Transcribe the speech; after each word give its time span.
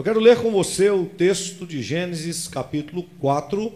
Eu 0.00 0.04
quero 0.04 0.18
ler 0.18 0.38
com 0.38 0.50
você 0.50 0.88
o 0.88 1.04
texto 1.04 1.66
de 1.66 1.82
Gênesis 1.82 2.48
capítulo 2.48 3.02
4, 3.20 3.70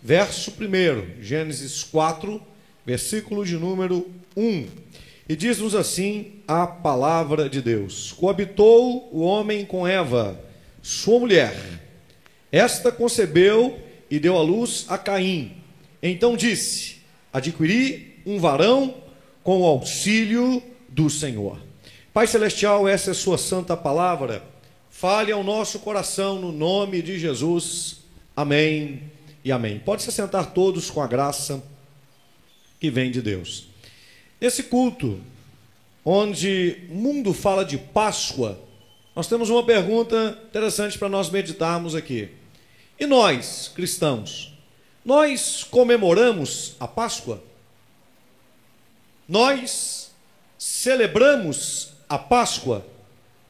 verso 0.00 0.52
1. 0.52 1.20
Gênesis 1.20 1.82
4, 1.82 2.40
versículo 2.86 3.44
de 3.44 3.56
número 3.56 4.08
1. 4.36 4.64
E 5.28 5.34
diz-nos 5.34 5.74
assim 5.74 6.34
a 6.46 6.68
palavra 6.68 7.48
de 7.48 7.60
Deus: 7.60 8.12
Coabitou 8.12 9.08
o 9.12 9.22
homem 9.22 9.66
com 9.66 9.84
Eva, 9.84 10.40
sua 10.80 11.18
mulher. 11.18 11.52
Esta 12.52 12.92
concebeu 12.92 13.76
e 14.08 14.20
deu 14.20 14.38
à 14.38 14.42
luz 14.42 14.86
a 14.88 14.96
Caim. 14.96 15.56
Então 16.00 16.36
disse: 16.36 16.98
Adquiri 17.32 18.22
um 18.24 18.38
varão 18.38 18.94
com 19.42 19.62
o 19.62 19.66
auxílio 19.66 20.62
do 20.88 21.10
Senhor. 21.10 21.58
Pai 22.14 22.28
Celestial, 22.28 22.86
essa 22.86 23.10
é 23.10 23.12
a 23.12 23.14
Sua 23.14 23.36
santa 23.36 23.76
palavra 23.76 24.54
Fale 24.98 25.30
ao 25.30 25.44
nosso 25.44 25.80
coração 25.80 26.38
no 26.38 26.50
nome 26.50 27.02
de 27.02 27.18
Jesus. 27.18 27.98
Amém 28.34 29.12
e 29.44 29.52
amém. 29.52 29.78
Pode 29.78 30.02
se 30.02 30.10
sentar 30.10 30.54
todos 30.54 30.90
com 30.90 31.02
a 31.02 31.06
graça 31.06 31.62
que 32.80 32.88
vem 32.88 33.10
de 33.10 33.20
Deus. 33.20 33.66
Esse 34.40 34.62
culto, 34.62 35.20
onde 36.02 36.88
o 36.88 36.94
mundo 36.94 37.34
fala 37.34 37.62
de 37.62 37.76
Páscoa, 37.76 38.58
nós 39.14 39.26
temos 39.26 39.50
uma 39.50 39.62
pergunta 39.62 40.42
interessante 40.48 40.98
para 40.98 41.10
nós 41.10 41.28
meditarmos 41.28 41.94
aqui. 41.94 42.30
E 42.98 43.04
nós, 43.04 43.70
cristãos, 43.74 44.54
nós 45.04 45.62
comemoramos 45.62 46.74
a 46.80 46.88
Páscoa? 46.88 47.44
Nós 49.28 50.10
celebramos 50.56 51.92
a 52.08 52.18
Páscoa? 52.18 52.95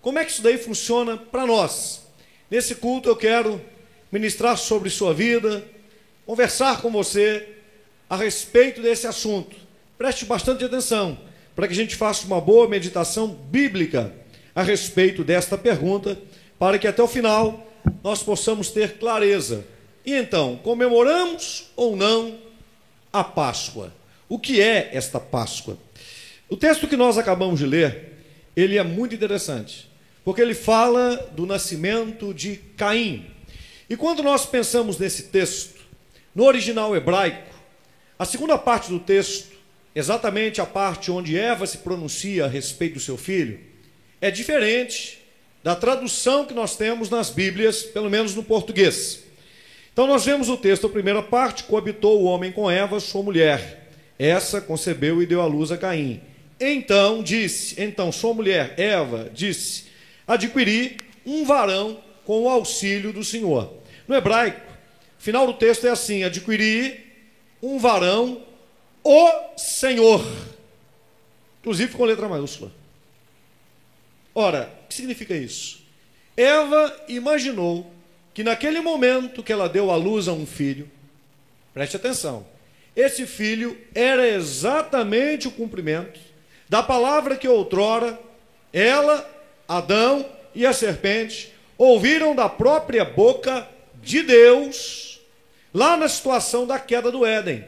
Como 0.06 0.20
é 0.20 0.24
que 0.24 0.30
isso 0.30 0.40
daí 0.40 0.56
funciona 0.56 1.16
para 1.16 1.44
nós? 1.44 2.02
Nesse 2.48 2.76
culto 2.76 3.08
eu 3.08 3.16
quero 3.16 3.60
ministrar 4.12 4.56
sobre 4.56 4.88
sua 4.88 5.12
vida, 5.12 5.64
conversar 6.24 6.80
com 6.80 6.92
você 6.92 7.56
a 8.08 8.16
respeito 8.16 8.80
desse 8.80 9.08
assunto. 9.08 9.56
Preste 9.98 10.24
bastante 10.24 10.64
atenção 10.64 11.18
para 11.56 11.66
que 11.66 11.72
a 11.72 11.76
gente 11.76 11.96
faça 11.96 12.24
uma 12.24 12.40
boa 12.40 12.68
meditação 12.68 13.26
bíblica 13.26 14.14
a 14.54 14.62
respeito 14.62 15.24
desta 15.24 15.58
pergunta, 15.58 16.16
para 16.56 16.78
que 16.78 16.86
até 16.86 17.02
o 17.02 17.08
final 17.08 17.66
nós 18.00 18.22
possamos 18.22 18.70
ter 18.70 18.98
clareza. 18.98 19.64
E 20.04 20.12
então, 20.14 20.54
comemoramos 20.62 21.72
ou 21.74 21.96
não 21.96 22.38
a 23.12 23.24
Páscoa? 23.24 23.92
O 24.28 24.38
que 24.38 24.60
é 24.60 24.88
esta 24.92 25.18
Páscoa? 25.18 25.76
O 26.48 26.56
texto 26.56 26.86
que 26.86 26.96
nós 26.96 27.18
acabamos 27.18 27.58
de 27.58 27.66
ler, 27.66 28.12
ele 28.54 28.78
é 28.78 28.84
muito 28.84 29.12
interessante 29.12 29.95
porque 30.26 30.42
ele 30.42 30.54
fala 30.54 31.30
do 31.36 31.46
nascimento 31.46 32.34
de 32.34 32.56
Caim. 32.76 33.26
E 33.88 33.96
quando 33.96 34.24
nós 34.24 34.44
pensamos 34.44 34.98
nesse 34.98 35.28
texto, 35.28 35.78
no 36.34 36.42
original 36.42 36.96
hebraico, 36.96 37.54
a 38.18 38.24
segunda 38.24 38.58
parte 38.58 38.90
do 38.90 38.98
texto, 38.98 39.52
exatamente 39.94 40.60
a 40.60 40.66
parte 40.66 41.12
onde 41.12 41.38
Eva 41.38 41.64
se 41.64 41.78
pronuncia 41.78 42.44
a 42.44 42.48
respeito 42.48 42.94
do 42.94 43.00
seu 43.00 43.16
filho, 43.16 43.60
é 44.20 44.28
diferente 44.28 45.24
da 45.62 45.76
tradução 45.76 46.44
que 46.44 46.54
nós 46.54 46.74
temos 46.74 47.08
nas 47.08 47.30
Bíblias, 47.30 47.84
pelo 47.84 48.10
menos 48.10 48.34
no 48.34 48.42
português. 48.42 49.22
Então 49.92 50.08
nós 50.08 50.24
vemos 50.24 50.48
o 50.48 50.56
texto, 50.56 50.88
a 50.88 50.90
primeira 50.90 51.22
parte, 51.22 51.62
coabitou 51.62 52.20
o 52.20 52.24
homem 52.24 52.50
com 52.50 52.68
Eva, 52.68 52.98
sua 52.98 53.22
mulher. 53.22 53.92
Essa 54.18 54.60
concebeu 54.60 55.22
e 55.22 55.26
deu 55.26 55.40
à 55.40 55.46
luz 55.46 55.70
a 55.70 55.78
Caim. 55.78 56.20
Então 56.58 57.22
disse, 57.22 57.80
então 57.80 58.10
sua 58.10 58.34
mulher, 58.34 58.74
Eva, 58.76 59.30
disse: 59.32 59.85
adquirir 60.26 60.96
um 61.24 61.44
varão 61.44 62.02
com 62.24 62.42
o 62.42 62.48
auxílio 62.48 63.12
do 63.12 63.24
Senhor. 63.24 63.72
No 64.06 64.14
hebraico, 64.14 64.60
final 65.18 65.46
do 65.46 65.54
texto 65.54 65.86
é 65.86 65.90
assim: 65.90 66.24
adquirir 66.24 67.04
um 67.62 67.78
varão, 67.78 68.42
o 69.02 69.56
Senhor. 69.56 70.24
Inclusive 71.60 71.94
com 71.94 72.04
letra 72.04 72.28
maiúscula. 72.28 72.70
Ora, 74.34 74.72
o 74.84 74.88
que 74.88 74.94
significa 74.94 75.34
isso? 75.34 75.84
Eva 76.36 76.94
imaginou 77.08 77.90
que 78.34 78.44
naquele 78.44 78.80
momento 78.80 79.42
que 79.42 79.52
ela 79.52 79.68
deu 79.68 79.90
à 79.90 79.96
luz 79.96 80.28
a 80.28 80.32
um 80.32 80.44
filho, 80.44 80.90
preste 81.72 81.96
atenção, 81.96 82.46
esse 82.94 83.26
filho 83.26 83.78
era 83.94 84.28
exatamente 84.28 85.48
o 85.48 85.50
cumprimento 85.50 86.20
da 86.68 86.82
palavra 86.82 87.36
que 87.36 87.48
outrora 87.48 88.18
ela 88.72 89.35
Adão 89.68 90.26
e 90.54 90.64
a 90.64 90.72
serpente 90.72 91.52
ouviram 91.76 92.34
da 92.34 92.48
própria 92.48 93.04
boca 93.04 93.68
de 94.02 94.22
Deus, 94.22 95.20
lá 95.74 95.96
na 95.96 96.08
situação 96.08 96.66
da 96.66 96.78
queda 96.78 97.10
do 97.10 97.26
Éden, 97.26 97.64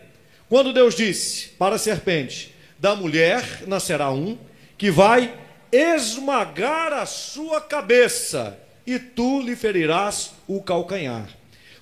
quando 0.48 0.72
Deus 0.72 0.94
disse 0.94 1.48
para 1.59 1.75
a 1.75 1.78
serpente: 1.78 2.54
Da 2.78 2.94
mulher 2.94 3.62
nascerá 3.66 4.10
um 4.10 4.38
que 4.76 4.91
vai 4.91 5.34
esmagar 5.72 6.92
a 6.92 7.04
sua 7.04 7.60
cabeça, 7.60 8.59
e 8.86 8.98
tu 8.98 9.42
lhe 9.42 9.54
ferirás 9.54 10.32
o 10.47 10.62
calcanhar. 10.62 11.28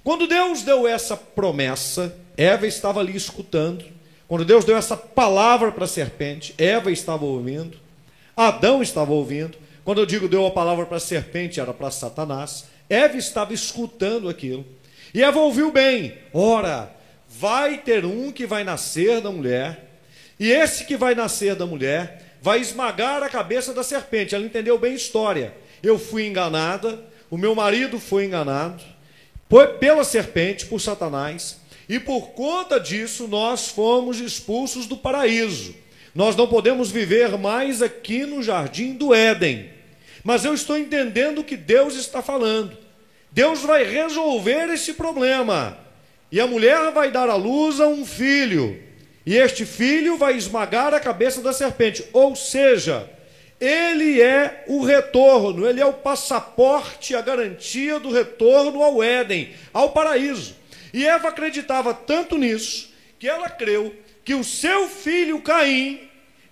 Quando 0.03 0.27
Deus 0.27 0.62
deu 0.62 0.87
essa 0.88 1.16
promessa, 1.16 2.16
Eva 2.37 2.66
estava 2.66 3.00
ali 3.00 3.16
escutando. 3.16 3.84
Quando 4.28 4.44
Deus 4.44 4.65
deu 4.65 4.77
essa 4.77 4.97
palavra 4.97 5.71
para 5.71 5.84
a 5.84 5.88
serpente, 5.88 6.54
Eva 6.59 6.91
estava 6.91 7.25
ouvindo, 7.25 7.78
Adão 8.37 8.83
estava 8.83 9.12
ouvindo. 9.12 9.56
Quando 9.86 10.00
eu 10.00 10.06
digo 10.06 10.28
deu 10.28 10.44
a 10.44 10.50
palavra 10.50 10.84
para 10.84 10.97
a 10.97 11.00
serpente, 11.00 11.60
era 11.60 11.72
para 11.72 11.92
Satanás. 11.92 12.64
Eva 12.91 13.16
estava 13.16 13.54
escutando 13.54 14.28
aquilo. 14.28 14.66
E 15.14 15.22
Eva 15.22 15.38
ouviu 15.38 15.70
bem: 15.70 16.19
ora, 16.34 16.92
vai 17.28 17.78
ter 17.78 18.04
um 18.04 18.32
que 18.32 18.47
vai 18.47 18.64
nascer 18.64 19.20
da 19.20 19.30
mulher, 19.30 20.00
e 20.41 20.50
esse 20.50 20.86
que 20.86 20.97
vai 20.97 21.14
nascer 21.14 21.54
da 21.54 21.66
mulher 21.66 22.34
vai 22.42 22.60
esmagar 22.60 23.22
a 23.22 23.28
cabeça 23.28 23.72
da 23.72 23.84
serpente. 23.84 24.34
Ela 24.34 24.44
entendeu 24.44 24.76
bem 24.76 24.91
a 24.91 24.97
história. 24.97 25.54
Eu 25.80 26.00
fui 26.00 26.26
enganada, 26.26 26.98
o 27.30 27.38
meu 27.38 27.54
marido 27.54 28.00
foi 28.00 28.24
enganado 28.24 28.82
pela 29.78 30.03
serpente, 30.03 30.66
por 30.66 30.80
Satanás, 30.80 31.60
e 31.88 32.00
por 32.00 32.30
conta 32.30 32.80
disso 32.80 33.28
nós 33.28 33.68
fomos 33.68 34.18
expulsos 34.18 34.88
do 34.88 34.97
paraíso. 34.97 35.76
Nós 36.12 36.34
não 36.34 36.48
podemos 36.48 36.91
viver 36.91 37.38
mais 37.38 37.82
aqui 37.82 38.26
no 38.26 38.42
jardim 38.42 38.94
do 38.94 39.14
Éden 39.14 39.75
mas 40.26 40.44
eu 40.44 40.53
estou 40.53 40.76
entendendo 40.76 41.38
o 41.38 41.44
que 41.44 41.56
Deus 41.56 41.94
está 41.94 42.20
falando. 42.20 42.76
Deus 43.31 43.60
vai 43.60 43.84
resolver 43.84 44.69
esse 44.70 44.94
problema. 44.94 45.78
E 46.32 46.41
a 46.41 46.48
mulher 46.48 46.91
vai 46.91 47.12
dar 47.12 47.31
à 47.31 47.37
luz 47.37 47.81
a 47.81 47.87
um 47.87 48.04
filho. 48.04 48.76
E 49.25 49.36
este 49.36 49.65
filho 49.65 50.16
vai 50.16 50.34
esmagar 50.36 50.92
a 50.92 50.98
cabeça 50.98 51.41
da 51.41 51.53
serpente. 51.53 52.04
Ou 52.12 52.34
seja, 52.34 53.09
ele 53.60 54.20
é 54.20 54.65
o 54.66 54.82
retorno, 54.82 55.65
ele 55.65 55.81
é 55.81 55.86
o 55.86 55.92
passaporte, 55.92 57.15
a 57.15 57.20
garantia 57.20 58.00
do 58.00 58.10
retorno 58.10 58.82
ao 58.82 59.00
Éden, 59.00 59.54
ao 59.72 59.92
paraíso. 59.92 60.56
E 60.92 61.06
Eva 61.06 61.28
acreditava 61.28 61.94
tanto 61.94 62.36
nisso 62.36 62.92
que 63.20 63.28
ela 63.28 63.48
creu 63.48 63.94
que 64.25 64.34
o 64.34 64.42
seu 64.42 64.88
filho 64.88 65.41
Caim 65.41 66.00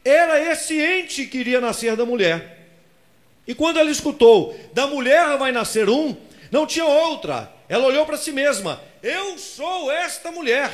era 0.04 0.40
esse 0.52 0.80
ente 0.80 1.26
que 1.26 1.38
iria 1.38 1.60
nascer 1.60 1.96
da 1.96 2.06
mulher. 2.06 2.54
E 3.46 3.54
quando 3.54 3.78
ela 3.78 3.90
escutou, 3.90 4.58
da 4.72 4.86
mulher 4.86 5.36
vai 5.38 5.52
nascer 5.52 5.88
um, 5.88 6.16
não 6.50 6.66
tinha 6.66 6.84
outra. 6.84 7.52
Ela 7.68 7.86
olhou 7.86 8.06
para 8.06 8.16
si 8.16 8.32
mesma: 8.32 8.80
Eu 9.02 9.36
sou 9.38 9.90
esta 9.90 10.30
mulher. 10.30 10.70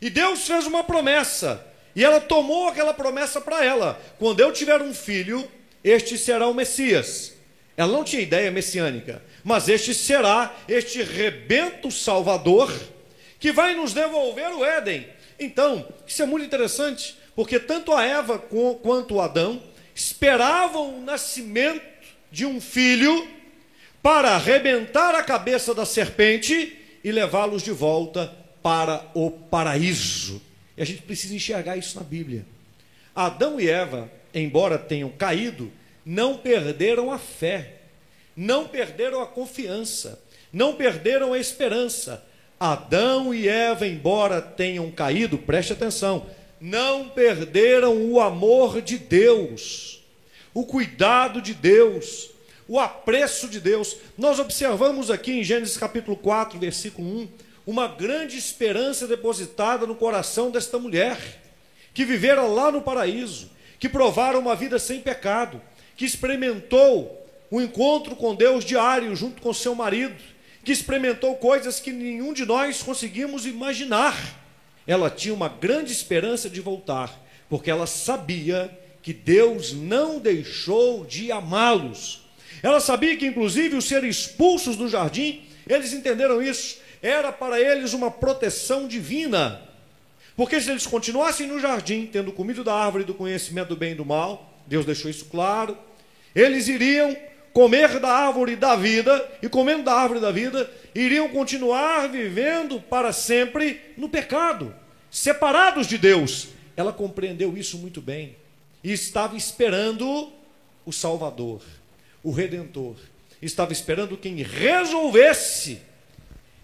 E 0.00 0.10
Deus 0.10 0.46
fez 0.46 0.66
uma 0.66 0.84
promessa. 0.84 1.66
E 1.94 2.04
ela 2.04 2.20
tomou 2.20 2.68
aquela 2.68 2.94
promessa 2.94 3.40
para 3.40 3.64
ela: 3.64 4.00
Quando 4.18 4.40
eu 4.40 4.52
tiver 4.52 4.80
um 4.80 4.94
filho, 4.94 5.48
este 5.82 6.16
será 6.16 6.46
o 6.46 6.54
Messias. 6.54 7.32
Ela 7.76 7.92
não 7.92 8.04
tinha 8.04 8.22
ideia 8.22 8.50
messiânica, 8.50 9.22
mas 9.42 9.68
este 9.68 9.94
será 9.94 10.54
este 10.68 11.02
rebento 11.02 11.90
salvador 11.90 12.70
que 13.40 13.50
vai 13.50 13.74
nos 13.74 13.92
devolver 13.92 14.54
o 14.54 14.64
Éden. 14.64 15.08
Então, 15.38 15.88
isso 16.06 16.22
é 16.22 16.26
muito 16.26 16.44
interessante, 16.44 17.16
porque 17.34 17.58
tanto 17.58 17.92
a 17.92 18.04
Eva 18.04 18.38
quanto 18.38 19.14
o 19.14 19.20
Adão 19.20 19.62
esperavam 19.94 20.98
o 20.98 21.02
nascimento 21.02 21.82
de 22.30 22.46
um 22.46 22.60
filho 22.60 23.28
para 24.02 24.30
arrebentar 24.30 25.14
a 25.14 25.22
cabeça 25.22 25.74
da 25.74 25.84
serpente 25.84 26.78
e 27.04 27.12
levá-los 27.12 27.62
de 27.62 27.70
volta 27.70 28.32
para 28.62 29.04
o 29.14 29.30
paraíso. 29.30 30.40
E 30.76 30.82
a 30.82 30.84
gente 30.84 31.02
precisa 31.02 31.34
enxergar 31.34 31.76
isso 31.76 31.96
na 31.96 32.04
Bíblia. 32.04 32.46
Adão 33.14 33.60
e 33.60 33.68
Eva, 33.68 34.10
embora 34.34 34.78
tenham 34.78 35.10
caído, 35.10 35.70
não 36.04 36.38
perderam 36.38 37.12
a 37.12 37.18
fé, 37.18 37.74
não 38.34 38.66
perderam 38.66 39.20
a 39.20 39.26
confiança, 39.26 40.22
não 40.52 40.74
perderam 40.74 41.32
a 41.32 41.38
esperança. 41.38 42.24
Adão 42.58 43.34
e 43.34 43.48
Eva, 43.48 43.86
embora 43.86 44.40
tenham 44.40 44.90
caído, 44.90 45.36
preste 45.36 45.72
atenção, 45.72 46.26
não 46.62 47.08
perderam 47.08 48.08
o 48.08 48.20
amor 48.20 48.80
de 48.80 48.96
Deus, 48.96 50.00
o 50.54 50.64
cuidado 50.64 51.42
de 51.42 51.54
Deus, 51.54 52.30
o 52.68 52.78
apreço 52.78 53.48
de 53.48 53.58
Deus. 53.58 53.96
Nós 54.16 54.38
observamos 54.38 55.10
aqui 55.10 55.32
em 55.32 55.42
Gênesis 55.42 55.76
capítulo 55.76 56.16
4, 56.16 56.60
versículo 56.60 57.22
1, 57.22 57.28
uma 57.66 57.88
grande 57.88 58.38
esperança 58.38 59.08
depositada 59.08 59.88
no 59.88 59.96
coração 59.96 60.52
desta 60.52 60.78
mulher, 60.78 61.18
que 61.92 62.04
vivera 62.04 62.42
lá 62.42 62.70
no 62.70 62.80
paraíso, 62.80 63.50
que 63.80 63.88
provara 63.88 64.38
uma 64.38 64.54
vida 64.54 64.78
sem 64.78 65.00
pecado, 65.00 65.60
que 65.96 66.04
experimentou 66.04 67.26
o 67.50 67.60
encontro 67.60 68.14
com 68.14 68.36
Deus 68.36 68.64
diário 68.64 69.16
junto 69.16 69.42
com 69.42 69.52
seu 69.52 69.74
marido, 69.74 70.14
que 70.64 70.70
experimentou 70.70 71.34
coisas 71.34 71.80
que 71.80 71.90
nenhum 71.90 72.32
de 72.32 72.46
nós 72.46 72.84
conseguimos 72.84 73.46
imaginar. 73.46 74.41
Ela 74.86 75.10
tinha 75.10 75.34
uma 75.34 75.48
grande 75.48 75.92
esperança 75.92 76.50
de 76.50 76.60
voltar, 76.60 77.20
porque 77.48 77.70
ela 77.70 77.86
sabia 77.86 78.70
que 79.02 79.12
Deus 79.12 79.72
não 79.72 80.18
deixou 80.18 81.04
de 81.04 81.30
amá-los. 81.30 82.22
Ela 82.62 82.80
sabia 82.80 83.16
que, 83.16 83.26
inclusive, 83.26 83.76
os 83.76 83.86
ser 83.86 84.04
expulsos 84.04 84.76
do 84.76 84.88
jardim, 84.88 85.42
eles 85.68 85.92
entenderam 85.92 86.42
isso, 86.42 86.78
era 87.02 87.32
para 87.32 87.60
eles 87.60 87.92
uma 87.92 88.10
proteção 88.10 88.86
divina. 88.86 89.60
Porque 90.36 90.60
se 90.60 90.70
eles 90.70 90.86
continuassem 90.86 91.46
no 91.46 91.60
jardim, 91.60 92.06
tendo 92.06 92.32
comido 92.32 92.62
da 92.64 92.74
árvore 92.74 93.04
do 93.04 93.14
conhecimento 93.14 93.68
do 93.68 93.76
bem 93.76 93.92
e 93.92 93.96
do 93.96 94.04
mal, 94.04 94.52
Deus 94.66 94.86
deixou 94.86 95.10
isso 95.10 95.26
claro, 95.26 95.76
eles 96.34 96.68
iriam 96.68 97.16
comer 97.52 97.98
da 97.98 98.08
árvore 98.08 98.56
da 98.56 98.74
vida, 98.74 99.30
e 99.42 99.48
comendo 99.48 99.84
da 99.84 99.92
árvore 99.92 100.20
da 100.20 100.30
vida, 100.30 100.70
iriam 100.94 101.28
continuar 101.28 102.08
vivendo 102.08 102.80
para 102.80 103.12
sempre 103.12 103.80
no 103.96 104.08
pecado, 104.08 104.74
separados 105.10 105.86
de 105.86 105.98
Deus. 105.98 106.48
Ela 106.76 106.92
compreendeu 106.92 107.56
isso 107.56 107.78
muito 107.78 108.00
bem 108.00 108.36
e 108.82 108.92
estava 108.92 109.36
esperando 109.36 110.32
o 110.84 110.92
Salvador, 110.92 111.62
o 112.22 112.30
Redentor. 112.30 112.96
Estava 113.40 113.72
esperando 113.72 114.16
quem 114.16 114.36
resolvesse 114.36 115.80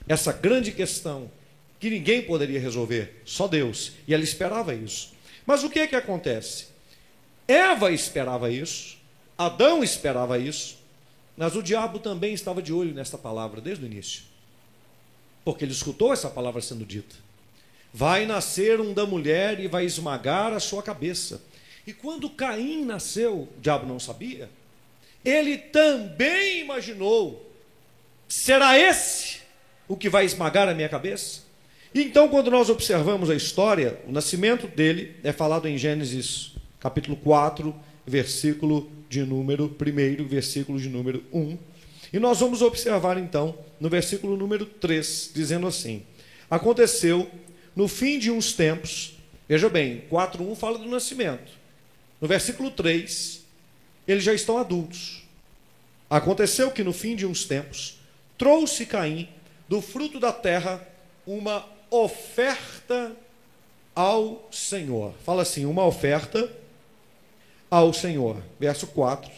essa 0.09 0.33
grande 0.33 0.73
questão 0.73 1.31
que 1.79 1.91
ninguém 1.91 2.23
poderia 2.23 2.59
resolver, 2.59 3.21
só 3.25 3.47
Deus. 3.47 3.93
E 4.07 4.15
ela 4.15 4.23
esperava 4.23 4.75
isso. 4.75 5.13
Mas 5.45 5.63
o 5.63 5.71
que 5.71 5.81
é 5.81 5.87
que 5.87 5.97
acontece? 5.97 6.69
Eva 7.47 7.91
esperava 7.91 8.51
isso, 8.51 8.99
Adão 9.37 9.83
esperava 9.83 10.39
isso, 10.39 10.78
mas 11.39 11.55
o 11.55 11.63
diabo 11.63 12.01
também 12.01 12.35
estava 12.35 12.61
de 12.61 12.73
olho 12.73 12.93
nesta 12.93 13.17
palavra 13.17 13.61
desde 13.61 13.85
o 13.85 13.87
início. 13.87 14.25
Porque 15.45 15.65
ele 15.65 15.73
escutou 15.73 16.13
essa 16.13 16.29
palavra 16.29 16.61
sendo 16.61 16.85
dita. 16.85 17.15
Vai 17.95 18.27
nascer 18.27 18.81
um 18.81 18.93
da 18.93 19.07
mulher 19.07 19.61
e 19.61 19.69
vai 19.69 19.85
esmagar 19.85 20.53
a 20.53 20.59
sua 20.59 20.83
cabeça. 20.83 21.41
E 21.87 21.93
quando 21.93 22.29
Caim 22.29 22.85
nasceu, 22.85 23.49
o 23.57 23.61
diabo 23.61 23.87
não 23.87 24.01
sabia, 24.01 24.51
ele 25.25 25.57
também 25.57 26.61
imaginou: 26.61 27.51
será 28.29 28.77
esse 28.77 29.39
o 29.87 29.97
que 29.97 30.11
vai 30.11 30.25
esmagar 30.25 30.69
a 30.69 30.75
minha 30.75 30.89
cabeça? 30.89 31.43
Então, 31.95 32.29
quando 32.29 32.51
nós 32.51 32.69
observamos 32.69 33.31
a 33.31 33.35
história, 33.35 33.99
o 34.07 34.13
nascimento 34.13 34.67
dele 34.67 35.15
é 35.23 35.33
falado 35.33 35.69
em 35.69 35.79
Gênesis 35.79 36.53
capítulo 36.81 37.17
4, 37.17 37.75
versículo 38.05 38.98
de 39.09 39.25
número 39.25 39.75
1, 39.81 40.27
versículo 40.27 40.79
de 40.79 40.89
número 40.89 41.23
1. 41.33 41.59
E 42.13 42.19
nós 42.19 42.41
vamos 42.41 42.63
observar 42.63 43.19
então 43.19 43.59
no 43.81 43.89
versículo 43.89 44.37
número 44.37 44.67
3, 44.67 45.31
dizendo 45.35 45.67
assim: 45.67 46.03
Aconteceu 46.51 47.31
no 47.75 47.87
fim 47.87 48.19
de 48.19 48.31
uns 48.31 48.53
tempos, 48.53 49.15
veja 49.49 49.69
bem, 49.69 50.03
4:1 50.11 50.55
fala 50.57 50.79
do 50.79 50.89
nascimento. 50.89 51.53
No 52.21 52.27
versículo 52.27 52.71
3, 52.71 53.43
eles 54.07 54.25
já 54.25 54.35
estão 54.35 54.59
adultos. 54.59 55.23
Aconteceu 56.11 56.71
que 56.71 56.83
no 56.83 56.93
fim 56.93 57.15
de 57.15 57.27
uns 57.27 57.45
tempos, 57.45 57.99
trouxe 58.37 58.87
Caim 58.87 59.29
do 59.69 59.83
fruto 59.83 60.19
da 60.19 60.33
terra 60.33 60.87
uma 61.27 61.65
oferta 61.91 63.15
ao 63.95 64.49
Senhor. 64.51 65.13
Fala 65.25 65.43
assim, 65.43 65.67
uma 65.67 65.85
oferta 65.85 66.51
ao 67.71 67.93
Senhor. 67.93 68.43
Verso 68.59 68.87
4. 68.89 69.31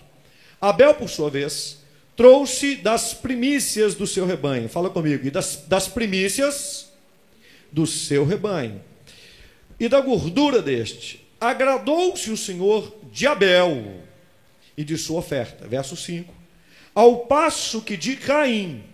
Abel, 0.61 0.94
por 0.94 1.09
sua 1.09 1.31
vez, 1.31 1.79
trouxe 2.17 2.77
das 2.77 3.15
primícias 3.15 3.94
do 3.94 4.06
seu 4.06 4.27
rebanho. 4.27 4.69
Fala 4.69 4.91
comigo. 4.91 5.27
E 5.27 5.31
das, 5.31 5.65
das 5.67 5.88
primícias 5.88 6.91
do 7.73 7.87
seu 7.87 8.25
rebanho. 8.25 8.81
E 9.79 9.88
da 9.88 10.00
gordura 10.00 10.61
deste. 10.61 11.27
Agradou-se 11.41 12.31
o 12.31 12.37
Senhor 12.37 12.94
de 13.11 13.27
Abel 13.27 14.03
e 14.76 14.85
de 14.85 14.99
sua 14.99 15.19
oferta. 15.19 15.67
Verso 15.67 15.97
5. 15.97 16.33
Ao 16.94 17.21
passo 17.21 17.81
que 17.81 17.97
de 17.97 18.17
Caim 18.17 18.85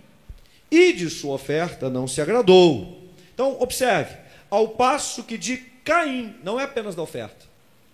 e 0.71 0.93
de 0.93 1.11
sua 1.11 1.35
oferta 1.35 1.91
não 1.91 2.07
se 2.07 2.21
agradou. 2.21 3.03
Então, 3.35 3.57
observe. 3.61 4.17
Ao 4.49 4.69
passo 4.69 5.25
que 5.25 5.37
de 5.37 5.57
Caim, 5.85 6.37
não 6.43 6.59
é 6.61 6.65
apenas 6.65 6.95
da 6.95 7.03
oferta, 7.03 7.47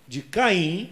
de 0.06 0.22
Caim 0.22 0.90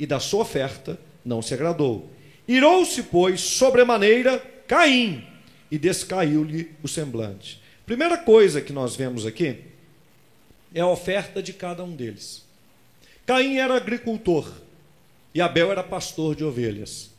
e 0.00 0.06
da 0.06 0.18
sua 0.18 0.40
oferta 0.40 0.98
não 1.22 1.42
se 1.42 1.52
agradou. 1.52 2.10
Irou-se, 2.48 3.02
pois, 3.02 3.42
sobremaneira 3.42 4.38
Caim 4.66 5.22
e 5.70 5.78
descaiu-lhe 5.78 6.74
o 6.82 6.88
semblante. 6.88 7.60
Primeira 7.84 8.16
coisa 8.16 8.62
que 8.62 8.72
nós 8.72 8.96
vemos 8.96 9.26
aqui 9.26 9.58
é 10.74 10.80
a 10.80 10.86
oferta 10.86 11.42
de 11.42 11.52
cada 11.52 11.84
um 11.84 11.94
deles. 11.94 12.46
Caim 13.26 13.58
era 13.58 13.76
agricultor 13.76 14.50
e 15.34 15.40
Abel 15.40 15.70
era 15.70 15.82
pastor 15.82 16.34
de 16.34 16.44
ovelhas. 16.44 17.10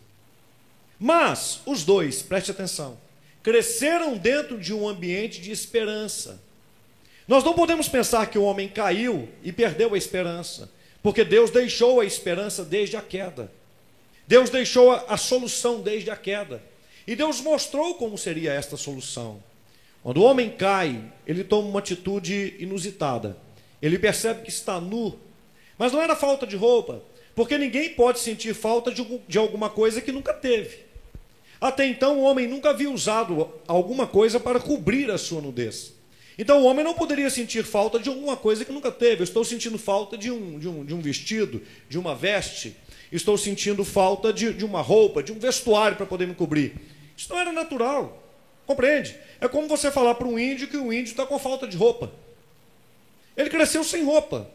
Mas 1.00 1.62
os 1.66 1.83
dois, 1.83 2.24
preste 2.24 2.50
atenção, 2.50 2.98
cresceram 3.44 4.18
dentro 4.18 4.57
de 4.57 4.74
um 4.74 4.88
ambiente 4.88 5.39
de 5.39 5.51
esperança. 5.51 6.42
Nós 7.28 7.44
não 7.44 7.54
podemos 7.54 7.88
pensar 7.88 8.25
que 8.25 8.39
o 8.39 8.44
homem 8.44 8.68
caiu 8.68 9.30
e 9.44 9.51
perdeu 9.51 9.94
a 9.94 9.98
esperança. 9.98 10.69
Porque 11.01 11.24
Deus 11.24 11.50
deixou 11.50 12.00
a 12.00 12.06
esperança 12.06 12.63
desde 12.63 12.95
a 12.95 13.01
queda. 13.01 13.51
Deus 14.27 14.50
deixou 14.50 14.92
a, 14.92 15.06
a, 15.09 15.18
solução 15.18 15.81
desde 15.81 16.12
a 16.12 16.15
queda. 16.15 16.62
E 17.07 17.15
Deus 17.15 17.42
mostrou 17.42 17.95
como 17.95 18.18
seria 18.18 18.53
esta 18.53 18.77
solução. 18.77 19.44
Quando 20.03 20.18
o 20.18 20.24
homem 20.24 20.50
cai, 20.50 21.03
ele 21.25 21.44
toma 21.44 21.68
uma 21.68 21.80
atitude 21.80 22.56
inusitada. 22.59 23.38
Ele 23.81 23.98
percebe 23.98 24.44
que 24.44 24.50
está 24.50 24.80
nu. 24.80 25.18
Mas 25.77 25.92
não 25.92 26.01
era 26.01 26.15
falta 26.15 26.45
de 26.45 26.56
roupa, 26.56 27.01
porque 27.36 27.57
ninguém 27.57 27.89
pode 27.94 28.19
sentir 28.19 28.54
falta 28.54 28.92
de, 28.92 29.04
de 29.27 29.38
alguma 29.38 29.69
coisa 29.69 30.00
que 30.00 30.12
nunca 30.12 30.33
teve. 30.33 30.80
Até 31.59 31.86
então, 31.88 32.19
o 32.19 32.24
homem 32.24 32.47
nunca 32.47 32.69
havia 32.69 32.89
usado 32.89 33.51
alguma 33.68 34.07
coisa 34.07 34.40
para 34.40 34.59
cobrir 34.59 35.09
a 35.11 35.18
sua 35.18 35.42
nudez. 35.42 35.94
Então 36.38 36.61
o 36.61 36.66
homem 36.66 36.83
não 36.83 36.94
poderia 36.94 37.30
sentir 37.30 37.64
falta 37.64 38.00
de 38.00 38.09
alguma 38.09 38.38
coisa 38.38 38.64
que 38.64 38.71
nunca 38.71 38.92
teve. 38.92 39.21
Eu 39.21 39.26
estou 39.26 39.44
sentindo 39.44 39.78
falta 39.78 40.18
de 40.18 40.31
um, 40.31 40.57
de 40.57 40.68
um, 40.68 40.85
de 40.85 40.94
um 40.94 41.02
vestido, 41.02 41.61
de 41.90 41.97
uma 42.00 42.16
veste. 42.16 42.76
Estou 43.11 43.38
sentindo 43.38 43.83
falta 43.83 44.31
de, 44.31 44.54
de 44.54 44.64
uma 44.64 44.81
roupa, 44.81 45.21
de 45.21 45.31
um 45.31 45.40
vestuário 45.40 45.97
para 45.97 46.06
poder 46.06 46.28
me 46.28 46.33
cobrir. 46.33 46.76
Isso 47.16 47.31
não 47.31 47.40
era 47.40 47.52
natural. 47.52 48.23
Compreende? 48.66 49.16
É 49.40 49.47
como 49.47 49.68
você 49.68 49.92
falar 49.92 50.16
para 50.16 50.28
um 50.28 50.40
índio 50.40 50.68
que 50.68 50.78
o 50.78 50.94
índio 50.94 51.11
está 51.11 51.26
com 51.26 51.38
falta 51.38 51.68
de 51.68 51.76
roupa. 51.76 52.11
Ele 53.35 53.50
cresceu 53.50 53.83
sem 53.83 54.04
roupa. 54.04 54.50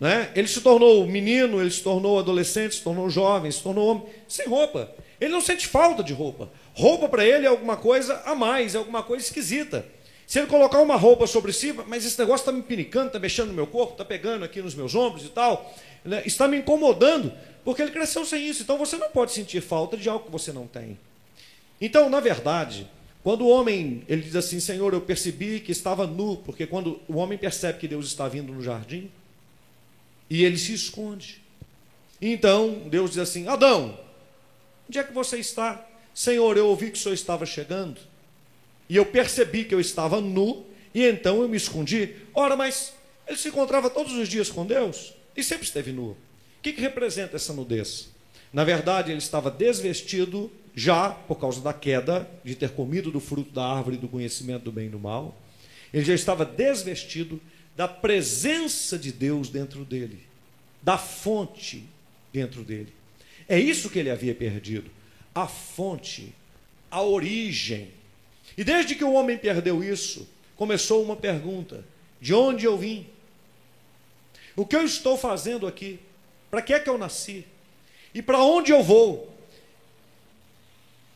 Né? 0.00 0.30
Ele 0.34 0.48
se 0.48 0.60
tornou 0.60 1.06
menino, 1.06 1.60
ele 1.60 1.70
se 1.70 1.82
tornou 1.82 2.18
adolescente, 2.18 2.74
se 2.74 2.82
tornou 2.82 3.08
jovem, 3.08 3.50
se 3.50 3.62
tornou 3.62 3.86
homem, 3.86 4.06
sem 4.28 4.46
roupa. 4.46 4.90
Ele 5.20 5.32
não 5.32 5.40
sente 5.40 5.68
falta 5.68 6.02
de 6.02 6.12
roupa. 6.12 6.50
Roupa 6.74 7.08
para 7.08 7.24
ele 7.24 7.46
é 7.46 7.48
alguma 7.48 7.76
coisa 7.76 8.20
a 8.26 8.34
mais, 8.34 8.74
é 8.74 8.78
alguma 8.78 9.02
coisa 9.02 9.24
esquisita. 9.24 9.86
Se 10.26 10.38
ele 10.38 10.46
colocar 10.46 10.80
uma 10.80 10.96
roupa 10.96 11.26
sobre 11.26 11.52
si, 11.52 11.72
mas 11.72 12.04
esse 12.04 12.18
negócio 12.18 12.42
está 12.42 12.52
me 12.52 12.62
pinicando, 12.62 13.08
está 13.08 13.18
mexendo 13.18 13.48
no 13.48 13.54
meu 13.54 13.66
corpo, 13.66 13.92
está 13.92 14.04
pegando 14.04 14.44
aqui 14.44 14.62
nos 14.62 14.74
meus 14.74 14.94
ombros 14.94 15.24
e 15.24 15.28
tal, 15.28 15.74
né? 16.04 16.22
está 16.24 16.48
me 16.48 16.58
incomodando, 16.58 17.32
porque 17.64 17.82
ele 17.82 17.90
cresceu 17.90 18.24
sem 18.24 18.46
isso. 18.46 18.62
Então 18.62 18.78
você 18.78 18.96
não 18.96 19.10
pode 19.10 19.32
sentir 19.32 19.60
falta 19.60 19.96
de 19.96 20.08
algo 20.08 20.24
que 20.24 20.30
você 20.30 20.52
não 20.52 20.66
tem. 20.66 20.98
Então, 21.80 22.08
na 22.08 22.20
verdade, 22.20 22.90
quando 23.22 23.42
o 23.42 23.48
homem 23.48 24.02
ele 24.08 24.22
diz 24.22 24.36
assim, 24.36 24.60
Senhor, 24.60 24.92
eu 24.94 25.00
percebi 25.00 25.60
que 25.60 25.72
estava 25.72 26.06
nu, 26.06 26.36
porque 26.38 26.66
quando 26.66 27.00
o 27.08 27.16
homem 27.16 27.36
percebe 27.36 27.78
que 27.78 27.88
Deus 27.88 28.06
está 28.06 28.28
vindo 28.28 28.52
no 28.52 28.62
jardim, 28.62 29.10
e 30.28 30.44
ele 30.44 30.58
se 30.58 30.72
esconde. 30.72 31.42
Então 32.20 32.82
Deus 32.86 33.10
diz 33.10 33.18
assim: 33.18 33.46
Adão, 33.48 33.98
onde 34.88 34.98
é 34.98 35.04
que 35.04 35.12
você 35.12 35.38
está? 35.38 35.86
Senhor, 36.14 36.56
eu 36.56 36.66
ouvi 36.68 36.90
que 36.90 36.98
o 36.98 37.00
senhor 37.00 37.14
estava 37.14 37.44
chegando. 37.44 38.00
E 38.88 38.96
eu 38.96 39.06
percebi 39.06 39.64
que 39.64 39.74
eu 39.74 39.80
estava 39.80 40.20
nu, 40.20 40.66
e 40.94 41.02
então 41.04 41.42
eu 41.42 41.48
me 41.48 41.56
escondi. 41.56 42.14
Ora, 42.34 42.56
mas 42.56 42.92
ele 43.26 43.38
se 43.38 43.48
encontrava 43.48 43.88
todos 43.88 44.12
os 44.12 44.28
dias 44.28 44.50
com 44.50 44.66
Deus 44.66 45.14
e 45.36 45.42
sempre 45.42 45.64
esteve 45.64 45.92
nu. 45.92 46.10
O 46.10 46.16
que, 46.62 46.72
que 46.72 46.80
representa 46.80 47.36
essa 47.36 47.52
nudez? 47.52 48.08
Na 48.52 48.64
verdade, 48.64 49.10
ele 49.10 49.18
estava 49.18 49.50
desvestido 49.50 50.50
já 50.74 51.10
por 51.10 51.36
causa 51.36 51.60
da 51.60 51.72
queda, 51.72 52.28
de 52.44 52.54
ter 52.54 52.70
comido 52.70 53.10
do 53.10 53.20
fruto 53.20 53.50
da 53.50 53.64
árvore 53.64 53.96
do 53.96 54.08
conhecimento 54.08 54.64
do 54.64 54.72
bem 54.72 54.86
e 54.86 54.90
do 54.90 54.98
mal. 54.98 55.36
Ele 55.92 56.04
já 56.04 56.14
estava 56.14 56.44
desvestido 56.44 57.40
da 57.76 57.88
presença 57.88 58.98
de 58.98 59.12
Deus 59.12 59.48
dentro 59.48 59.84
dele, 59.84 60.20
da 60.82 60.96
fonte 60.96 61.84
dentro 62.32 62.62
dele. 62.62 62.92
É 63.48 63.58
isso 63.58 63.90
que 63.90 63.98
ele 63.98 64.10
havia 64.10 64.34
perdido. 64.34 64.90
a 65.34 65.48
fonte, 65.48 66.32
a 66.90 67.02
origem. 67.02 67.88
E 68.56 68.64
desde 68.64 68.94
que 68.94 69.04
o 69.04 69.12
homem 69.12 69.36
perdeu 69.36 69.82
isso, 69.82 70.28
começou 70.56 71.02
uma 71.02 71.16
pergunta: 71.16 71.84
de 72.20 72.34
onde 72.34 72.64
eu 72.64 72.76
vim? 72.78 73.06
O 74.56 74.64
que 74.64 74.76
eu 74.76 74.84
estou 74.84 75.16
fazendo 75.16 75.66
aqui? 75.66 75.98
Para 76.50 76.62
que 76.62 76.72
é 76.72 76.78
que 76.78 76.88
eu 76.88 76.96
nasci? 76.96 77.44
E 78.14 78.22
para 78.22 78.38
onde 78.38 78.70
eu 78.70 78.82
vou? 78.82 79.34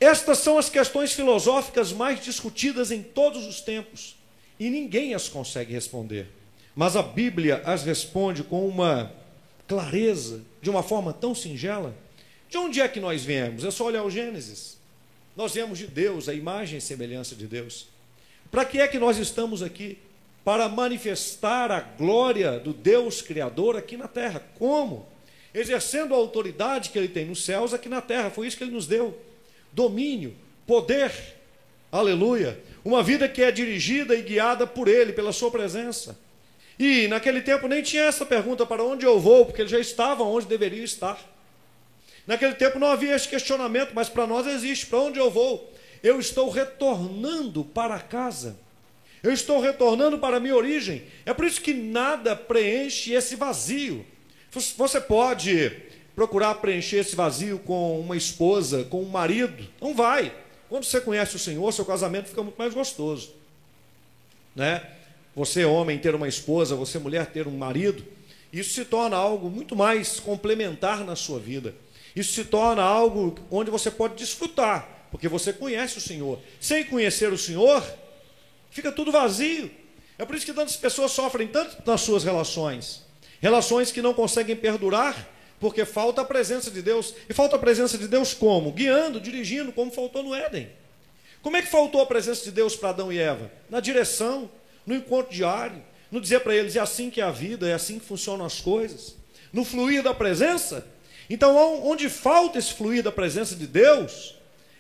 Estas 0.01 0.39
são 0.39 0.59
as 0.59 0.69
questões 0.69 1.13
filosóficas 1.13 1.93
mais 1.93 2.21
discutidas 2.21 2.91
em 2.91 3.03
todos 3.03 3.47
os 3.47 3.61
tempos 3.61 4.17
e 4.59 4.71
ninguém 4.71 5.15
as 5.15 5.29
consegue 5.29 5.73
responder. 5.73 6.29
Mas 6.75 6.97
a 6.97 7.03
Bíblia 7.03 7.63
as 7.65 7.83
responde 7.85 8.43
com 8.45 8.67
uma 8.67 9.13
clareza, 9.67 10.43
de 10.63 10.71
uma 10.71 10.83
forma 10.83 11.13
tão 11.13 11.35
singela. 11.35 11.95
De 12.49 12.57
onde 12.57 12.81
é 12.81 12.89
que 12.89 13.01
nós 13.01 13.25
viemos? 13.25 13.65
É 13.65 13.71
só 13.71 13.85
olhar 13.85 14.03
o 14.03 14.11
Gênesis. 14.11 14.78
Nós 15.39 15.55
viemos 15.55 15.79
de 15.79 15.87
Deus, 15.87 16.29
a 16.29 16.35
imagem 16.35 16.79
e 16.79 16.81
semelhança 16.81 17.37
de 17.37 17.47
Deus. 17.47 17.87
Para 18.51 18.65
que 18.65 18.81
é 18.81 18.89
que 18.89 18.99
nós 18.99 19.19
estamos 19.19 19.63
aqui? 19.63 19.97
Para 20.45 20.69
manifestar 20.69 21.71
a 21.71 21.79
glória 21.79 22.59
do 22.59 22.73
Deus 22.73 23.23
Criador 23.23 23.77
aqui 23.77 23.97
na 23.97 24.09
terra. 24.09 24.45
Como? 24.59 25.07
Exercendo 25.55 26.13
a 26.13 26.17
autoridade 26.17 26.91
que 26.91 26.99
Ele 26.99 27.07
tem 27.07 27.25
nos 27.25 27.45
céus 27.45 27.73
aqui 27.73 27.89
na 27.89 28.01
terra. 28.01 28.31
Foi 28.31 28.49
isso 28.49 28.57
que 28.57 28.65
Ele 28.65 28.73
nos 28.73 28.89
deu: 28.89 29.17
domínio, 29.73 30.35
poder. 30.67 31.13
Aleluia. 31.93 32.59
Uma 32.85 33.01
vida 33.01 33.29
que 33.29 33.41
é 33.41 33.53
dirigida 33.53 34.17
e 34.17 34.23
guiada 34.23 34.67
por 34.67 34.89
Ele, 34.89 35.13
pela 35.13 35.33
Sua 35.33 35.53
presença. 35.53 36.19
E 36.77 37.07
naquele 37.07 37.43
tempo 37.43 37.69
nem 37.69 37.81
tinha 37.81 38.03
essa 38.03 38.27
pergunta 38.27 38.67
para 38.67 38.83
onde 38.83 39.07
eu 39.07 39.21
vou, 39.21 39.47
porque 39.47 39.63
ele 39.63 39.71
já 39.71 39.79
estava 39.79 40.25
onde 40.25 40.47
deveria 40.47 40.83
estar. 40.83 41.17
Naquele 42.29 42.53
tempo 42.53 42.79
não 42.79 42.89
havia 42.89 43.17
esse 43.17 43.27
questionamento, 43.27 43.93
mas 43.95 44.11
para 44.11 44.27
nós 44.27 44.47
existe: 44.47 44.85
para 44.87 44.99
onde 44.99 45.19
eu 45.19 45.31
vou? 45.31 45.73
Eu 46.03 46.21
estou 46.21 46.51
retornando 46.51 47.65
para 47.65 47.99
casa. 47.99 48.59
Eu 49.23 49.33
estou 49.33 49.59
retornando 49.61 50.19
para 50.19 50.37
a 50.37 50.41
minha 50.41 50.55
origem. 50.55 51.03
É 51.25 51.33
por 51.33 51.47
isso 51.47 51.61
que 51.61 51.73
nada 51.73 52.37
preenche 52.37 53.15
esse 53.15 53.35
vazio. 53.35 54.05
Você 54.77 55.01
pode 55.01 55.73
procurar 56.15 56.55
preencher 56.57 56.99
esse 56.99 57.17
vazio 57.17 57.59
com 57.61 57.99
uma 57.99 58.17
esposa, 58.17 58.85
com 58.85 59.03
um 59.03 59.09
marido. 59.09 59.67
Não 59.81 59.95
vai. 59.95 60.33
Quando 60.69 60.85
você 60.85 61.01
conhece 61.01 61.35
o 61.35 61.39
Senhor, 61.39 61.73
seu 61.73 61.85
casamento 61.85 62.29
fica 62.29 62.43
muito 62.43 62.57
mais 62.57 62.75
gostoso. 62.75 63.33
Né? 64.55 64.83
Você, 65.35 65.65
homem, 65.65 65.99
ter 65.99 66.15
uma 66.15 66.29
esposa, 66.29 66.77
você, 66.77 66.99
mulher, 66.99 67.27
ter 67.27 67.49
um 67.49 67.57
marido, 67.57 68.05
isso 68.53 68.75
se 68.75 68.85
torna 68.85 69.17
algo 69.17 69.49
muito 69.49 69.75
mais 69.75 70.21
complementar 70.21 71.05
na 71.05 71.17
sua 71.17 71.39
vida. 71.39 71.75
Isso 72.19 72.33
se 72.33 72.45
torna 72.45 72.83
algo 72.83 73.37
onde 73.49 73.71
você 73.71 73.93
pode 73.93 74.17
desfrutar, 74.17 75.07
porque 75.09 75.29
você 75.29 75.53
conhece 75.53 75.99
o 75.99 76.01
Senhor. 76.01 76.41
Sem 76.61 76.83
conhecer 76.85 77.33
o 77.33 77.39
Senhor, 77.39 77.81
fica 78.71 78.91
tudo 78.91 79.13
vazio. 79.13 79.71
É 80.19 80.25
por 80.25 80.35
isso 80.35 80.45
que 80.45 80.53
tantas 80.53 80.75
pessoas 80.75 81.13
sofrem 81.13 81.47
tanto 81.47 81.77
nas 81.87 82.01
suas 82.01 82.25
relações. 82.25 83.05
Relações 83.41 83.93
que 83.93 84.03
não 84.03 84.13
conseguem 84.13 84.57
perdurar, 84.57 85.29
porque 85.61 85.85
falta 85.85 86.23
a 86.23 86.25
presença 86.25 86.73
de 86.73 86.83
Deus. 86.83 87.15
E 87.29 87.33
falta 87.33 87.55
a 87.55 87.59
presença 87.59 87.97
de 87.97 88.09
Deus 88.09 88.35
como? 88.35 88.73
Guiando, 88.73 89.21
dirigindo, 89.21 89.71
como 89.71 89.93
faltou 89.93 90.25
no 90.25 90.35
Éden. 90.35 90.69
Como 91.41 91.57
é 91.57 91.63
que 91.63 91.69
faltou 91.69 92.01
a 92.01 92.07
presença 92.07 92.43
de 92.43 92.51
Deus 92.51 92.75
para 92.75 92.89
Adão 92.89 93.13
e 93.13 93.19
Eva? 93.19 93.49
Na 93.71 93.79
direção, 93.79 94.51
no 94.85 94.93
encontro 94.93 95.33
diário, 95.33 95.81
no 96.11 96.21
dizer 96.21 96.41
para 96.41 96.57
eles: 96.57 96.75
é 96.75 96.81
assim 96.81 97.11
que 97.11 97.21
é 97.21 97.25
a 97.25 97.31
vida, 97.31 97.69
é 97.69 97.75
assim 97.75 98.01
que 98.01 98.07
funcionam 98.07 98.45
as 98.45 98.61
coisas. 98.61 99.15
No 99.53 99.65
fluir 99.65 100.03
da 100.03 100.13
presença. 100.13 100.85
Então, 101.31 101.57
onde 101.85 102.09
falta 102.09 102.59
esse 102.59 102.73
fluir 102.73 103.03
da 103.03 103.13
presença 103.13 103.55
de 103.55 103.67
Deus, 103.67 104.35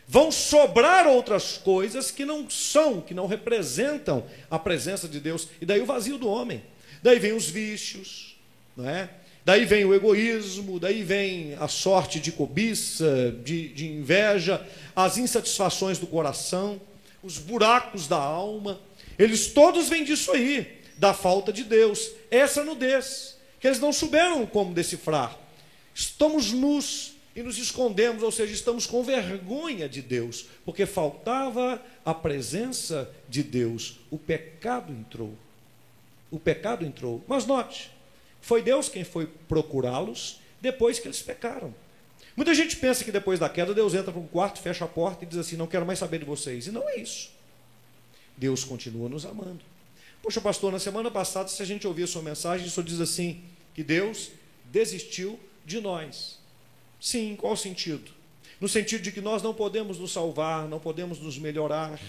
vão 0.06 0.32
sobrar 0.32 1.06
outras 1.06 1.58
coisas 1.58 2.10
que 2.10 2.24
não 2.24 2.48
são, 2.48 3.02
que 3.02 3.12
não 3.12 3.26
representam 3.26 4.24
a 4.50 4.58
presença 4.58 5.06
de 5.06 5.20
Deus. 5.20 5.48
E 5.60 5.66
daí 5.66 5.80
o 5.80 5.86
vazio 5.86 6.16
do 6.16 6.28
homem. 6.28 6.62
Daí 7.02 7.18
vem 7.18 7.32
os 7.32 7.48
vícios, 7.48 8.36
não 8.74 8.88
é? 8.88 9.10
Daí 9.44 9.64
vem 9.64 9.84
o 9.84 9.94
egoísmo, 9.94 10.78
daí 10.80 11.02
vem 11.02 11.54
a 11.58 11.68
sorte 11.68 12.20
de 12.20 12.32
cobiça, 12.32 13.34
de, 13.42 13.68
de 13.68 13.86
inveja, 13.86 14.66
as 14.94 15.16
insatisfações 15.16 15.98
do 15.98 16.06
coração, 16.06 16.80
os 17.22 17.38
buracos 17.38 18.06
da 18.06 18.18
alma. 18.18 18.80
Eles 19.18 19.46
todos 19.48 19.88
vêm 19.88 20.04
disso 20.04 20.32
aí, 20.32 20.80
da 20.96 21.14
falta 21.14 21.52
de 21.52 21.64
Deus. 21.64 22.10
Essa 22.30 22.62
nudez, 22.64 23.38
que 23.60 23.66
eles 23.66 23.80
não 23.80 23.92
souberam 23.92 24.44
como 24.44 24.74
decifrar. 24.74 25.34
Estamos 25.98 26.52
nus 26.52 27.14
e 27.34 27.42
nos 27.42 27.58
escondemos, 27.58 28.22
ou 28.22 28.30
seja, 28.30 28.52
estamos 28.52 28.86
com 28.86 29.02
vergonha 29.02 29.88
de 29.88 30.00
Deus, 30.00 30.46
porque 30.64 30.86
faltava 30.86 31.82
a 32.04 32.14
presença 32.14 33.12
de 33.28 33.42
Deus. 33.42 33.98
O 34.08 34.16
pecado 34.16 34.92
entrou. 34.92 35.34
O 36.30 36.38
pecado 36.38 36.86
entrou. 36.86 37.24
Mas 37.26 37.46
note, 37.46 37.90
foi 38.40 38.62
Deus 38.62 38.88
quem 38.88 39.02
foi 39.02 39.26
procurá-los 39.48 40.38
depois 40.60 41.00
que 41.00 41.08
eles 41.08 41.20
pecaram. 41.20 41.74
Muita 42.36 42.54
gente 42.54 42.76
pensa 42.76 43.02
que 43.02 43.10
depois 43.10 43.40
da 43.40 43.48
queda 43.48 43.74
Deus 43.74 43.92
entra 43.92 44.12
para 44.12 44.20
um 44.20 44.26
quarto, 44.28 44.60
fecha 44.60 44.84
a 44.84 44.88
porta 44.88 45.24
e 45.24 45.26
diz 45.26 45.38
assim: 45.38 45.56
Não 45.56 45.66
quero 45.66 45.84
mais 45.84 45.98
saber 45.98 46.20
de 46.20 46.24
vocês. 46.24 46.68
E 46.68 46.70
não 46.70 46.88
é 46.88 47.00
isso. 47.00 47.32
Deus 48.36 48.62
continua 48.62 49.08
nos 49.08 49.26
amando. 49.26 49.64
Poxa, 50.22 50.40
pastor, 50.40 50.70
na 50.70 50.78
semana 50.78 51.10
passada, 51.10 51.48
se 51.48 51.60
a 51.60 51.66
gente 51.66 51.88
ouvir 51.88 52.04
a 52.04 52.06
sua 52.06 52.22
mensagem, 52.22 52.68
o 52.68 52.70
senhor 52.70 52.86
diz 52.86 53.00
assim: 53.00 53.42
que 53.74 53.82
Deus 53.82 54.30
desistiu 54.70 55.40
de 55.68 55.80
nós. 55.80 56.38
Sim, 57.00 57.36
qual 57.36 57.56
sentido? 57.56 58.10
No 58.60 58.68
sentido 58.68 59.02
de 59.02 59.12
que 59.12 59.20
nós 59.20 59.42
não 59.42 59.54
podemos 59.54 59.98
nos 59.98 60.12
salvar, 60.12 60.66
não 60.66 60.80
podemos 60.80 61.20
nos 61.20 61.38
melhorar, 61.38 62.00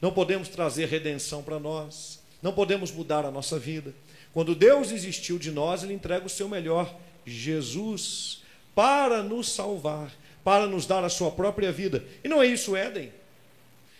não 0.00 0.12
podemos 0.12 0.48
trazer 0.48 0.88
redenção 0.88 1.42
para 1.42 1.58
nós, 1.58 2.20
não 2.42 2.52
podemos 2.52 2.90
mudar 2.92 3.24
a 3.24 3.30
nossa 3.30 3.58
vida. 3.58 3.94
Quando 4.34 4.54
Deus 4.54 4.88
desistiu 4.88 5.38
de 5.38 5.50
nós, 5.50 5.82
Ele 5.82 5.94
entrega 5.94 6.26
o 6.26 6.30
seu 6.30 6.48
melhor, 6.48 6.94
Jesus, 7.24 8.42
para 8.74 9.22
nos 9.22 9.50
salvar, 9.50 10.12
para 10.44 10.66
nos 10.66 10.84
dar 10.84 11.02
a 11.02 11.08
sua 11.08 11.30
própria 11.30 11.72
vida. 11.72 12.04
E 12.22 12.28
não 12.28 12.42
é 12.42 12.46
isso, 12.46 12.76
Éden. 12.76 13.10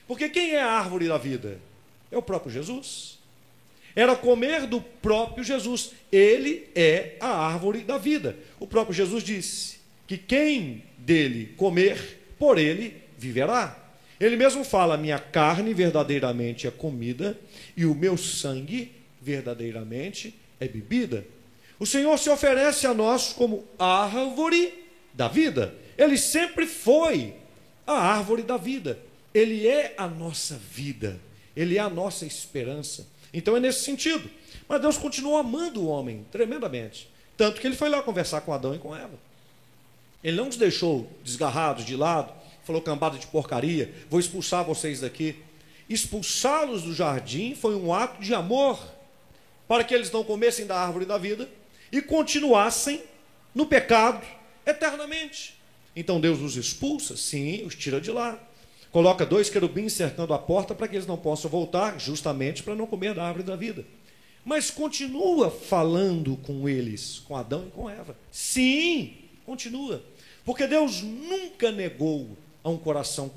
Porque 0.06 0.28
quem 0.28 0.50
é 0.50 0.62
a 0.62 0.70
árvore 0.70 1.08
da 1.08 1.16
vida? 1.16 1.58
É 2.10 2.18
o 2.18 2.22
próprio 2.22 2.52
Jesus. 2.52 3.18
Era 3.96 4.14
comer 4.14 4.66
do 4.66 4.80
próprio 4.80 5.42
Jesus. 5.42 5.92
Ele 6.12 6.68
é 6.74 7.16
a 7.18 7.28
árvore 7.28 7.80
da 7.80 7.96
vida. 7.96 8.36
O 8.60 8.66
próprio 8.66 8.94
Jesus 8.94 9.24
disse 9.24 9.78
que 10.06 10.18
quem 10.18 10.84
dele 10.98 11.54
comer, 11.56 12.20
por 12.38 12.58
ele 12.58 13.02
viverá. 13.16 13.84
Ele 14.20 14.36
mesmo 14.36 14.62
fala: 14.62 14.98
minha 14.98 15.18
carne 15.18 15.72
verdadeiramente 15.72 16.66
é 16.66 16.70
comida 16.70 17.38
e 17.74 17.86
o 17.86 17.94
meu 17.94 18.18
sangue 18.18 18.92
verdadeiramente 19.22 20.34
é 20.60 20.68
bebida. 20.68 21.26
O 21.78 21.86
Senhor 21.86 22.18
se 22.18 22.28
oferece 22.30 22.86
a 22.86 22.94
nós 22.94 23.32
como 23.32 23.64
árvore 23.78 24.72
da 25.14 25.28
vida. 25.28 25.74
Ele 25.96 26.18
sempre 26.18 26.66
foi 26.66 27.34
a 27.86 27.94
árvore 27.94 28.42
da 28.42 28.56
vida. 28.56 28.98
Ele 29.34 29.66
é 29.66 29.94
a 29.98 30.06
nossa 30.06 30.56
vida, 30.56 31.20
ele 31.54 31.76
é 31.76 31.80
a 31.80 31.90
nossa 31.90 32.24
esperança. 32.24 33.06
Então 33.32 33.56
é 33.56 33.60
nesse 33.60 33.84
sentido. 33.84 34.28
Mas 34.68 34.80
Deus 34.80 34.96
continuou 34.96 35.36
amando 35.36 35.82
o 35.82 35.86
homem 35.86 36.26
tremendamente. 36.30 37.08
Tanto 37.36 37.60
que 37.60 37.66
ele 37.66 37.76
foi 37.76 37.88
lá 37.88 38.02
conversar 38.02 38.40
com 38.40 38.52
Adão 38.52 38.74
e 38.74 38.78
com 38.78 38.94
Eva. 38.94 39.18
Ele 40.24 40.36
não 40.36 40.48
os 40.48 40.56
deixou 40.56 41.10
desgarrados 41.22 41.84
de 41.84 41.94
lado, 41.94 42.32
falou 42.64 42.82
cambada 42.82 43.18
de 43.18 43.26
porcaria, 43.26 43.94
vou 44.10 44.18
expulsar 44.18 44.64
vocês 44.64 45.00
daqui. 45.00 45.36
Expulsá-los 45.88 46.82
do 46.82 46.94
jardim 46.94 47.54
foi 47.54 47.76
um 47.76 47.94
ato 47.94 48.20
de 48.20 48.34
amor, 48.34 48.80
para 49.68 49.84
que 49.84 49.94
eles 49.94 50.10
não 50.10 50.24
comessem 50.24 50.66
da 50.66 50.78
árvore 50.78 51.04
da 51.04 51.18
vida 51.18 51.48
e 51.92 52.02
continuassem 52.02 53.02
no 53.54 53.66
pecado 53.66 54.26
eternamente. 54.64 55.56
Então 55.94 56.20
Deus 56.20 56.40
os 56.40 56.56
expulsa, 56.56 57.16
sim, 57.16 57.64
os 57.64 57.74
tira 57.74 58.00
de 58.00 58.10
lá. 58.10 58.38
Coloca 58.96 59.26
dois 59.26 59.50
querubins 59.50 59.92
cercando 59.92 60.32
a 60.32 60.38
porta 60.38 60.74
para 60.74 60.88
que 60.88 60.96
eles 60.96 61.06
não 61.06 61.18
possam 61.18 61.50
voltar, 61.50 62.00
justamente 62.00 62.62
para 62.62 62.74
não 62.74 62.86
comer 62.86 63.12
da 63.12 63.24
árvore 63.24 63.44
da 63.44 63.54
vida. 63.54 63.84
Mas 64.42 64.70
continua 64.70 65.50
falando 65.50 66.38
com 66.38 66.66
eles, 66.66 67.18
com 67.18 67.36
Adão 67.36 67.66
e 67.66 67.70
com 67.70 67.90
Eva. 67.90 68.16
Sim, 68.32 69.14
continua. 69.44 70.02
Porque 70.46 70.66
Deus 70.66 71.02
nunca 71.02 71.70
negou 71.70 72.38
a 72.64 72.70
um 72.70 72.78
coração 72.78 73.30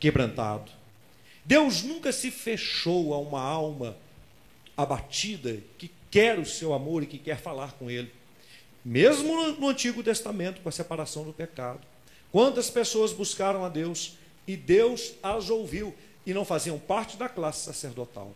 quebrantado. 0.00 0.72
Deus 1.44 1.82
nunca 1.82 2.10
se 2.10 2.30
fechou 2.30 3.12
a 3.12 3.18
uma 3.18 3.42
alma 3.42 3.98
abatida 4.74 5.58
que 5.76 5.90
quer 6.10 6.38
o 6.38 6.46
seu 6.46 6.72
amor 6.72 7.02
e 7.02 7.06
que 7.06 7.18
quer 7.18 7.36
falar 7.36 7.72
com 7.72 7.90
ele. 7.90 8.10
Mesmo 8.82 9.52
no 9.60 9.68
Antigo 9.68 10.02
Testamento, 10.02 10.62
com 10.62 10.70
a 10.70 10.72
separação 10.72 11.22
do 11.22 11.34
pecado. 11.34 11.80
Quantas 12.32 12.70
pessoas 12.70 13.12
buscaram 13.12 13.62
a 13.62 13.68
Deus 13.68 14.14
e 14.46 14.56
Deus 14.56 15.14
as 15.22 15.50
ouviu 15.50 15.94
e 16.24 16.32
não 16.34 16.44
faziam 16.44 16.78
parte 16.78 17.16
da 17.16 17.28
classe 17.28 17.64
sacerdotal. 17.64 18.32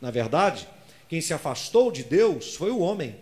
Na 0.00 0.10
verdade, 0.10 0.66
quem 1.08 1.20
se 1.20 1.34
afastou 1.34 1.90
de 1.90 2.02
Deus 2.04 2.54
foi 2.54 2.70
o 2.70 2.80
homem. 2.80 3.16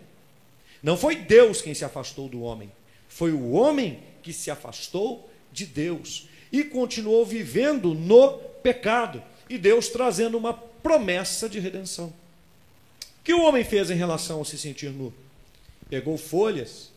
Não 0.81 0.95
foi 0.95 1.15
Deus 1.15 1.61
quem 1.61 1.73
se 1.73 1.83
afastou 1.83 2.29
do 2.29 2.41
homem, 2.41 2.71
foi 3.07 3.31
o 3.31 3.51
homem 3.51 3.99
que 4.23 4.31
se 4.31 4.49
afastou 4.51 5.29
de 5.51 5.65
Deus. 5.65 6.27
e 6.51 6.63
continuou 6.63 7.25
vivendo 7.25 7.93
no 7.93 8.33
pecado. 8.63 9.21
E 9.47 9.57
Deus 9.57 9.87
trazendo 9.87 10.37
uma 10.37 10.53
promessa 10.53 11.47
de 11.47 11.59
redenção. 11.59 12.07
O 12.07 13.23
que 13.23 13.33
o 13.33 13.43
homem 13.43 13.63
fez 13.63 13.91
em 13.91 13.95
relação 13.95 14.41
a 14.41 14.45
se 14.45 14.57
sentir 14.57 14.89
nu? 14.89 15.13
Pegou 15.89 16.17
folhas 16.17 16.91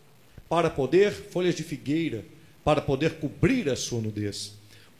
para 0.49 0.71
poder, 0.71 1.13
folhas 1.13 1.55
de 1.55 1.63
figueira, 1.63 2.25
para 2.65 2.81
poder 2.81 3.19
cobrir 3.19 3.69
a 3.69 3.77
sua 3.77 4.01
nudez. 4.01 4.55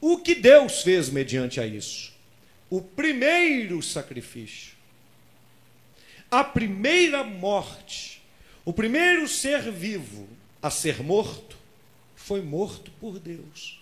O 0.05 0.17
que 0.17 0.35
Deus 0.35 0.81
fez 0.81 1.09
mediante 1.09 1.61
a 1.61 1.65
isso? 1.65 2.11
O 2.69 2.81
primeiro 2.81 3.81
sacrifício, 3.81 4.73
a 6.29 6.43
primeira 6.43 7.23
morte, 7.23 8.21
o 8.65 8.73
primeiro 8.73 9.29
ser 9.29 9.71
vivo 9.71 10.27
a 10.61 10.69
ser 10.69 11.01
morto, 11.01 11.57
foi 12.17 12.41
morto 12.41 12.91
por 12.99 13.17
Deus, 13.17 13.79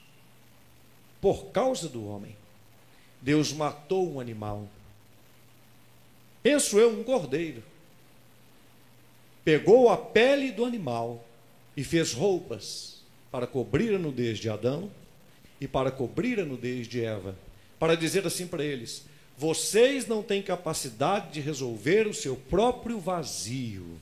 por 1.20 1.46
causa 1.46 1.90
do 1.90 2.08
homem. 2.08 2.38
Deus 3.20 3.52
matou 3.52 4.14
um 4.14 4.20
animal. 4.20 4.70
Penso 6.44 6.80
eu, 6.80 7.00
um 7.00 7.04
cordeiro. 7.04 7.64
Pegou 9.44 9.90
a 9.90 9.98
pele 9.98 10.52
do 10.52 10.66
animal 10.66 11.26
e 11.76 11.84
fez 11.84 12.14
roupas 12.14 13.02
para 13.32 13.48
cobrir 13.48 13.96
a 13.96 13.98
nudez 13.98 14.38
de 14.38 14.52
Adão 14.52 14.92
e 15.62 15.68
para 15.68 15.92
cobrir 15.92 16.40
a 16.40 16.46
nudez 16.46 16.88
de 16.88 17.06
Eva, 17.06 17.38
para 17.80 17.96
dizer 17.96 18.26
assim 18.26 18.48
para 18.48 18.66
eles: 18.66 19.04
vocês 19.38 20.08
não 20.08 20.24
têm 20.24 20.42
capacidade 20.42 21.32
de 21.32 21.40
resolver 21.40 22.08
o 22.08 22.14
seu 22.14 22.36
próprio 22.36 23.00
vazio. 23.00 24.00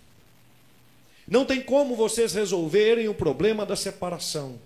Não 1.27 1.45
tem 1.45 1.61
como 1.61 1.95
vocês 1.95 2.33
resolverem 2.33 3.09
o 3.09 3.13
problema 3.13 3.65
da 3.65 3.75
separação. 3.75 4.57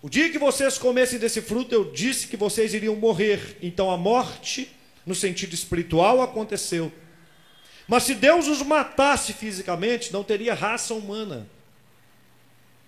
O 0.00 0.08
dia 0.08 0.30
que 0.30 0.38
vocês 0.38 0.78
comessem 0.78 1.18
desse 1.18 1.42
fruto, 1.42 1.74
eu 1.74 1.92
disse 1.92 2.26
que 2.28 2.36
vocês 2.36 2.72
iriam 2.72 2.96
morrer. 2.96 3.58
Então 3.60 3.90
a 3.90 3.98
morte, 3.98 4.70
no 5.04 5.14
sentido 5.14 5.52
espiritual, 5.52 6.22
aconteceu. 6.22 6.90
Mas 7.86 8.04
se 8.04 8.14
Deus 8.14 8.46
os 8.46 8.62
matasse 8.62 9.34
fisicamente, 9.34 10.10
não 10.10 10.24
teria 10.24 10.54
raça 10.54 10.94
humana. 10.94 11.46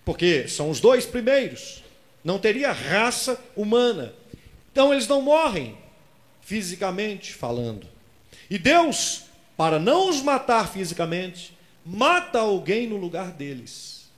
Porque 0.07 0.49
são 0.49 0.71
os 0.71 0.81
dois 0.81 1.05
primeiros. 1.05 1.82
Não 2.25 2.39
teria 2.39 2.73
raça 2.73 3.43
humana. 3.57 4.15
Então 4.71 4.93
eles 4.93 5.07
não 5.07 5.21
morrem, 5.21 5.77
fisicamente 6.41 7.33
falando. 7.33 7.87
E 8.49 8.59
Deus, 8.59 9.25
para 9.57 9.79
não 9.79 10.09
os 10.09 10.23
matar 10.23 10.71
fisicamente, 10.71 11.57
mata 11.85 12.39
alguém 12.39 12.87
no 12.87 12.97
lugar 12.97 13.33
deles. 13.33 14.11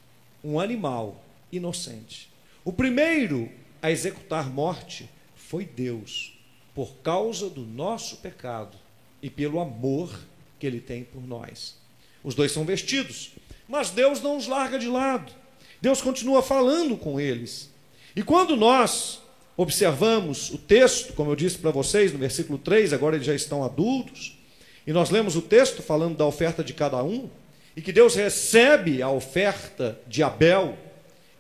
Um 0.42 0.60
animal 0.60 1.24
inocente. 1.50 2.30
O 2.64 2.72
primeiro 2.72 3.50
a 3.82 3.90
executar 3.90 4.48
morte 4.48 5.08
foi 5.34 5.64
Deus, 5.64 6.32
por 6.74 6.94
causa 6.96 7.50
do 7.50 7.60
nosso 7.60 8.16
pecado 8.16 8.76
e 9.22 9.28
pelo 9.28 9.60
amor 9.60 10.10
que 10.58 10.66
ele 10.66 10.80
tem 10.80 11.04
por 11.04 11.22
nós. 11.26 11.76
Os 12.22 12.34
dois 12.34 12.52
são 12.52 12.64
vestidos, 12.64 13.32
mas 13.68 13.90
Deus 13.90 14.20
não 14.22 14.36
os 14.36 14.46
larga 14.46 14.78
de 14.78 14.88
lado. 14.88 15.32
Deus 15.80 16.00
continua 16.00 16.42
falando 16.42 16.96
com 16.96 17.20
eles. 17.20 17.70
E 18.16 18.22
quando 18.22 18.56
nós 18.56 19.20
observamos 19.56 20.50
o 20.50 20.58
texto, 20.58 21.12
como 21.14 21.30
eu 21.30 21.36
disse 21.36 21.58
para 21.58 21.70
vocês 21.70 22.12
no 22.12 22.18
versículo 22.18 22.58
3, 22.58 22.92
agora 22.92 23.16
eles 23.16 23.26
já 23.26 23.34
estão 23.34 23.64
adultos, 23.64 24.38
e 24.86 24.92
nós 24.92 25.10
lemos 25.10 25.36
o 25.36 25.42
texto 25.42 25.82
falando 25.82 26.16
da 26.16 26.26
oferta 26.26 26.62
de 26.62 26.72
cada 26.72 27.02
um, 27.02 27.28
e 27.76 27.82
que 27.82 27.92
Deus 27.92 28.14
recebe 28.14 29.02
a 29.02 29.10
oferta 29.10 29.98
de 30.06 30.22
Abel 30.22 30.78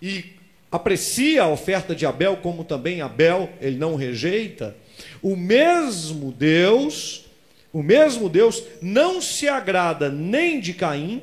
e 0.02 0.32
aprecia 0.70 1.44
a 1.44 1.48
oferta 1.48 1.94
de 1.94 2.04
Abel, 2.04 2.38
como 2.38 2.64
também 2.64 3.00
Abel 3.00 3.48
ele 3.60 3.76
não 3.76 3.94
rejeita, 3.94 4.76
o 5.22 5.36
mesmo 5.36 6.32
Deus, 6.32 7.26
o 7.72 7.82
mesmo 7.82 8.28
Deus 8.28 8.62
não 8.82 9.20
se 9.20 9.48
agrada 9.48 10.08
nem 10.08 10.60
de 10.60 10.74
Caim 10.74 11.22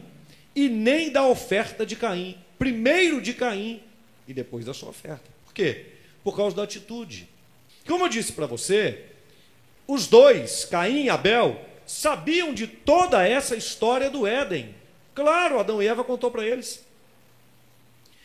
e 0.56 0.69
nem 0.69 1.12
da 1.12 1.25
oferta 1.25 1.86
de 1.86 1.95
Caim. 1.95 2.38
Primeiro 2.58 3.21
de 3.21 3.34
Caim 3.34 3.82
e 4.28 4.34
depois 4.34 4.65
da 4.65 4.73
sua 4.73 4.89
oferta. 4.89 5.30
Por 5.51 5.55
quê? 5.55 5.85
Por 6.23 6.35
causa 6.35 6.55
da 6.55 6.63
atitude. 6.63 7.27
Como 7.85 8.05
eu 8.05 8.09
disse 8.09 8.31
para 8.31 8.45
você, 8.45 9.03
os 9.85 10.07
dois, 10.07 10.63
Caim 10.63 11.03
e 11.03 11.09
Abel, 11.09 11.59
sabiam 11.85 12.53
de 12.53 12.67
toda 12.67 13.27
essa 13.27 13.53
história 13.53 14.09
do 14.09 14.25
Éden. 14.25 14.73
Claro, 15.13 15.59
Adão 15.59 15.83
e 15.83 15.87
Eva 15.87 16.05
contou 16.05 16.31
para 16.31 16.45
eles. 16.45 16.85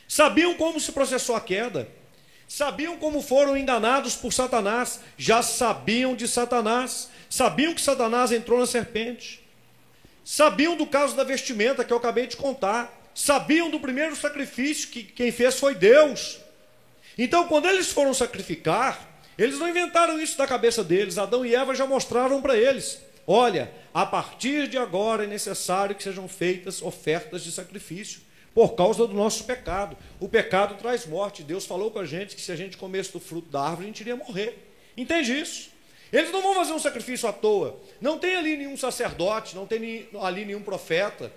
Sabiam 0.07 0.55
como 0.55 0.79
se 0.79 0.93
processou 0.93 1.35
a 1.35 1.41
queda. 1.41 1.89
Sabiam 2.47 2.97
como 2.97 3.21
foram 3.21 3.57
enganados 3.57 4.15
por 4.15 4.33
Satanás. 4.33 5.01
Já 5.19 5.43
sabiam 5.43 6.15
de 6.15 6.29
Satanás. 6.29 7.11
Sabiam 7.29 7.75
que 7.75 7.81
Satanás 7.81 8.31
entrou 8.31 8.61
na 8.61 8.67
serpente. 8.67 9.45
Sabiam 10.25 10.77
do 10.77 10.87
caso 10.87 11.17
da 11.17 11.25
vestimenta 11.25 11.85
que 11.85 11.93
eu 11.93 11.97
acabei 11.97 12.29
de 12.29 12.37
contar. 12.37 13.11
Sabiam 13.13 13.69
do 13.69 13.81
primeiro 13.81 14.15
sacrifício 14.15 14.91
que 14.91 15.03
quem 15.03 15.33
fez 15.33 15.59
foi 15.59 15.75
Deus. 15.75 16.46
Então, 17.19 17.49
quando 17.49 17.67
eles 17.69 17.91
foram 17.91 18.13
sacrificar, 18.13 19.21
eles 19.39 19.59
não 19.59 19.69
inventaram 19.69 20.21
isso 20.21 20.37
da 20.37 20.47
cabeça 20.47 20.85
deles. 20.85 21.19
Adão 21.19 21.45
e 21.45 21.55
Eva 21.55 21.75
já 21.75 21.87
mostraram 21.87 22.41
para 22.43 22.57
eles: 22.57 23.01
olha, 23.27 23.73
a 23.93 24.05
partir 24.05 24.69
de 24.69 24.77
agora 24.77 25.25
é 25.25 25.27
necessário 25.27 25.95
que 25.95 26.03
sejam 26.03 26.29
feitas 26.29 26.83
ofertas 26.83 27.43
de 27.43 27.53
sacrifício 27.53 28.21
por 28.55 28.75
causa 28.75 29.07
do 29.07 29.15
nosso 29.15 29.45
pecado. 29.45 29.97
O 30.19 30.29
pecado 30.29 30.77
traz 30.77 31.07
morte. 31.07 31.43
Deus 31.43 31.67
falou 31.67 31.91
com 31.91 31.99
a 31.99 32.07
gente 32.07 32.35
que 32.35 32.41
se 32.41 32.51
a 32.53 32.57
gente 32.57 32.77
comesse 32.77 33.13
do 33.13 33.21
fruto 33.21 33.51
da 33.51 33.61
árvore, 33.61 33.85
a 33.85 33.87
gente 33.89 34.01
iria 34.01 34.17
morrer. 34.17 34.71
Entende 34.97 35.39
isso? 35.39 35.71
Eles 36.13 36.31
não 36.31 36.41
vão 36.41 36.55
fazer 36.55 36.73
um 36.73 36.79
sacrifício 36.79 37.29
à 37.29 37.33
toa. 37.33 37.79
Não 38.01 38.19
tem 38.19 38.37
ali 38.37 38.57
nenhum 38.57 38.77
sacerdote, 38.77 39.55
não 39.55 39.67
tem 39.67 40.09
ali 40.23 40.45
nenhum 40.45 40.63
profeta. 40.63 41.31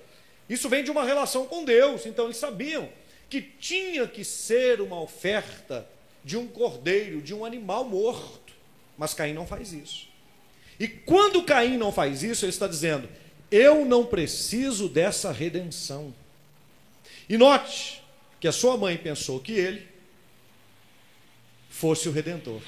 Isso 0.50 0.70
vem 0.70 0.84
de 0.84 0.92
uma 0.92 1.04
relação 1.04 1.46
com 1.46 1.66
Deus. 1.66 2.06
Então 2.06 2.26
eles 2.26 2.38
sabiam 2.38 2.88
que 3.30 3.42
tinha 3.42 4.08
que 4.08 4.24
ser 4.24 4.82
uma 4.82 5.00
oferta 5.00 5.88
de 6.24 6.36
um 6.36 6.48
cordeiro, 6.48 7.22
de 7.22 7.34
um 7.34 7.46
animal 7.46 7.86
morto. 7.86 8.54
Mas 8.98 9.14
Caim 9.14 9.34
não 9.34 9.46
faz 9.46 9.72
isso. 9.72 10.08
E 10.80 10.88
quando 10.88 11.44
Caim 11.44 11.78
não 11.78 11.92
faz 11.92 12.24
isso, 12.24 12.46
ele 12.46 12.52
está 12.52 12.68
dizendo: 12.68 13.08
Eu 13.52 13.86
não 13.86 14.06
preciso 14.06 14.90
dessa 14.90 15.32
redenção. 15.32 16.14
E 17.28 17.38
note 17.38 18.02
que 18.40 18.48
a 18.48 18.52
sua 18.52 18.78
mãe 18.78 18.98
pensou 18.98 19.40
que 19.40 19.52
ele 19.52 19.88
fosse 21.70 22.10
o 22.10 22.12
redentor. 22.12 22.62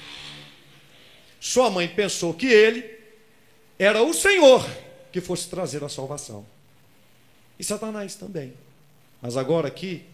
Sua 1.40 1.68
mãe 1.70 1.88
pensou 1.88 2.32
que 2.32 2.46
ele 2.46 2.98
era 3.78 4.02
o 4.02 4.14
Senhor 4.14 4.64
que 5.10 5.20
fosse 5.20 5.48
trazer 5.48 5.82
a 5.82 5.88
salvação. 5.88 6.46
E 7.58 7.64
Satanás 7.64 8.14
também. 8.14 8.54
Mas 9.20 9.36
agora 9.36 9.68
aqui, 9.68 10.04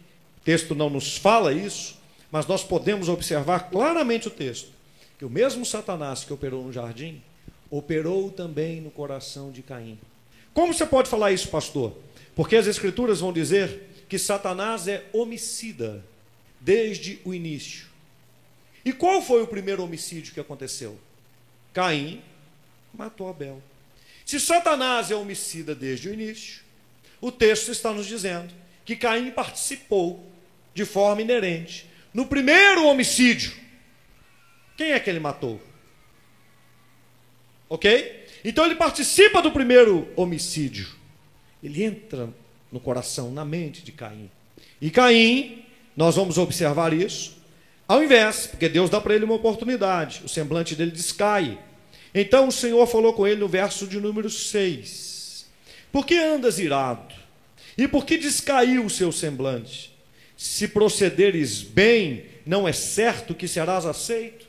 texto 0.49 0.75
não 0.75 0.89
nos 0.89 1.15
fala 1.19 1.53
isso, 1.53 1.99
mas 2.31 2.47
nós 2.47 2.65
podemos 2.65 3.11
observar 3.11 3.69
claramente 3.69 4.29
o 4.29 4.31
texto, 4.31 4.71
que 5.19 5.25
o 5.27 5.29
mesmo 5.29 5.63
Satanás 5.67 6.25
que 6.25 6.33
operou 6.33 6.65
no 6.65 6.73
jardim, 6.73 7.21
operou 7.69 8.31
também 8.31 8.81
no 8.81 8.91
coração 8.91 9.53
de 9.53 9.61
Caim. 9.61 9.99
Como 10.55 10.73
você 10.73 10.87
pode 10.87 11.11
falar 11.11 11.33
isso, 11.33 11.49
pastor? 11.49 11.95
Porque 12.35 12.57
as 12.57 12.67
escrituras 12.67 13.21
vão 13.21 13.31
dizer 13.31 13.91
que 14.09 14.19
Satanás 14.19 14.89
é 14.89 15.05
homicida 15.13 16.03
desde 16.59 17.21
o 17.27 17.35
início. 17.35 17.87
E 18.83 18.91
qual 18.91 19.21
foi 19.21 19.43
o 19.43 19.47
primeiro 19.47 19.85
homicídio 19.85 20.33
que 20.33 20.41
aconteceu? 20.41 20.99
Caim 21.75 22.23
matou 22.95 23.29
Abel. 23.29 23.63
Se 24.25 24.41
Satanás 24.41 25.11
é 25.11 25.15
homicida 25.15 25.75
desde 25.75 26.09
o 26.09 26.15
início, 26.15 26.63
o 27.21 27.31
texto 27.31 27.71
está 27.71 27.93
nos 27.93 28.07
dizendo 28.07 28.55
que 28.87 28.97
Caim 28.97 29.31
participou 29.31 30.27
de 30.79 30.85
forma 30.85 31.21
inerente 31.21 31.87
no 32.15 32.25
primeiro 32.25 32.87
homicídio. 32.87 33.53
Quem 34.77 34.93
é 34.93 35.01
que 35.01 35.11
ele 35.11 35.19
matou? 35.19 35.61
Ok? 37.69 38.27
Então 38.45 38.65
ele 38.65 38.77
participa 38.77 39.43
do 39.43 39.51
primeiro 39.51 40.09
homicídio. 40.15 40.89
Ele 41.61 41.83
entra 41.83 42.33
no 42.71 42.79
coração, 42.79 43.33
na 43.33 43.45
mente 43.45 43.83
de 43.83 43.91
Caim. 43.91 44.31
E 44.81 44.89
Caim, 44.89 45.65
nós 45.97 46.15
vamos 46.15 46.39
observar 46.39 46.93
isso, 46.93 47.37
ao 47.89 48.01
invés, 48.01 48.47
porque 48.47 48.69
Deus 48.69 48.89
dá 48.89 49.01
para 49.01 49.17
ele 49.17 49.25
uma 49.25 49.35
oportunidade, 49.35 50.23
o 50.25 50.29
semblante 50.29 50.77
dele 50.77 50.93
descai. 50.93 51.59
Então 52.15 52.47
o 52.47 52.53
Senhor 52.53 52.87
falou 52.87 53.13
com 53.15 53.27
ele 53.27 53.41
no 53.41 53.49
verso 53.49 53.85
de 53.85 54.01
número 54.01 54.31
6: 54.31 55.45
Por 55.91 56.07
que 56.07 56.15
andas 56.15 56.61
irado? 56.61 57.15
E 57.77 57.89
por 57.89 58.07
que 58.07 58.17
descaiu 58.17 58.85
o 58.85 58.91
seu 58.91 59.11
semblante? 59.11 59.98
Se 60.39 60.69
procederes 60.69 61.63
bem, 61.63 62.27
não 62.47 62.69
é 62.69 62.73
certo 62.73 63.35
que 63.35 63.49
serás 63.49 63.85
aceito? 63.85 64.47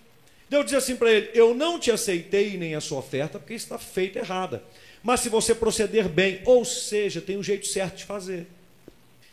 Deus 0.48 0.66
diz 0.66 0.76
assim 0.76 0.96
para 0.96 1.12
ele: 1.12 1.32
Eu 1.34 1.56
não 1.56 1.80
te 1.80 1.90
aceitei 1.90 2.58
nem 2.58 2.76
a 2.76 2.80
sua 2.80 3.00
oferta, 3.00 3.40
porque 3.40 3.56
está 3.56 3.80
feita 3.80 4.20
errada. 4.20 4.64
Mas 5.02 5.22
se 5.22 5.30
você 5.30 5.56
proceder 5.56 6.08
bem, 6.08 6.42
ou 6.46 6.64
seja, 6.64 7.20
tem 7.20 7.38
um 7.38 7.44
jeito 7.44 7.66
certo 7.66 7.98
de 7.98 8.06
fazer. 8.06 8.46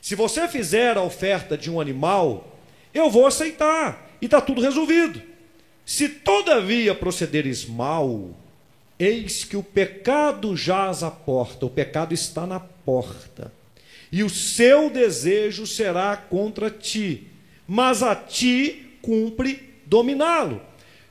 Se 0.01 0.15
você 0.15 0.49
fizer 0.49 0.97
a 0.97 1.03
oferta 1.03 1.59
de 1.59 1.71
um 1.71 1.79
animal, 1.79 2.59
eu 2.95 3.11
vou 3.11 3.27
aceitar. 3.27 4.17
e 4.23 4.25
está 4.25 4.41
tudo 4.41 4.63
resolvido. 4.63 5.21
Se 5.85 6.09
todavia 6.09 6.95
procederes 6.95 7.67
mal, 7.67 8.31
eis 8.99 9.45
que 9.45 9.59
o 9.59 9.63
pecado 9.63 10.57
jaz 10.57 11.03
à 11.03 11.11
porta, 11.11 11.67
o 11.67 11.71
pecado 11.71 12.15
está 12.15 12.47
na 12.47 12.59
porta, 12.59 13.53
e 14.11 14.23
o 14.23 14.31
seu 14.31 14.89
desejo 14.91 15.67
será 15.67 16.17
contra 16.17 16.71
ti, 16.71 17.29
mas 17.67 18.03
a 18.03 18.15
ti 18.15 18.99
cumpre 19.03 19.75
dominá-lo. 19.85 20.61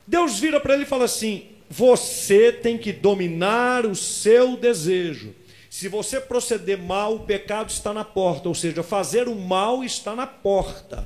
Deus 0.07 0.39
vira 0.39 0.59
para 0.59 0.73
ele 0.73 0.83
e 0.83 0.87
fala 0.87 1.05
assim: 1.05 1.47
você 1.69 2.51
tem 2.51 2.77
que 2.77 2.93
dominar 2.93 3.85
o 3.85 3.95
seu 3.95 4.55
desejo. 4.55 5.33
Se 5.69 5.89
você 5.89 6.21
proceder 6.21 6.77
mal, 6.77 7.15
o 7.15 7.19
pecado 7.25 7.69
está 7.69 7.93
na 7.93 8.05
porta, 8.05 8.47
ou 8.47 8.55
seja, 8.55 8.81
fazer 8.81 9.27
o 9.27 9.35
mal 9.35 9.83
está 9.83 10.15
na 10.15 10.25
porta. 10.25 11.05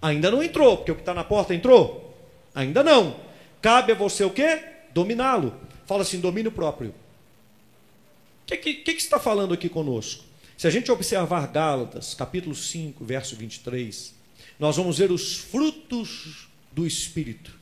Ainda 0.00 0.30
não 0.30 0.42
entrou, 0.42 0.78
porque 0.78 0.92
o 0.92 0.94
que 0.94 1.02
está 1.02 1.12
na 1.12 1.24
porta 1.24 1.54
entrou? 1.54 2.16
Ainda 2.54 2.82
não. 2.82 3.16
Cabe 3.60 3.92
a 3.92 3.94
você 3.94 4.24
o 4.24 4.30
quê? 4.30 4.62
Dominá-lo. 4.94 5.54
Fala 5.84 6.02
assim, 6.02 6.20
domínio 6.20 6.50
próprio. 6.50 6.90
O 6.90 8.46
que, 8.46 8.56
que, 8.56 8.74
que, 8.74 8.90
está 8.92 9.18
falando 9.18 9.52
aqui 9.52 9.68
conosco? 9.68 10.24
Se 10.56 10.66
a 10.66 10.70
gente 10.70 10.90
observar 10.90 11.46
Gálatas, 11.48 12.14
capítulo 12.14 12.54
5, 12.54 13.04
verso 13.04 13.36
23, 13.36 14.14
nós 14.58 14.76
vamos 14.76 14.96
ver 14.96 15.10
os 15.10 15.36
frutos 15.36 16.48
do 16.72 16.86
Espírito. 16.86 17.54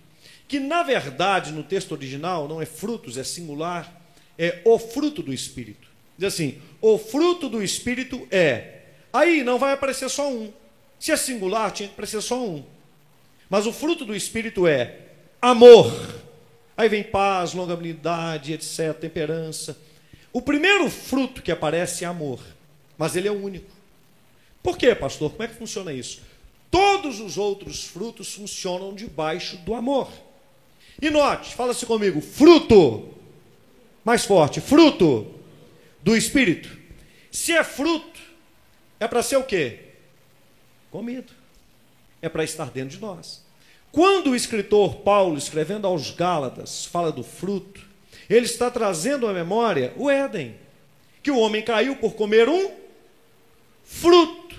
Que, 0.46 0.60
na 0.60 0.84
verdade, 0.84 1.50
no 1.50 1.64
texto 1.64 1.90
original, 1.90 2.46
não 2.46 2.62
é 2.62 2.66
frutos, 2.66 3.18
é 3.18 3.24
singular, 3.24 4.00
é 4.38 4.62
o 4.64 4.78
fruto 4.78 5.22
do 5.22 5.32
Espírito. 5.32 5.88
Diz 6.16 6.34
assim: 6.34 6.62
o 6.80 6.96
fruto 6.96 7.48
do 7.48 7.60
Espírito 7.60 8.28
é. 8.30 8.82
Aí 9.12 9.42
não 9.42 9.58
vai 9.58 9.72
aparecer 9.72 10.08
só 10.08 10.30
um. 10.30 10.52
Se 10.98 11.10
é 11.10 11.16
singular, 11.16 11.72
tinha 11.72 11.88
que 11.88 11.94
aparecer 11.94 12.22
só 12.22 12.40
um. 12.40 12.64
Mas 13.50 13.66
o 13.66 13.72
fruto 13.72 14.04
do 14.04 14.14
Espírito 14.14 14.68
é 14.68 15.00
amor. 15.42 15.92
Aí 16.76 16.88
vem 16.88 17.02
paz, 17.02 17.54
longanimidade, 17.54 18.52
etc., 18.52 18.94
temperança. 19.00 19.76
O 20.32 20.40
primeiro 20.40 20.88
fruto 20.88 21.42
que 21.42 21.52
aparece 21.52 22.04
é 22.04 22.06
amor, 22.08 22.40
mas 22.96 23.16
ele 23.16 23.28
é 23.28 23.30
o 23.30 23.42
único. 23.42 23.70
Por 24.62 24.78
quê, 24.78 24.94
pastor? 24.94 25.30
Como 25.30 25.42
é 25.42 25.48
que 25.48 25.54
funciona 25.54 25.92
isso? 25.92 26.22
Todos 26.70 27.20
os 27.20 27.38
outros 27.38 27.84
frutos 27.84 28.34
funcionam 28.34 28.94
debaixo 28.94 29.58
do 29.58 29.74
amor. 29.74 30.10
E 31.00 31.10
note, 31.10 31.54
fala-se 31.54 31.84
comigo, 31.86 32.20
fruto. 32.20 33.10
Mais 34.04 34.24
forte, 34.24 34.60
fruto 34.60 35.26
do 36.02 36.16
Espírito. 36.16 36.76
Se 37.30 37.52
é 37.52 37.62
fruto, 37.62 38.20
é 38.98 39.06
para 39.06 39.22
ser 39.22 39.36
o 39.36 39.44
quê? 39.44 39.80
Comido. 40.90 41.32
É 42.22 42.28
para 42.28 42.44
estar 42.44 42.70
dentro 42.70 42.96
de 42.96 43.02
nós. 43.02 43.44
Quando 43.92 44.30
o 44.30 44.36
escritor 44.36 44.96
Paulo, 44.96 45.38
escrevendo 45.38 45.86
aos 45.86 46.10
Gálatas, 46.10 46.86
fala 46.86 47.12
do 47.12 47.22
fruto, 47.22 47.80
ele 48.28 48.46
está 48.46 48.70
trazendo 48.70 49.28
à 49.28 49.32
memória 49.32 49.92
o 49.96 50.10
Éden, 50.10 50.54
que 51.22 51.30
o 51.30 51.38
homem 51.38 51.62
caiu 51.62 51.96
por 51.96 52.14
comer 52.14 52.48
um 52.48 52.83
fruto 53.84 54.56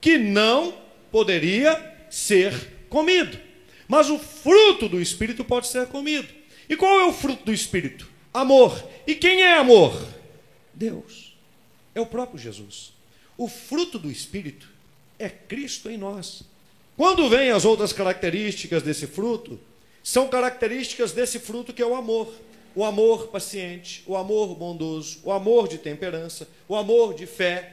que 0.00 0.18
não 0.18 0.74
poderia 1.10 2.06
ser 2.10 2.86
comido. 2.88 3.38
Mas 3.88 4.08
o 4.08 4.18
fruto 4.18 4.88
do 4.88 5.00
Espírito 5.00 5.44
pode 5.44 5.66
ser 5.66 5.86
comido. 5.86 6.28
E 6.68 6.76
qual 6.76 7.00
é 7.00 7.04
o 7.04 7.12
fruto 7.12 7.44
do 7.44 7.52
Espírito? 7.52 8.08
Amor. 8.32 8.88
E 9.06 9.14
quem 9.14 9.42
é 9.42 9.56
amor? 9.56 9.92
Deus. 10.72 11.34
É 11.94 12.00
o 12.00 12.06
próprio 12.06 12.38
Jesus. 12.38 12.92
O 13.36 13.48
fruto 13.48 13.98
do 13.98 14.10
Espírito 14.10 14.68
é 15.18 15.28
Cristo 15.28 15.90
em 15.90 15.96
nós. 15.96 16.44
Quando 16.96 17.28
vêm 17.28 17.50
as 17.50 17.64
outras 17.64 17.92
características 17.92 18.82
desse 18.82 19.06
fruto, 19.06 19.58
são 20.02 20.28
características 20.28 21.12
desse 21.12 21.38
fruto 21.38 21.72
que 21.72 21.82
é 21.82 21.86
o 21.86 21.94
amor. 21.94 22.32
O 22.74 22.84
amor 22.84 23.28
paciente, 23.28 24.04
o 24.06 24.16
amor 24.16 24.54
bondoso, 24.54 25.18
o 25.24 25.32
amor 25.32 25.66
de 25.66 25.78
temperança, 25.78 26.46
o 26.68 26.76
amor 26.76 27.14
de 27.14 27.26
fé. 27.26 27.72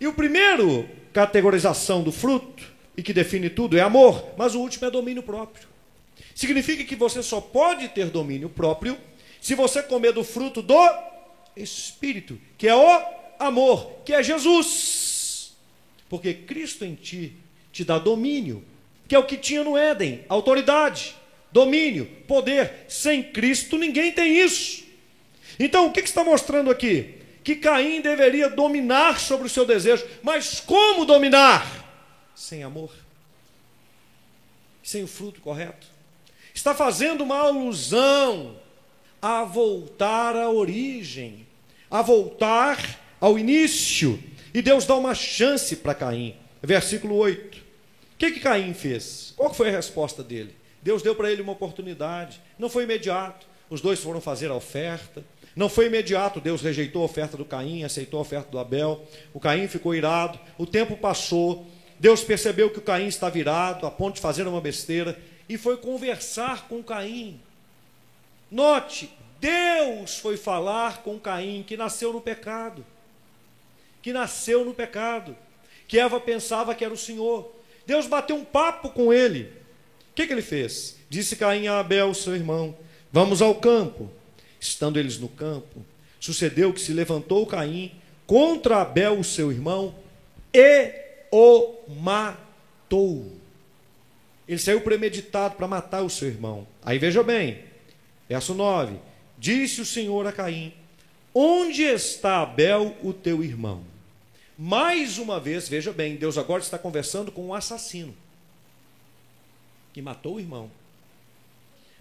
E 0.00 0.06
o 0.06 0.14
primeiro 0.14 0.88
categorização 1.12 2.02
do 2.02 2.10
fruto, 2.10 2.64
e 2.96 3.02
que 3.02 3.12
define 3.12 3.50
tudo, 3.50 3.76
é 3.76 3.80
amor, 3.80 4.32
mas 4.36 4.54
o 4.54 4.60
último 4.60 4.86
é 4.86 4.90
domínio 4.90 5.22
próprio. 5.22 5.68
Significa 6.34 6.84
que 6.84 6.96
você 6.96 7.22
só 7.22 7.40
pode 7.40 7.88
ter 7.88 8.06
domínio 8.06 8.48
próprio 8.48 8.96
se 9.40 9.54
você 9.54 9.82
comer 9.82 10.12
do 10.12 10.24
fruto 10.24 10.62
do 10.62 10.88
Espírito, 11.56 12.38
que 12.56 12.68
é 12.68 12.74
o 12.74 13.02
amor, 13.38 14.00
que 14.04 14.12
é 14.12 14.22
Jesus. 14.22 15.54
Porque 16.08 16.34
Cristo 16.34 16.84
em 16.84 16.94
ti 16.94 17.34
te 17.72 17.84
dá 17.84 17.98
domínio, 17.98 18.64
que 19.06 19.14
é 19.14 19.18
o 19.18 19.26
que 19.26 19.36
tinha 19.36 19.64
no 19.64 19.76
Éden, 19.76 20.24
autoridade, 20.28 21.14
domínio, 21.52 22.06
poder. 22.26 22.84
Sem 22.88 23.22
Cristo 23.22 23.76
ninguém 23.78 24.12
tem 24.12 24.38
isso. 24.38 24.84
Então, 25.58 25.86
o 25.86 25.92
que, 25.92 26.02
que 26.02 26.08
está 26.08 26.24
mostrando 26.24 26.70
aqui? 26.70 27.19
Que 27.50 27.56
Caim 27.56 28.00
deveria 28.00 28.48
dominar 28.48 29.18
sobre 29.18 29.48
o 29.48 29.50
seu 29.50 29.66
desejo, 29.66 30.06
mas 30.22 30.60
como 30.60 31.04
dominar? 31.04 31.66
Sem 32.32 32.62
amor, 32.62 32.92
sem 34.84 35.02
o 35.02 35.08
fruto 35.08 35.40
correto. 35.40 35.84
Está 36.54 36.76
fazendo 36.76 37.24
uma 37.24 37.40
alusão 37.40 38.56
a 39.20 39.42
voltar 39.42 40.36
à 40.36 40.48
origem, 40.48 41.44
a 41.90 42.02
voltar 42.02 42.78
ao 43.20 43.36
início. 43.36 44.22
E 44.54 44.62
Deus 44.62 44.86
dá 44.86 44.94
uma 44.94 45.12
chance 45.12 45.74
para 45.74 45.92
Caim. 45.92 46.36
Versículo 46.62 47.16
8. 47.16 47.58
O 47.58 47.62
que, 48.16 48.30
que 48.30 48.38
Caim 48.38 48.72
fez? 48.74 49.34
Qual 49.36 49.52
foi 49.52 49.70
a 49.70 49.72
resposta 49.72 50.22
dele? 50.22 50.54
Deus 50.80 51.02
deu 51.02 51.16
para 51.16 51.32
ele 51.32 51.42
uma 51.42 51.50
oportunidade. 51.50 52.40
Não 52.56 52.70
foi 52.70 52.84
imediato. 52.84 53.44
Os 53.68 53.80
dois 53.80 53.98
foram 53.98 54.20
fazer 54.20 54.52
a 54.52 54.54
oferta. 54.54 55.24
Não 55.54 55.68
foi 55.68 55.86
imediato. 55.86 56.40
Deus 56.40 56.62
rejeitou 56.62 57.02
a 57.02 57.04
oferta 57.04 57.36
do 57.36 57.44
Caim, 57.44 57.84
aceitou 57.84 58.18
a 58.18 58.22
oferta 58.22 58.50
do 58.50 58.58
Abel. 58.58 59.04
O 59.34 59.40
Caim 59.40 59.66
ficou 59.68 59.94
irado. 59.94 60.38
O 60.56 60.66
tempo 60.66 60.96
passou. 60.96 61.66
Deus 61.98 62.22
percebeu 62.22 62.70
que 62.70 62.78
o 62.78 62.82
Caim 62.82 63.06
está 63.06 63.28
virado, 63.28 63.86
a 63.86 63.90
ponto 63.90 64.14
de 64.14 64.20
fazer 64.20 64.46
uma 64.46 64.60
besteira, 64.60 65.20
e 65.48 65.58
foi 65.58 65.76
conversar 65.76 66.66
com 66.66 66.82
Caim. 66.82 67.38
Note, 68.50 69.10
Deus 69.38 70.18
foi 70.18 70.36
falar 70.36 71.02
com 71.02 71.18
Caim, 71.18 71.62
que 71.66 71.76
nasceu 71.76 72.12
no 72.12 72.20
pecado. 72.20 72.84
Que 74.00 74.12
nasceu 74.12 74.64
no 74.64 74.72
pecado. 74.72 75.36
Que 75.86 75.98
Eva 75.98 76.18
pensava 76.20 76.74
que 76.74 76.84
era 76.84 76.94
o 76.94 76.96
Senhor. 76.96 77.52
Deus 77.86 78.06
bateu 78.06 78.36
um 78.36 78.44
papo 78.44 78.90
com 78.90 79.12
ele. 79.12 79.52
O 80.10 80.14
que, 80.14 80.26
que 80.26 80.32
ele 80.32 80.42
fez? 80.42 80.96
Disse 81.08 81.36
Caim 81.36 81.66
a 81.66 81.80
Abel, 81.80 82.14
seu 82.14 82.34
irmão: 82.34 82.74
Vamos 83.12 83.42
ao 83.42 83.54
campo. 83.54 84.10
Estando 84.60 84.98
eles 84.98 85.18
no 85.18 85.28
campo, 85.28 85.84
sucedeu 86.20 86.72
que 86.72 86.80
se 86.80 86.92
levantou 86.92 87.46
Caim 87.46 87.92
contra 88.26 88.82
Abel, 88.82 89.24
seu 89.24 89.50
irmão, 89.50 89.94
e 90.52 90.92
o 91.32 91.78
matou. 91.88 93.32
Ele 94.46 94.58
saiu 94.58 94.80
premeditado 94.82 95.54
para 95.54 95.66
matar 95.66 96.02
o 96.02 96.10
seu 96.10 96.28
irmão. 96.28 96.66
Aí 96.84 96.98
veja 96.98 97.22
bem, 97.22 97.64
verso 98.28 98.52
9: 98.52 98.96
Disse 99.38 99.80
o 99.80 99.86
Senhor 99.86 100.26
a 100.26 100.32
Caim: 100.32 100.74
Onde 101.34 101.82
está 101.82 102.42
Abel, 102.42 102.96
o 103.02 103.12
teu 103.12 103.42
irmão? 103.42 103.82
Mais 104.58 105.16
uma 105.16 105.40
vez, 105.40 105.68
veja 105.68 105.90
bem, 105.90 106.16
Deus 106.16 106.36
agora 106.36 106.62
está 106.62 106.78
conversando 106.78 107.32
com 107.32 107.46
um 107.46 107.54
assassino 107.54 108.14
que 109.92 110.02
matou 110.02 110.34
o 110.34 110.40
irmão. 110.40 110.70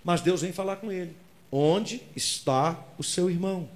Mas 0.03 0.21
Deus 0.21 0.41
vem 0.41 0.51
falar 0.51 0.77
com 0.77 0.91
ele: 0.91 1.15
Onde 1.51 2.01
está 2.15 2.83
o 2.97 3.03
seu 3.03 3.29
irmão? 3.29 3.69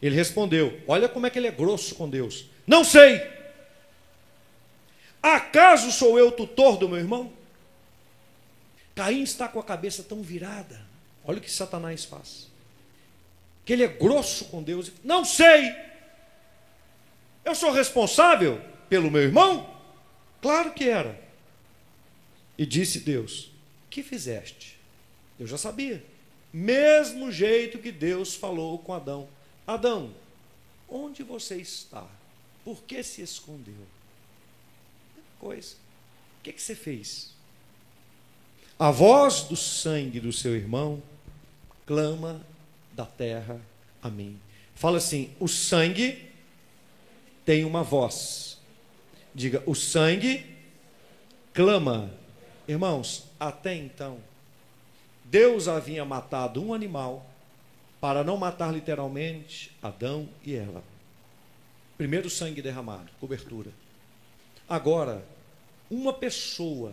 Ele 0.00 0.16
respondeu: 0.16 0.80
Olha 0.86 1.08
como 1.08 1.26
é 1.26 1.30
que 1.30 1.38
ele 1.38 1.46
é 1.46 1.52
grosso 1.52 1.94
com 1.94 2.08
Deus. 2.08 2.46
Não 2.66 2.84
sei. 2.84 3.20
Acaso 5.22 5.92
sou 5.92 6.18
eu 6.18 6.32
tutor 6.32 6.76
do 6.76 6.88
meu 6.88 6.98
irmão? 6.98 7.32
Caim 8.94 9.22
está 9.22 9.48
com 9.48 9.60
a 9.60 9.64
cabeça 9.64 10.02
tão 10.02 10.20
virada. 10.22 10.80
Olha 11.24 11.38
o 11.38 11.40
que 11.40 11.50
Satanás 11.50 12.04
faz 12.04 12.52
que 13.64 13.72
ele 13.72 13.84
é 13.84 13.88
grosso 13.88 14.46
com 14.46 14.62
Deus. 14.62 14.92
Não 15.04 15.24
sei. 15.24 15.74
Eu 17.44 17.54
sou 17.54 17.72
responsável 17.72 18.60
pelo 18.88 19.10
meu 19.10 19.22
irmão? 19.22 19.68
Claro 20.40 20.72
que 20.72 20.88
era. 20.88 21.20
E 22.58 22.66
disse 22.66 23.00
Deus: 23.00 23.50
Que 23.88 24.02
fizeste? 24.02 24.78
Eu 25.38 25.46
já 25.46 25.56
sabia. 25.56 26.04
Mesmo 26.52 27.30
jeito 27.30 27.78
que 27.78 27.90
Deus 27.90 28.34
falou 28.34 28.78
com 28.78 28.92
Adão: 28.92 29.28
Adão, 29.66 30.14
onde 30.88 31.22
você 31.22 31.56
está? 31.56 32.06
Por 32.64 32.82
que 32.82 33.02
se 33.02 33.22
escondeu? 33.22 33.86
Coisa. 35.38 35.74
O 36.38 36.42
que, 36.42 36.52
que 36.52 36.62
você 36.62 36.74
fez? 36.74 37.32
A 38.78 38.90
voz 38.90 39.42
do 39.42 39.56
sangue 39.56 40.20
do 40.20 40.32
seu 40.32 40.54
irmão 40.56 41.02
clama 41.86 42.44
da 42.92 43.06
terra 43.06 43.60
a 44.02 44.10
mim. 44.10 44.38
Fala 44.74 44.98
assim: 44.98 45.34
o 45.40 45.48
sangue 45.48 46.30
tem 47.44 47.64
uma 47.64 47.82
voz. 47.82 48.58
Diga, 49.34 49.62
o 49.66 49.74
sangue 49.74 50.44
clama 51.54 52.12
Irmãos, 52.66 53.24
até 53.40 53.74
então, 53.74 54.18
Deus 55.24 55.68
havia 55.68 56.04
matado 56.04 56.62
um 56.62 56.74
animal 56.74 57.26
para 58.00 58.24
não 58.24 58.36
matar 58.36 58.72
literalmente 58.72 59.70
Adão 59.80 60.28
e 60.44 60.54
Eva. 60.56 60.82
Primeiro 61.96 62.28
sangue 62.28 62.60
derramado, 62.60 63.10
cobertura. 63.20 63.70
Agora, 64.68 65.24
uma 65.90 66.12
pessoa, 66.12 66.92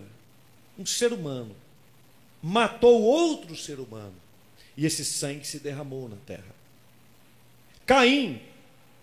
um 0.78 0.86
ser 0.86 1.12
humano, 1.12 1.56
matou 2.42 3.02
outro 3.02 3.56
ser 3.56 3.80
humano 3.80 4.16
e 4.78 4.86
esse 4.86 5.04
sangue 5.04 5.46
se 5.46 5.60
derramou 5.60 6.08
na 6.08 6.18
terra. 6.26 6.56
Caim, 7.86 8.42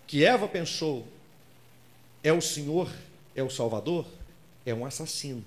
que 0.07 0.23
Eva 0.23 0.47
pensou, 0.47 1.05
é 2.23 2.31
o 2.31 2.41
Senhor, 2.41 2.89
é 3.35 3.43
o 3.43 3.49
Salvador, 3.49 4.07
é 4.65 4.73
um 4.73 4.85
assassino. 4.85 5.43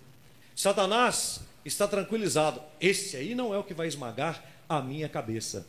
Satanás 0.61 1.40
está 1.64 1.88
tranquilizado. 1.88 2.61
Esse 2.79 3.16
aí 3.16 3.35
não 3.35 3.55
é 3.55 3.57
o 3.57 3.64
que 3.64 3.73
vai 3.73 3.88
esmagar 3.88 4.44
a 4.68 4.83
minha 4.83 5.09
cabeça. 5.09 5.66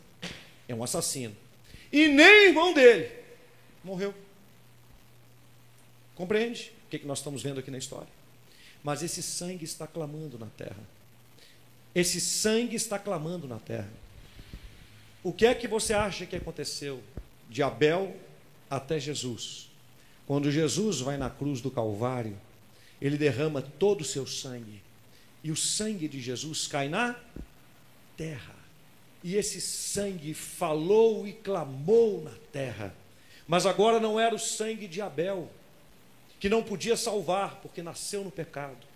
É 0.68 0.74
um 0.74 0.84
assassino. 0.84 1.34
E 1.90 2.08
nem 2.08 2.48
irmão 2.48 2.74
dele 2.74 3.10
morreu. 3.82 4.14
Compreende 6.14 6.72
o 6.84 6.90
que 6.90 7.06
nós 7.06 7.20
estamos 7.20 7.42
vendo 7.42 7.58
aqui 7.58 7.70
na 7.70 7.78
história? 7.78 8.10
Mas 8.84 9.02
esse 9.02 9.22
sangue 9.22 9.64
está 9.64 9.86
clamando 9.86 10.38
na 10.38 10.48
terra. 10.58 10.84
Esse 11.94 12.20
sangue 12.20 12.76
está 12.76 12.98
clamando 12.98 13.48
na 13.48 13.58
terra. 13.58 13.88
O 15.22 15.32
que 15.32 15.46
é 15.46 15.54
que 15.54 15.66
você 15.66 15.94
acha 15.94 16.26
que 16.26 16.36
aconteceu 16.36 17.02
de 17.48 17.62
Abel 17.62 18.14
até 18.68 19.00
Jesus? 19.00 19.70
Quando 20.26 20.50
Jesus 20.50 21.00
vai 21.00 21.16
na 21.16 21.30
cruz 21.30 21.62
do 21.62 21.70
Calvário, 21.70 22.36
ele 23.02 23.18
derrama 23.18 23.60
todo 23.60 24.02
o 24.02 24.04
seu 24.04 24.24
sangue. 24.24 24.80
E 25.42 25.50
o 25.50 25.56
sangue 25.56 26.06
de 26.06 26.20
Jesus 26.20 26.68
cai 26.68 26.88
na 26.88 27.16
terra. 28.16 28.54
E 29.24 29.34
esse 29.34 29.60
sangue 29.60 30.32
falou 30.32 31.26
e 31.26 31.32
clamou 31.32 32.22
na 32.22 32.30
terra. 32.52 32.94
Mas 33.48 33.66
agora 33.66 33.98
não 33.98 34.20
era 34.20 34.32
o 34.32 34.38
sangue 34.38 34.86
de 34.86 35.00
Abel, 35.00 35.50
que 36.38 36.48
não 36.48 36.62
podia 36.62 36.96
salvar, 36.96 37.56
porque 37.60 37.82
nasceu 37.82 38.22
no 38.22 38.30
pecado. 38.30 38.86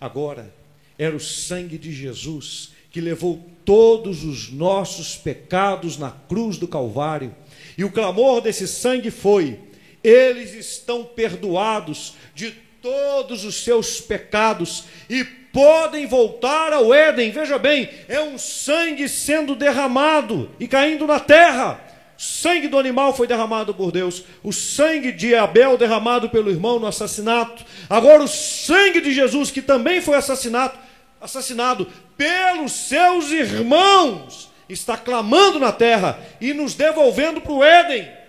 Agora 0.00 0.54
era 0.96 1.16
o 1.16 1.20
sangue 1.20 1.76
de 1.76 1.92
Jesus, 1.92 2.70
que 2.92 3.00
levou 3.00 3.44
todos 3.64 4.22
os 4.22 4.48
nossos 4.48 5.16
pecados 5.16 5.98
na 5.98 6.12
cruz 6.12 6.56
do 6.56 6.68
Calvário. 6.68 7.34
E 7.76 7.82
o 7.82 7.90
clamor 7.90 8.40
desse 8.40 8.68
sangue 8.68 9.10
foi: 9.10 9.58
eles 10.04 10.54
estão 10.54 11.04
perdoados 11.04 12.14
de 12.32 12.69
todos 12.82 13.44
os 13.44 13.62
seus 13.62 14.00
pecados 14.00 14.84
e 15.08 15.22
podem 15.24 16.06
voltar 16.06 16.72
ao 16.72 16.94
Éden. 16.94 17.30
Veja 17.30 17.58
bem, 17.58 17.90
é 18.08 18.20
um 18.20 18.38
sangue 18.38 19.08
sendo 19.08 19.54
derramado 19.54 20.50
e 20.58 20.66
caindo 20.66 21.06
na 21.06 21.20
terra. 21.20 21.80
Sangue 22.16 22.68
do 22.68 22.78
animal 22.78 23.14
foi 23.14 23.26
derramado 23.26 23.74
por 23.74 23.90
Deus, 23.90 24.24
o 24.42 24.52
sangue 24.52 25.10
de 25.10 25.34
Abel 25.34 25.78
derramado 25.78 26.28
pelo 26.28 26.50
irmão 26.50 26.78
no 26.78 26.86
assassinato. 26.86 27.64
Agora 27.88 28.22
o 28.22 28.28
sangue 28.28 29.00
de 29.00 29.12
Jesus 29.12 29.50
que 29.50 29.62
também 29.62 30.02
foi 30.02 30.16
assassinado, 30.16 30.78
assassinado 31.20 31.86
pelos 32.18 32.72
seus 32.72 33.30
irmãos, 33.30 34.50
está 34.68 34.96
clamando 34.98 35.58
na 35.58 35.72
terra 35.72 36.18
e 36.40 36.52
nos 36.52 36.74
devolvendo 36.74 37.40
para 37.40 37.52
o 37.52 37.64
Éden. 37.64 38.19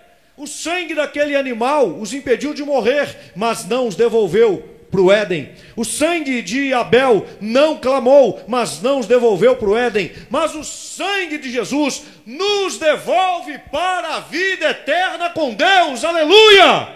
O 0.42 0.48
sangue 0.48 0.96
daquele 0.96 1.36
animal 1.36 2.00
os 2.00 2.16
impediu 2.16 2.52
de 2.52 2.64
morrer, 2.64 3.32
mas 3.36 3.64
não 3.64 3.88
os 3.88 3.94
devolveu 3.94 4.68
para 4.90 5.00
o 5.00 5.12
Éden. 5.12 5.54
O 5.76 5.86
sangue 5.86 6.42
de 6.42 6.74
Abel 6.74 7.28
não 7.40 7.78
clamou, 7.78 8.44
mas 8.48 8.82
não 8.82 8.98
os 8.98 9.06
devolveu 9.06 9.56
para 9.56 9.70
o 9.70 9.78
Éden. 9.78 10.12
Mas 10.32 10.56
o 10.56 10.64
sangue 10.64 11.38
de 11.38 11.52
Jesus 11.52 12.06
nos 12.26 12.80
devolve 12.80 13.60
para 13.72 14.16
a 14.16 14.20
vida 14.20 14.72
eterna 14.72 15.30
com 15.30 15.54
Deus. 15.54 16.04
Aleluia! 16.04 16.92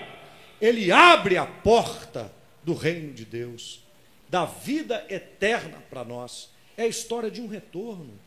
Ele 0.60 0.92
abre 0.92 1.38
a 1.38 1.46
porta 1.46 2.34
do 2.64 2.74
reino 2.74 3.14
de 3.14 3.26
Deus, 3.26 3.80
da 4.28 4.46
vida 4.46 5.06
eterna 5.08 5.78
para 5.88 6.04
nós. 6.04 6.50
É 6.76 6.82
a 6.82 6.88
história 6.88 7.30
de 7.30 7.42
um 7.42 7.48
retorno. 7.48 8.25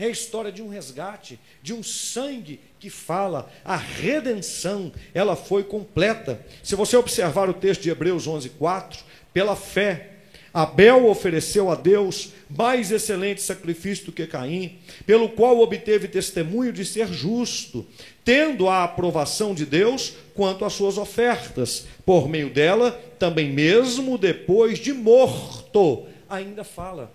É 0.00 0.06
a 0.06 0.08
história 0.08 0.50
de 0.50 0.62
um 0.62 0.68
resgate, 0.68 1.38
de 1.62 1.74
um 1.74 1.82
sangue 1.82 2.58
que 2.78 2.88
fala. 2.88 3.52
A 3.62 3.76
redenção, 3.76 4.90
ela 5.12 5.36
foi 5.36 5.62
completa. 5.62 6.40
Se 6.62 6.74
você 6.74 6.96
observar 6.96 7.50
o 7.50 7.54
texto 7.54 7.82
de 7.82 7.90
Hebreus 7.90 8.26
11:4, 8.26 9.04
pela 9.34 9.54
fé 9.54 10.12
Abel 10.54 11.06
ofereceu 11.06 11.70
a 11.70 11.74
Deus 11.74 12.32
mais 12.48 12.90
excelente 12.90 13.42
sacrifício 13.42 14.06
do 14.06 14.12
que 14.12 14.26
Caim, 14.26 14.78
pelo 15.04 15.28
qual 15.28 15.60
obteve 15.60 16.08
testemunho 16.08 16.72
de 16.72 16.84
ser 16.84 17.06
justo, 17.12 17.86
tendo 18.24 18.70
a 18.70 18.82
aprovação 18.82 19.54
de 19.54 19.66
Deus 19.66 20.14
quanto 20.34 20.64
às 20.64 20.72
suas 20.72 20.96
ofertas. 20.96 21.86
Por 22.06 22.26
meio 22.26 22.48
dela, 22.48 22.92
também 23.18 23.52
mesmo 23.52 24.16
depois 24.16 24.78
de 24.78 24.94
morto, 24.94 26.06
ainda 26.26 26.64
fala. 26.64 27.12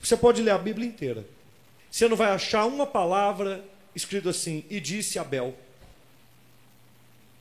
Você 0.00 0.18
pode 0.18 0.42
ler 0.42 0.50
a 0.50 0.58
Bíblia 0.58 0.86
inteira. 0.86 1.35
Você 1.96 2.08
não 2.08 2.16
vai 2.16 2.28
achar 2.28 2.66
uma 2.66 2.86
palavra 2.86 3.64
escrito 3.94 4.28
assim, 4.28 4.66
e 4.68 4.78
disse 4.78 5.18
Abel. 5.18 5.56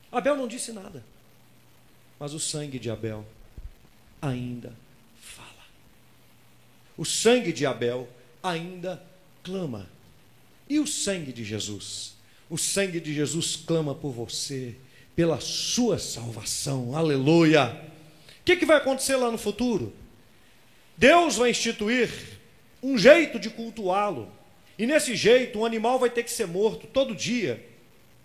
Abel 0.10 0.38
não 0.38 0.48
disse 0.48 0.72
nada. 0.72 1.04
Mas 2.18 2.34
o 2.34 2.40
sangue 2.40 2.80
de 2.80 2.90
Abel 2.90 3.28
ainda 4.22 4.72
fala. 5.20 5.66
O 6.96 7.04
sangue 7.04 7.52
de 7.52 7.66
Abel 7.66 8.08
ainda 8.42 9.04
clama. 9.44 9.90
E 10.70 10.80
o 10.80 10.88
sangue 10.88 11.34
de 11.34 11.44
Jesus? 11.44 12.16
O 12.50 12.58
sangue 12.58 13.02
de 13.02 13.14
Jesus 13.14 13.58
clama 13.58 13.94
por 13.94 14.14
você, 14.14 14.78
pela 15.18 15.42
sua 15.42 16.00
salvação. 16.00 16.96
Aleluia! 16.96 17.74
O 18.40 18.44
que, 18.46 18.56
que 18.56 18.66
vai 18.66 18.78
acontecer 18.78 19.18
lá 19.18 19.30
no 19.30 19.38
futuro? 19.38 19.94
Deus 20.96 21.36
vai 21.36 21.50
instituir 21.50 22.10
um 22.82 22.98
jeito 22.98 23.38
de 23.38 23.50
cultuá-lo. 23.50 24.32
E 24.78 24.86
nesse 24.86 25.16
jeito, 25.16 25.60
um 25.60 25.66
animal 25.66 25.98
vai 25.98 26.10
ter 26.10 26.24
que 26.24 26.32
ser 26.32 26.48
morto 26.48 26.86
todo 26.88 27.16
dia, 27.16 27.66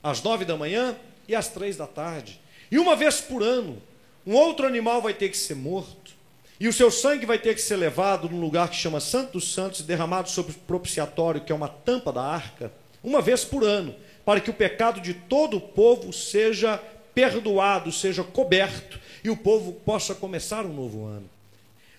às 0.03 0.23
nove 0.23 0.45
da 0.45 0.57
manhã 0.57 0.97
e 1.29 1.35
às 1.35 1.49
três 1.49 1.77
da 1.77 1.87
tarde. 1.87 2.41
E 2.71 2.79
uma 2.79 2.97
vez 2.97 3.21
por 3.21 3.43
ano, 3.43 3.81
um 4.27 4.35
outro 4.35 4.67
animal 4.67 5.01
vai 5.01 5.15
ter 5.15 5.29
que 5.29 5.37
ser 5.37 5.55
morto. 5.55 6.11
E 6.59 6.67
o 6.67 6.73
seu 6.73 6.91
sangue 6.91 7.25
vai 7.25 7.39
ter 7.39 7.55
que 7.55 7.63
ser 7.63 7.77
levado 7.77 8.29
num 8.29 8.41
lugar 8.41 8.69
que 8.69 8.77
chama 8.77 9.01
Santo 9.01 9.33
dos 9.33 9.53
Santos, 9.53 9.83
derramado 9.83 10.29
sobre 10.29 10.53
o 10.53 10.55
propiciatório, 10.55 11.41
que 11.41 11.53
é 11.53 11.55
uma 11.55 11.69
tampa 11.69 12.13
da 12.13 12.23
arca, 12.23 12.73
uma 13.03 13.23
vez 13.23 13.45
por 13.45 13.65
ano, 13.65 13.95
para 14.25 14.41
que 14.41 14.51
o 14.51 14.55
pecado 14.55 15.01
de 15.01 15.15
todo 15.15 15.57
o 15.57 15.61
povo 15.61 16.13
seja 16.13 16.79
perdoado, 17.15 17.91
seja 17.91 18.23
coberto, 18.23 19.01
e 19.23 19.31
o 19.31 19.37
povo 19.37 19.73
possa 19.73 20.15
começar 20.15 20.67
um 20.67 20.73
novo 20.73 21.07
ano. 21.07 21.31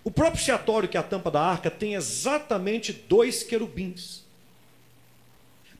O 0.03 0.11
propiciatório, 0.11 0.89
que 0.89 0.97
é 0.97 0.99
a 0.99 1.03
tampa 1.03 1.31
da 1.31 1.41
arca, 1.41 1.71
tem 1.71 1.95
exatamente 1.95 2.91
dois 2.91 3.43
querubins 3.43 4.21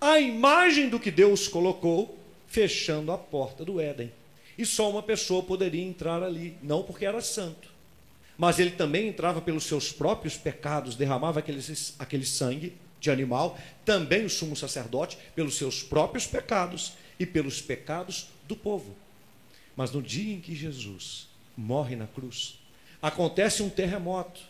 a 0.02 0.20
imagem 0.20 0.90
do 0.90 1.00
que 1.00 1.12
Deus 1.12 1.48
colocou, 1.48 2.18
fechando 2.48 3.12
a 3.12 3.18
porta 3.18 3.64
do 3.64 3.80
Éden. 3.80 4.12
E 4.58 4.66
só 4.66 4.90
uma 4.90 5.04
pessoa 5.04 5.44
poderia 5.44 5.84
entrar 5.84 6.24
ali, 6.24 6.58
não 6.64 6.82
porque 6.82 7.06
era 7.06 7.22
santo, 7.22 7.70
mas 8.36 8.58
ele 8.58 8.72
também 8.72 9.08
entrava 9.08 9.40
pelos 9.40 9.66
seus 9.66 9.92
próprios 9.92 10.36
pecados, 10.36 10.96
derramava 10.96 11.40
aquele, 11.40 11.62
aquele 12.00 12.26
sangue 12.26 12.74
de 13.00 13.12
animal, 13.12 13.58
também 13.86 14.26
o 14.26 14.30
sumo 14.30 14.56
sacerdote, 14.56 15.18
pelos 15.36 15.56
seus 15.56 15.84
próprios 15.84 16.26
pecados 16.26 16.94
e 17.20 17.26
pelos 17.26 17.62
pecados 17.62 18.28
do 18.48 18.56
povo. 18.56 18.96
Mas 19.76 19.92
no 19.92 20.02
dia 20.02 20.34
em 20.34 20.42
que 20.42 20.56
Jesus 20.56 21.28
morre 21.56 21.96
na 21.96 22.08
cruz, 22.08 22.60
acontece 23.02 23.62
um 23.62 23.70
terremoto, 23.70 24.42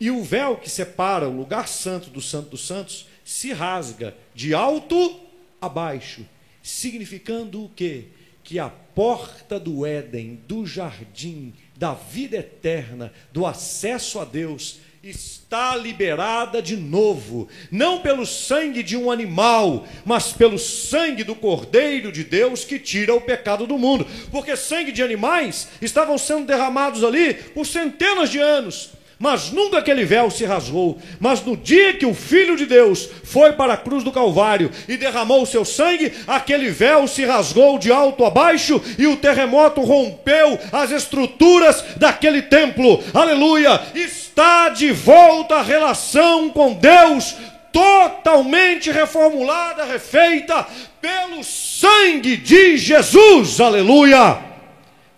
e 0.00 0.10
o 0.10 0.22
véu 0.22 0.56
que 0.56 0.68
separa 0.68 1.28
o 1.28 1.36
lugar 1.36 1.68
santo 1.68 2.10
do 2.10 2.20
Santo 2.20 2.50
dos 2.50 2.66
Santos 2.66 3.06
se 3.24 3.52
rasga 3.52 4.14
de 4.34 4.54
alto 4.54 5.20
a 5.60 5.68
baixo, 5.68 6.26
significando 6.62 7.64
o 7.64 7.70
quê? 7.70 8.04
Que 8.42 8.58
a 8.58 8.68
porta 8.68 9.58
do 9.58 9.86
Éden, 9.86 10.40
do 10.46 10.66
jardim, 10.66 11.54
da 11.74 11.94
vida 11.94 12.36
eterna, 12.36 13.12
do 13.32 13.46
acesso 13.46 14.20
a 14.20 14.24
Deus, 14.24 14.78
está 15.02 15.76
liberada 15.76 16.62
de 16.62 16.76
novo, 16.76 17.48
não 17.70 18.00
pelo 18.00 18.24
sangue 18.24 18.82
de 18.82 18.96
um 18.96 19.10
animal, 19.10 19.86
mas 20.04 20.32
pelo 20.32 20.58
sangue 20.58 21.22
do 21.22 21.34
Cordeiro 21.34 22.10
de 22.10 22.24
Deus 22.24 22.64
que 22.64 22.78
tira 22.78 23.14
o 23.14 23.20
pecado 23.20 23.66
do 23.66 23.78
mundo, 23.78 24.06
porque 24.30 24.56
sangue 24.56 24.92
de 24.92 25.02
animais 25.02 25.68
estavam 25.82 26.16
sendo 26.16 26.46
derramados 26.46 27.04
ali 27.04 27.34
por 27.34 27.66
centenas 27.66 28.30
de 28.30 28.38
anos 28.38 28.93
mas 29.18 29.50
nunca 29.50 29.78
aquele 29.78 30.04
véu 30.04 30.30
se 30.30 30.44
rasgou. 30.44 30.98
Mas 31.20 31.42
no 31.44 31.56
dia 31.56 31.94
que 31.94 32.06
o 32.06 32.14
Filho 32.14 32.56
de 32.56 32.66
Deus 32.66 33.08
foi 33.24 33.52
para 33.52 33.74
a 33.74 33.76
cruz 33.76 34.02
do 34.02 34.12
Calvário 34.12 34.70
e 34.88 34.96
derramou 34.96 35.42
o 35.42 35.46
seu 35.46 35.64
sangue, 35.64 36.12
aquele 36.26 36.70
véu 36.70 37.06
se 37.06 37.24
rasgou 37.24 37.78
de 37.78 37.92
alto 37.92 38.24
a 38.24 38.30
baixo 38.30 38.82
e 38.98 39.06
o 39.06 39.16
terremoto 39.16 39.80
rompeu 39.80 40.58
as 40.72 40.90
estruturas 40.90 41.82
daquele 41.96 42.42
templo. 42.42 43.02
Aleluia! 43.12 43.80
Está 43.94 44.68
de 44.68 44.92
volta 44.92 45.56
a 45.56 45.62
relação 45.62 46.50
com 46.50 46.74
Deus, 46.74 47.36
totalmente 47.72 48.90
reformulada, 48.90 49.84
refeita 49.84 50.66
pelo 51.00 51.42
sangue 51.42 52.36
de 52.36 52.76
Jesus. 52.76 53.60
Aleluia! 53.60 54.38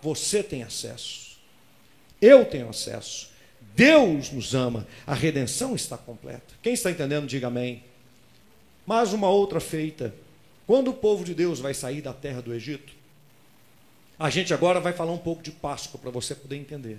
Você 0.01 0.43
tem 0.43 0.63
acesso. 0.63 1.37
Eu 2.21 2.45
tenho 2.45 2.69
acesso. 2.69 3.29
Deus 3.77 4.31
nos 4.31 4.55
ama. 4.55 4.87
A 5.05 5.13
redenção 5.13 5.75
está 5.75 5.95
completa. 5.95 6.55
Quem 6.63 6.73
está 6.73 6.89
entendendo, 6.89 7.27
diga 7.27 7.45
amém. 7.45 7.83
Mas 8.87 9.13
uma 9.13 9.29
outra 9.29 9.59
feita. 9.59 10.15
Quando 10.65 10.89
o 10.89 10.93
povo 10.95 11.23
de 11.23 11.35
Deus 11.35 11.59
vai 11.59 11.75
sair 11.75 12.01
da 12.01 12.11
terra 12.11 12.41
do 12.41 12.51
Egito, 12.51 12.91
a 14.17 14.31
gente 14.31 14.51
agora 14.51 14.79
vai 14.79 14.93
falar 14.93 15.11
um 15.11 15.17
pouco 15.19 15.43
de 15.43 15.51
Páscoa 15.51 15.99
para 15.99 16.09
você 16.09 16.33
poder 16.33 16.55
entender. 16.55 16.97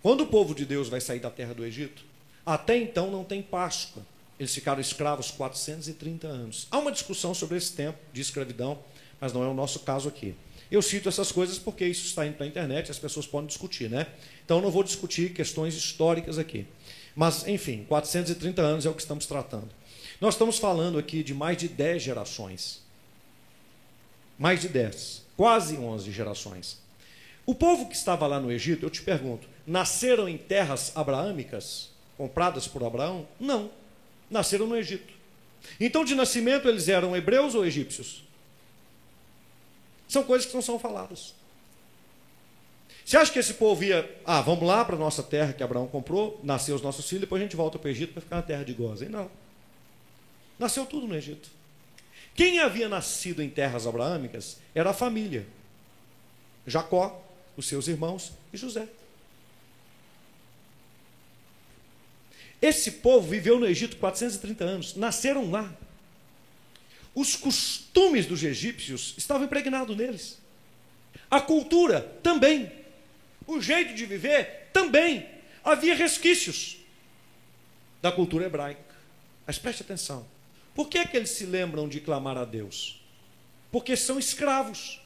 Quando 0.00 0.20
o 0.20 0.26
povo 0.28 0.54
de 0.54 0.64
Deus 0.64 0.88
vai 0.88 1.00
sair 1.00 1.18
da 1.18 1.28
terra 1.28 1.52
do 1.52 1.64
Egito, 1.64 2.04
até 2.46 2.78
então 2.78 3.10
não 3.10 3.24
tem 3.24 3.42
Páscoa. 3.42 4.00
Eles 4.38 4.54
ficaram 4.54 4.80
escravos 4.80 5.32
430 5.32 6.28
anos. 6.28 6.68
Há 6.70 6.78
uma 6.78 6.92
discussão 6.92 7.34
sobre 7.34 7.58
esse 7.58 7.72
tempo 7.72 7.98
de 8.12 8.20
escravidão, 8.20 8.78
mas 9.20 9.32
não 9.32 9.42
é 9.42 9.48
o 9.48 9.54
nosso 9.54 9.80
caso 9.80 10.08
aqui. 10.08 10.36
Eu 10.70 10.82
cito 10.82 11.08
essas 11.08 11.30
coisas 11.30 11.58
porque 11.58 11.86
isso 11.86 12.06
está 12.06 12.26
indo 12.26 12.36
para 12.36 12.44
a 12.44 12.48
internet, 12.48 12.90
as 12.90 12.98
pessoas 12.98 13.26
podem 13.26 13.46
discutir, 13.46 13.88
né? 13.88 14.06
Então 14.44 14.60
não 14.60 14.70
vou 14.70 14.82
discutir 14.82 15.32
questões 15.32 15.74
históricas 15.74 16.38
aqui. 16.38 16.66
Mas, 17.14 17.46
enfim, 17.48 17.84
430 17.88 18.60
anos 18.60 18.84
é 18.84 18.90
o 18.90 18.94
que 18.94 19.00
estamos 19.00 19.26
tratando. 19.26 19.70
Nós 20.20 20.34
estamos 20.34 20.58
falando 20.58 20.98
aqui 20.98 21.22
de 21.22 21.32
mais 21.32 21.56
de 21.56 21.68
10 21.68 22.02
gerações. 22.02 22.82
Mais 24.38 24.60
de 24.60 24.68
10, 24.68 25.22
quase 25.36 25.76
11 25.76 26.12
gerações. 26.12 26.78
O 27.46 27.54
povo 27.54 27.88
que 27.88 27.94
estava 27.94 28.26
lá 28.26 28.40
no 28.40 28.50
Egito, 28.50 28.84
eu 28.84 28.90
te 28.90 29.02
pergunto, 29.02 29.48
nasceram 29.66 30.28
em 30.28 30.36
terras 30.36 30.92
abraâmicas, 30.94 31.90
compradas 32.18 32.66
por 32.66 32.82
Abraão? 32.82 33.26
Não. 33.38 33.70
Nasceram 34.28 34.66
no 34.66 34.76
Egito. 34.76 35.14
Então, 35.80 36.04
de 36.04 36.14
nascimento, 36.14 36.68
eles 36.68 36.88
eram 36.88 37.16
hebreus 37.16 37.54
ou 37.54 37.64
egípcios? 37.64 38.25
São 40.08 40.22
coisas 40.22 40.46
que 40.46 40.54
não 40.54 40.62
são 40.62 40.78
faladas. 40.78 41.34
Você 43.04 43.16
acha 43.16 43.32
que 43.32 43.38
esse 43.38 43.54
povo 43.54 43.84
ia, 43.84 44.08
ah, 44.24 44.40
vamos 44.40 44.66
lá 44.66 44.84
para 44.84 44.96
a 44.96 44.98
nossa 44.98 45.22
terra 45.22 45.52
que 45.52 45.62
Abraão 45.62 45.86
comprou, 45.86 46.40
nasceu 46.42 46.74
os 46.74 46.82
nossos 46.82 47.08
filhos, 47.08 47.20
depois 47.20 47.40
a 47.40 47.44
gente 47.44 47.54
volta 47.54 47.78
para 47.78 47.86
o 47.86 47.90
Egito 47.90 48.12
para 48.12 48.22
ficar 48.22 48.36
na 48.36 48.42
terra 48.42 48.64
de 48.64 48.72
Gozem? 48.72 49.08
Não. 49.08 49.30
Nasceu 50.58 50.84
tudo 50.84 51.06
no 51.06 51.14
Egito. 51.14 51.48
Quem 52.34 52.58
havia 52.58 52.88
nascido 52.88 53.42
em 53.42 53.48
terras 53.48 53.86
abraâmicas 53.86 54.58
era 54.74 54.90
a 54.90 54.94
família. 54.94 55.46
Jacó, 56.66 57.22
os 57.56 57.66
seus 57.66 57.86
irmãos 57.86 58.32
e 58.52 58.56
José. 58.56 58.88
Esse 62.60 62.90
povo 62.90 63.28
viveu 63.28 63.60
no 63.60 63.66
Egito 63.66 63.96
430 63.98 64.64
anos, 64.64 64.96
nasceram 64.96 65.50
lá. 65.50 65.72
Os 67.16 67.34
costumes 67.34 68.26
dos 68.26 68.42
egípcios 68.42 69.14
estavam 69.16 69.46
impregnados 69.46 69.96
neles. 69.96 70.38
A 71.30 71.40
cultura 71.40 72.02
também. 72.22 72.70
O 73.46 73.58
jeito 73.58 73.94
de 73.94 74.04
viver 74.04 74.68
também. 74.70 75.26
Havia 75.64 75.94
resquícios 75.94 76.76
da 78.02 78.12
cultura 78.12 78.44
hebraica. 78.44 78.94
Mas 79.46 79.58
preste 79.58 79.80
atenção. 79.80 80.26
Por 80.74 80.90
que, 80.90 80.98
é 80.98 81.06
que 81.06 81.16
eles 81.16 81.30
se 81.30 81.46
lembram 81.46 81.88
de 81.88 82.00
clamar 82.00 82.36
a 82.36 82.44
Deus? 82.44 83.00
Porque 83.72 83.96
são 83.96 84.18
escravos. 84.18 85.00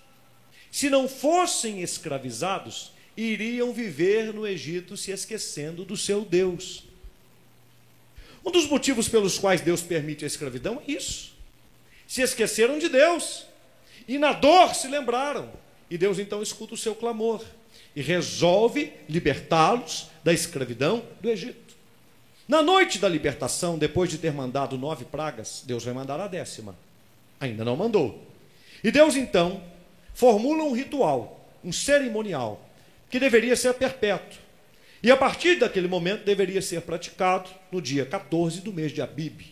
Se 0.68 0.90
não 0.90 1.08
fossem 1.08 1.80
escravizados, 1.80 2.90
iriam 3.16 3.72
viver 3.72 4.34
no 4.34 4.44
Egito 4.44 4.96
se 4.96 5.12
esquecendo 5.12 5.84
do 5.84 5.96
seu 5.96 6.24
Deus. 6.24 6.82
Um 8.44 8.50
dos 8.50 8.66
motivos 8.66 9.08
pelos 9.08 9.38
quais 9.38 9.60
Deus 9.60 9.80
permite 9.80 10.24
a 10.24 10.26
escravidão 10.26 10.82
é 10.84 10.90
isso 10.90 11.29
se 12.10 12.22
esqueceram 12.22 12.76
de 12.76 12.88
Deus 12.88 13.46
e 14.08 14.18
na 14.18 14.32
dor 14.32 14.74
se 14.74 14.88
lembraram. 14.88 15.48
E 15.88 15.96
Deus 15.96 16.18
então 16.18 16.42
escuta 16.42 16.74
o 16.74 16.76
seu 16.76 16.92
clamor 16.92 17.40
e 17.94 18.02
resolve 18.02 18.92
libertá-los 19.08 20.08
da 20.24 20.32
escravidão 20.32 21.04
do 21.20 21.30
Egito. 21.30 21.76
Na 22.48 22.62
noite 22.62 22.98
da 22.98 23.08
libertação, 23.08 23.78
depois 23.78 24.10
de 24.10 24.18
ter 24.18 24.32
mandado 24.32 24.76
nove 24.76 25.04
pragas, 25.04 25.62
Deus 25.64 25.84
vai 25.84 25.94
mandar 25.94 26.18
a 26.18 26.26
décima. 26.26 26.76
Ainda 27.38 27.64
não 27.64 27.76
mandou. 27.76 28.20
E 28.82 28.90
Deus 28.90 29.14
então 29.14 29.62
formula 30.12 30.64
um 30.64 30.72
ritual, 30.72 31.48
um 31.62 31.70
cerimonial, 31.70 32.68
que 33.08 33.20
deveria 33.20 33.54
ser 33.54 33.72
perpétuo. 33.74 34.40
E 35.00 35.12
a 35.12 35.16
partir 35.16 35.60
daquele 35.60 35.86
momento 35.86 36.24
deveria 36.24 36.60
ser 36.60 36.82
praticado 36.82 37.48
no 37.70 37.80
dia 37.80 38.04
14 38.04 38.62
do 38.62 38.72
mês 38.72 38.90
de 38.90 39.00
Abib. 39.00 39.42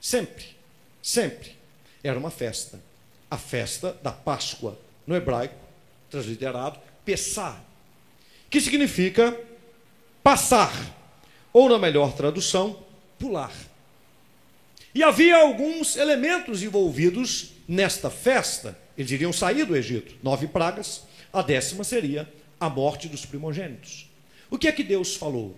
Sempre, 0.00 0.46
sempre 1.00 1.59
era 2.02 2.18
uma 2.18 2.30
festa. 2.30 2.80
A 3.30 3.38
festa 3.38 3.96
da 4.02 4.10
Páscoa, 4.10 4.78
no 5.06 5.14
hebraico, 5.14 5.54
transliterado, 6.10 6.78
Pessah, 7.04 7.60
que 8.48 8.60
significa 8.60 9.38
passar, 10.22 10.72
ou 11.52 11.68
na 11.68 11.78
melhor 11.78 12.12
tradução, 12.12 12.82
pular. 13.18 13.52
E 14.94 15.02
havia 15.02 15.36
alguns 15.36 15.96
elementos 15.96 16.62
envolvidos 16.62 17.52
nesta 17.68 18.10
festa. 18.10 18.76
Eles 18.98 19.12
iriam 19.12 19.32
sair 19.32 19.64
do 19.64 19.76
Egito, 19.76 20.16
nove 20.22 20.48
pragas, 20.48 21.04
a 21.32 21.42
décima 21.42 21.84
seria 21.84 22.28
a 22.58 22.68
morte 22.68 23.08
dos 23.08 23.24
primogênitos. 23.24 24.10
O 24.50 24.58
que 24.58 24.66
é 24.66 24.72
que 24.72 24.82
Deus 24.82 25.14
falou? 25.14 25.56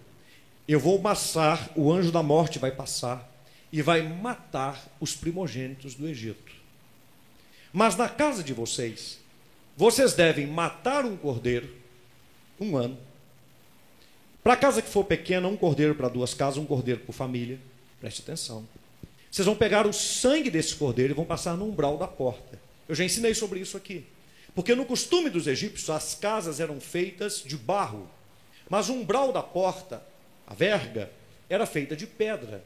Eu 0.68 0.78
vou 0.78 1.00
passar, 1.00 1.70
o 1.74 1.90
anjo 1.90 2.12
da 2.12 2.22
morte 2.22 2.58
vai 2.58 2.70
passar 2.70 3.31
e 3.72 3.80
vai 3.80 4.02
matar 4.02 4.86
os 5.00 5.16
primogênitos 5.16 5.94
do 5.94 6.06
Egito. 6.06 6.52
Mas 7.72 7.96
na 7.96 8.08
casa 8.08 8.44
de 8.44 8.52
vocês, 8.52 9.18
vocês 9.76 10.12
devem 10.12 10.46
matar 10.46 11.06
um 11.06 11.16
cordeiro, 11.16 11.74
um 12.60 12.76
ano. 12.76 12.98
Para 14.42 14.52
a 14.52 14.56
casa 14.56 14.82
que 14.82 14.88
for 14.88 15.04
pequena, 15.04 15.48
um 15.48 15.56
cordeiro 15.56 15.94
para 15.94 16.08
duas 16.08 16.34
casas, 16.34 16.58
um 16.58 16.66
cordeiro 16.66 17.00
por 17.00 17.12
família. 17.12 17.58
Preste 17.98 18.20
atenção. 18.20 18.66
Vocês 19.30 19.46
vão 19.46 19.54
pegar 19.54 19.86
o 19.86 19.92
sangue 19.92 20.50
desse 20.50 20.74
cordeiro 20.74 21.14
e 21.14 21.16
vão 21.16 21.24
passar 21.24 21.56
no 21.56 21.64
umbral 21.64 21.96
da 21.96 22.06
porta. 22.06 22.60
Eu 22.86 22.94
já 22.94 23.04
ensinei 23.04 23.34
sobre 23.34 23.60
isso 23.60 23.76
aqui. 23.76 24.04
Porque 24.54 24.74
no 24.74 24.84
costume 24.84 25.30
dos 25.30 25.46
egípcios, 25.46 25.88
as 25.88 26.14
casas 26.14 26.60
eram 26.60 26.78
feitas 26.78 27.42
de 27.42 27.56
barro. 27.56 28.10
Mas 28.68 28.90
o 28.90 28.92
umbral 28.92 29.32
da 29.32 29.42
porta, 29.42 30.02
a 30.46 30.52
verga, 30.52 31.10
era 31.48 31.64
feita 31.64 31.96
de 31.96 32.06
pedra. 32.06 32.62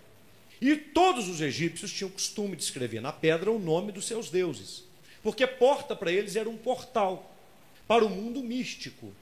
E 0.60 0.76
todos 0.76 1.28
os 1.28 1.40
egípcios 1.40 1.92
tinham 1.92 2.10
costume 2.10 2.56
de 2.56 2.62
escrever 2.62 3.00
na 3.00 3.12
pedra 3.12 3.50
o 3.50 3.58
nome 3.58 3.92
dos 3.92 4.06
seus 4.06 4.30
deuses, 4.30 4.84
porque 5.22 5.46
porta 5.46 5.94
para 5.94 6.10
eles 6.10 6.36
era 6.36 6.48
um 6.48 6.56
portal 6.56 7.34
para 7.86 8.04
o 8.04 8.08
mundo 8.08 8.42
místico. 8.42 9.12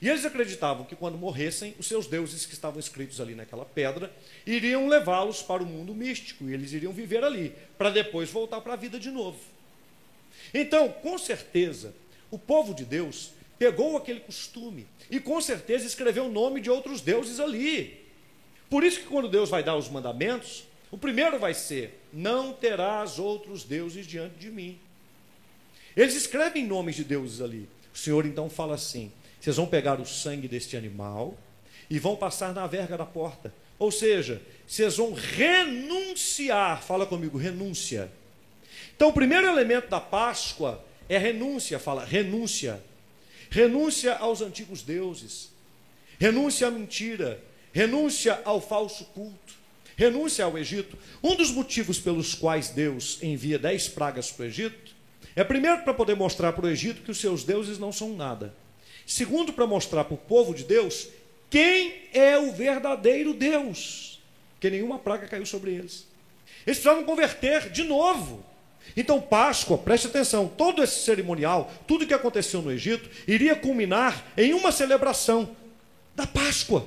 E 0.00 0.08
eles 0.08 0.24
acreditavam 0.24 0.84
que 0.84 0.94
quando 0.94 1.16
morressem, 1.16 1.74
os 1.78 1.86
seus 1.86 2.06
deuses 2.06 2.44
que 2.44 2.52
estavam 2.52 2.78
escritos 2.78 3.20
ali 3.20 3.34
naquela 3.34 3.64
pedra 3.64 4.12
iriam 4.46 4.86
levá-los 4.86 5.42
para 5.42 5.62
o 5.62 5.66
mundo 5.66 5.94
místico, 5.94 6.44
e 6.44 6.52
eles 6.52 6.72
iriam 6.72 6.92
viver 6.92 7.24
ali, 7.24 7.54
para 7.78 7.90
depois 7.90 8.30
voltar 8.30 8.60
para 8.60 8.74
a 8.74 8.76
vida 8.76 8.98
de 8.98 9.10
novo. 9.10 9.38
Então, 10.52 10.88
com 10.88 11.16
certeza, 11.16 11.94
o 12.30 12.38
povo 12.38 12.74
de 12.74 12.84
Deus 12.84 13.30
pegou 13.58 13.96
aquele 13.96 14.20
costume 14.20 14.86
e 15.10 15.20
com 15.20 15.40
certeza 15.40 15.86
escreveu 15.86 16.26
o 16.26 16.32
nome 16.32 16.60
de 16.60 16.70
outros 16.70 17.00
deuses 17.00 17.40
ali. 17.40 18.00
Por 18.68 18.82
isso 18.84 19.00
que 19.00 19.06
quando 19.06 19.28
Deus 19.28 19.48
vai 19.48 19.62
dar 19.62 19.76
os 19.76 19.88
mandamentos, 19.88 20.64
o 20.94 20.96
primeiro 20.96 21.40
vai 21.40 21.52
ser: 21.52 22.00
Não 22.12 22.52
terás 22.52 23.18
outros 23.18 23.64
deuses 23.64 24.06
diante 24.06 24.36
de 24.36 24.48
mim. 24.48 24.78
Eles 25.96 26.14
escrevem 26.14 26.64
nomes 26.64 26.94
de 26.94 27.02
deuses 27.02 27.40
ali. 27.40 27.68
O 27.92 27.98
Senhor 27.98 28.24
então 28.24 28.48
fala 28.48 28.76
assim: 28.76 29.10
Vocês 29.40 29.56
vão 29.56 29.66
pegar 29.66 30.00
o 30.00 30.06
sangue 30.06 30.46
deste 30.46 30.76
animal 30.76 31.36
e 31.90 31.98
vão 31.98 32.14
passar 32.14 32.54
na 32.54 32.68
verga 32.68 32.96
da 32.96 33.04
porta. 33.04 33.52
Ou 33.76 33.90
seja, 33.90 34.40
vocês 34.68 34.96
vão 34.96 35.14
renunciar. 35.14 36.80
Fala 36.80 37.04
comigo, 37.06 37.36
renúncia. 37.36 38.08
Então, 38.94 39.08
o 39.08 39.12
primeiro 39.12 39.48
elemento 39.48 39.88
da 39.88 39.98
Páscoa 39.98 40.80
é 41.08 41.18
renúncia. 41.18 41.80
Fala, 41.80 42.04
renúncia. 42.04 42.80
Renúncia 43.50 44.14
aos 44.14 44.40
antigos 44.40 44.82
deuses. 44.82 45.50
Renúncia 46.20 46.68
à 46.68 46.70
mentira. 46.70 47.42
Renúncia 47.72 48.40
ao 48.44 48.60
falso 48.60 49.06
culto 49.06 49.43
renúncia 49.96 50.44
ao 50.44 50.58
Egito. 50.58 50.96
Um 51.22 51.34
dos 51.36 51.50
motivos 51.50 51.98
pelos 51.98 52.34
quais 52.34 52.70
Deus 52.70 53.18
envia 53.22 53.58
dez 53.58 53.88
pragas 53.88 54.30
para 54.30 54.44
o 54.44 54.46
Egito 54.46 54.94
é, 55.36 55.42
primeiro, 55.42 55.82
para 55.82 55.92
poder 55.92 56.14
mostrar 56.14 56.52
para 56.52 56.66
o 56.66 56.68
Egito 56.68 57.02
que 57.02 57.10
os 57.10 57.18
seus 57.18 57.42
deuses 57.42 57.78
não 57.78 57.92
são 57.92 58.14
nada. 58.14 58.54
Segundo, 59.06 59.52
para 59.52 59.66
mostrar 59.66 60.04
para 60.04 60.14
o 60.14 60.18
povo 60.18 60.54
de 60.54 60.64
Deus 60.64 61.08
quem 61.50 62.02
é 62.12 62.38
o 62.38 62.52
verdadeiro 62.52 63.34
Deus, 63.34 64.22
que 64.60 64.70
nenhuma 64.70 64.98
praga 64.98 65.26
caiu 65.26 65.44
sobre 65.44 65.72
eles. 65.72 66.06
Eles 66.66 66.78
precisavam 66.78 67.04
converter 67.04 67.70
de 67.70 67.82
novo. 67.82 68.44
Então, 68.96 69.20
Páscoa, 69.20 69.76
preste 69.76 70.06
atenção, 70.06 70.46
todo 70.46 70.82
esse 70.82 71.00
cerimonial, 71.00 71.72
tudo 71.86 72.06
que 72.06 72.14
aconteceu 72.14 72.62
no 72.62 72.70
Egito, 72.70 73.10
iria 73.26 73.56
culminar 73.56 74.24
em 74.36 74.52
uma 74.54 74.70
celebração 74.70 75.56
da 76.14 76.26
Páscoa. 76.26 76.86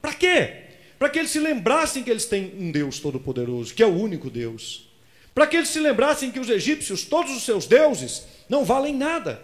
Para 0.00 0.14
quê? 0.14 0.69
Para 1.00 1.08
que 1.08 1.18
eles 1.18 1.30
se 1.30 1.40
lembrassem 1.40 2.04
que 2.04 2.10
eles 2.10 2.26
têm 2.26 2.52
um 2.58 2.70
Deus 2.70 3.00
todo-poderoso, 3.00 3.72
que 3.72 3.82
é 3.82 3.86
o 3.86 3.96
único 3.96 4.28
Deus. 4.28 4.86
Para 5.34 5.46
que 5.46 5.56
eles 5.56 5.70
se 5.70 5.80
lembrassem 5.80 6.30
que 6.30 6.38
os 6.38 6.50
egípcios, 6.50 7.06
todos 7.06 7.34
os 7.34 7.42
seus 7.42 7.64
deuses, 7.64 8.26
não 8.50 8.66
valem 8.66 8.94
nada. 8.94 9.42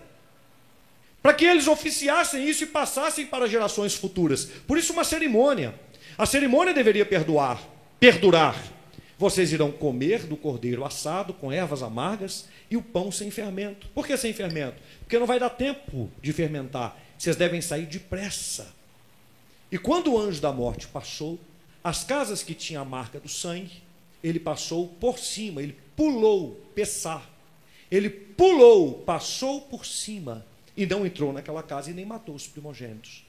Para 1.22 1.32
que 1.32 1.46
eles 1.46 1.66
oficiassem 1.66 2.46
isso 2.46 2.64
e 2.64 2.66
passassem 2.66 3.24
para 3.24 3.48
gerações 3.48 3.94
futuras. 3.94 4.44
Por 4.66 4.76
isso, 4.76 4.92
uma 4.92 5.02
cerimônia. 5.02 5.74
A 6.18 6.26
cerimônia 6.26 6.74
deveria 6.74 7.06
perdoar, 7.06 7.58
perdurar. 7.98 8.62
Vocês 9.16 9.50
irão 9.50 9.72
comer 9.72 10.24
do 10.24 10.36
cordeiro 10.36 10.84
assado 10.84 11.32
com 11.32 11.50
ervas 11.50 11.82
amargas 11.82 12.46
e 12.70 12.76
o 12.76 12.82
pão 12.82 13.10
sem 13.10 13.30
fermento. 13.30 13.88
Por 13.94 14.06
que 14.06 14.14
sem 14.18 14.34
fermento? 14.34 14.76
Porque 15.00 15.18
não 15.18 15.26
vai 15.26 15.40
dar 15.40 15.48
tempo 15.48 16.12
de 16.20 16.34
fermentar. 16.34 17.00
Vocês 17.16 17.34
devem 17.34 17.62
sair 17.62 17.86
depressa. 17.86 18.75
E 19.76 19.78
quando 19.78 20.14
o 20.14 20.18
anjo 20.18 20.40
da 20.40 20.50
morte 20.50 20.86
passou, 20.86 21.38
as 21.84 22.02
casas 22.02 22.42
que 22.42 22.54
tinham 22.54 22.80
a 22.80 22.84
marca 22.86 23.20
do 23.20 23.28
sangue, 23.28 23.82
ele 24.24 24.40
passou 24.40 24.88
por 24.88 25.18
cima, 25.18 25.62
ele 25.62 25.76
pulou, 25.94 26.58
Pessar. 26.74 27.28
Ele 27.90 28.08
pulou, 28.08 29.02
passou 29.02 29.60
por 29.60 29.84
cima 29.84 30.46
e 30.74 30.86
não 30.86 31.04
entrou 31.04 31.30
naquela 31.30 31.62
casa 31.62 31.90
e 31.90 31.92
nem 31.92 32.06
matou 32.06 32.34
os 32.34 32.46
primogênitos. 32.46 33.22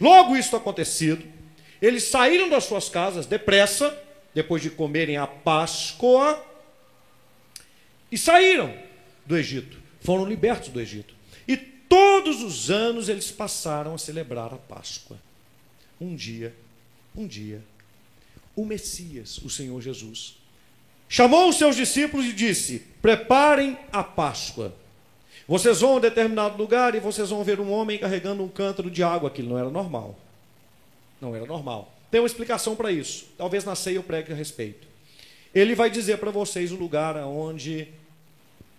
Logo 0.00 0.36
isto 0.36 0.54
acontecido, 0.54 1.26
eles 1.80 2.04
saíram 2.04 2.48
das 2.48 2.62
suas 2.62 2.88
casas 2.88 3.26
depressa, 3.26 4.00
depois 4.32 4.62
de 4.62 4.70
comerem 4.70 5.16
a 5.16 5.26
Páscoa, 5.26 6.40
e 8.12 8.16
saíram 8.16 8.72
do 9.26 9.36
Egito. 9.36 9.76
Foram 10.02 10.24
libertos 10.24 10.68
do 10.68 10.80
Egito. 10.80 11.12
E 11.48 11.56
todos 11.56 12.44
os 12.44 12.70
anos 12.70 13.08
eles 13.08 13.32
passaram 13.32 13.96
a 13.96 13.98
celebrar 13.98 14.54
a 14.54 14.56
Páscoa. 14.56 15.18
Um 16.02 16.16
dia, 16.16 16.52
um 17.14 17.28
dia, 17.28 17.62
o 18.56 18.64
Messias, 18.64 19.38
o 19.38 19.48
Senhor 19.48 19.80
Jesus, 19.80 20.36
chamou 21.08 21.48
os 21.48 21.56
seus 21.56 21.76
discípulos 21.76 22.26
e 22.26 22.32
disse: 22.32 22.80
Preparem 23.00 23.78
a 23.92 24.02
Páscoa. 24.02 24.74
Vocês 25.46 25.80
vão 25.80 25.98
a 25.98 26.00
determinado 26.00 26.56
lugar 26.58 26.96
e 26.96 27.00
vocês 27.00 27.30
vão 27.30 27.44
ver 27.44 27.60
um 27.60 27.70
homem 27.70 27.98
carregando 27.98 28.42
um 28.42 28.48
cântaro 28.48 28.90
de 28.90 29.00
água. 29.04 29.28
Aquilo 29.28 29.50
não 29.50 29.58
era 29.58 29.70
normal. 29.70 30.18
Não 31.20 31.36
era 31.36 31.46
normal. 31.46 31.92
Tem 32.10 32.20
uma 32.20 32.26
explicação 32.26 32.74
para 32.74 32.90
isso. 32.90 33.26
Talvez 33.38 33.64
na 33.64 33.76
ceia 33.76 33.96
eu 33.96 34.02
pregue 34.02 34.32
a 34.32 34.34
respeito. 34.34 34.88
Ele 35.54 35.76
vai 35.76 35.88
dizer 35.88 36.18
para 36.18 36.32
vocês 36.32 36.72
o 36.72 36.76
lugar 36.76 37.16
onde 37.18 37.86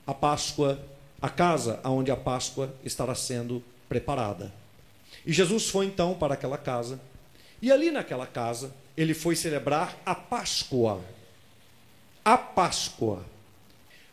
a 0.05 0.13
Páscoa, 0.13 0.77
a 1.21 1.29
casa 1.29 1.79
onde 1.85 2.11
a 2.11 2.17
Páscoa 2.17 2.73
estará 2.83 3.15
sendo 3.15 3.63
preparada. 3.87 4.53
E 5.25 5.31
Jesus 5.31 5.69
foi 5.69 5.85
então 5.85 6.13
para 6.15 6.33
aquela 6.33 6.57
casa. 6.57 6.99
E 7.63 7.71
ali 7.71 7.91
naquela 7.91 8.27
casa, 8.27 8.75
ele 8.97 9.13
foi 9.13 9.37
celebrar 9.37 9.97
a 10.05 10.13
Páscoa. 10.13 11.01
A 12.25 12.37
Páscoa. 12.37 13.25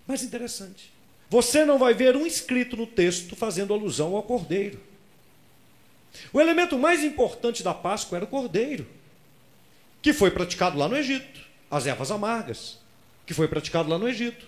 Mas 0.07 0.23
interessante. 0.23 0.93
Você 1.29 1.65
não 1.65 1.77
vai 1.77 1.93
ver 1.93 2.15
um 2.15 2.25
escrito 2.25 2.77
no 2.77 2.87
texto 2.87 3.35
fazendo 3.35 3.75
alusão 3.75 4.15
ao 4.15 4.23
cordeiro. 4.23 4.81
O 6.33 6.41
elemento 6.41 6.79
mais 6.79 7.03
importante 7.03 7.65
da 7.65 7.75
Páscoa 7.75 8.19
era 8.19 8.25
o 8.25 8.29
cordeiro, 8.29 8.87
que 10.01 10.13
foi 10.13 10.31
praticado 10.31 10.79
lá 10.79 10.87
no 10.87 10.97
Egito, 10.97 11.41
as 11.69 11.89
ervas 11.89 12.13
amargas, 12.13 12.79
que 13.27 13.35
foi 13.35 13.49
praticado 13.49 13.89
lá 13.89 13.99
no 13.99 14.09
Egito, 14.09 14.47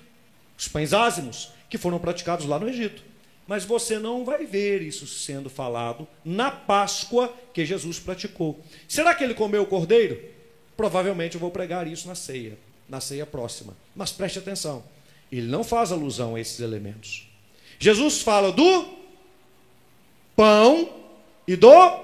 os 0.56 0.68
pães 0.68 0.92
ázimos, 0.92 1.50
que 1.68 1.76
foram 1.76 1.98
praticados 1.98 2.46
lá 2.46 2.56
no 2.56 2.68
Egito. 2.68 3.02
Mas 3.46 3.64
você 3.64 3.98
não 3.98 4.24
vai 4.24 4.46
ver 4.46 4.82
isso 4.82 5.06
sendo 5.06 5.50
falado 5.50 6.06
na 6.24 6.50
Páscoa 6.50 7.32
que 7.52 7.66
Jesus 7.66 7.98
praticou. 7.98 8.60
Será 8.88 9.14
que 9.14 9.24
ele 9.24 9.34
comeu 9.34 9.62
o 9.62 9.66
cordeiro? 9.66 10.22
Provavelmente 10.76 11.34
eu 11.34 11.40
vou 11.40 11.50
pregar 11.50 11.86
isso 11.86 12.08
na 12.08 12.14
ceia, 12.14 12.56
na 12.88 13.00
ceia 13.00 13.26
próxima. 13.26 13.76
Mas 13.94 14.12
preste 14.12 14.38
atenção. 14.38 14.84
Ele 15.30 15.46
não 15.46 15.64
faz 15.64 15.90
alusão 15.90 16.34
a 16.34 16.40
esses 16.40 16.60
elementos. 16.60 17.28
Jesus 17.78 18.22
fala 18.22 18.52
do 18.52 18.88
pão 20.36 20.88
e 21.46 21.56
do 21.56 22.00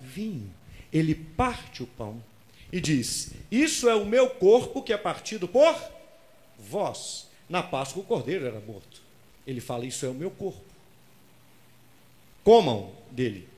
vinho. 0.00 0.52
Ele 0.92 1.14
parte 1.14 1.82
o 1.82 1.86
pão 1.86 2.22
e 2.72 2.80
diz: 2.80 3.32
Isso 3.50 3.88
é 3.88 3.94
o 3.94 4.06
meu 4.06 4.30
corpo 4.30 4.82
que 4.82 4.92
é 4.92 4.98
partido 4.98 5.48
por 5.48 5.76
vós. 6.58 7.28
Na 7.48 7.62
Páscoa 7.62 8.02
o 8.02 8.06
cordeiro 8.06 8.46
era 8.46 8.60
morto. 8.60 9.01
Ele 9.46 9.60
fala: 9.60 9.84
Isso 9.84 10.04
é 10.06 10.08
o 10.08 10.14
meu 10.14 10.30
corpo. 10.30 10.62
Comam 12.44 12.92
dele. 13.10 13.48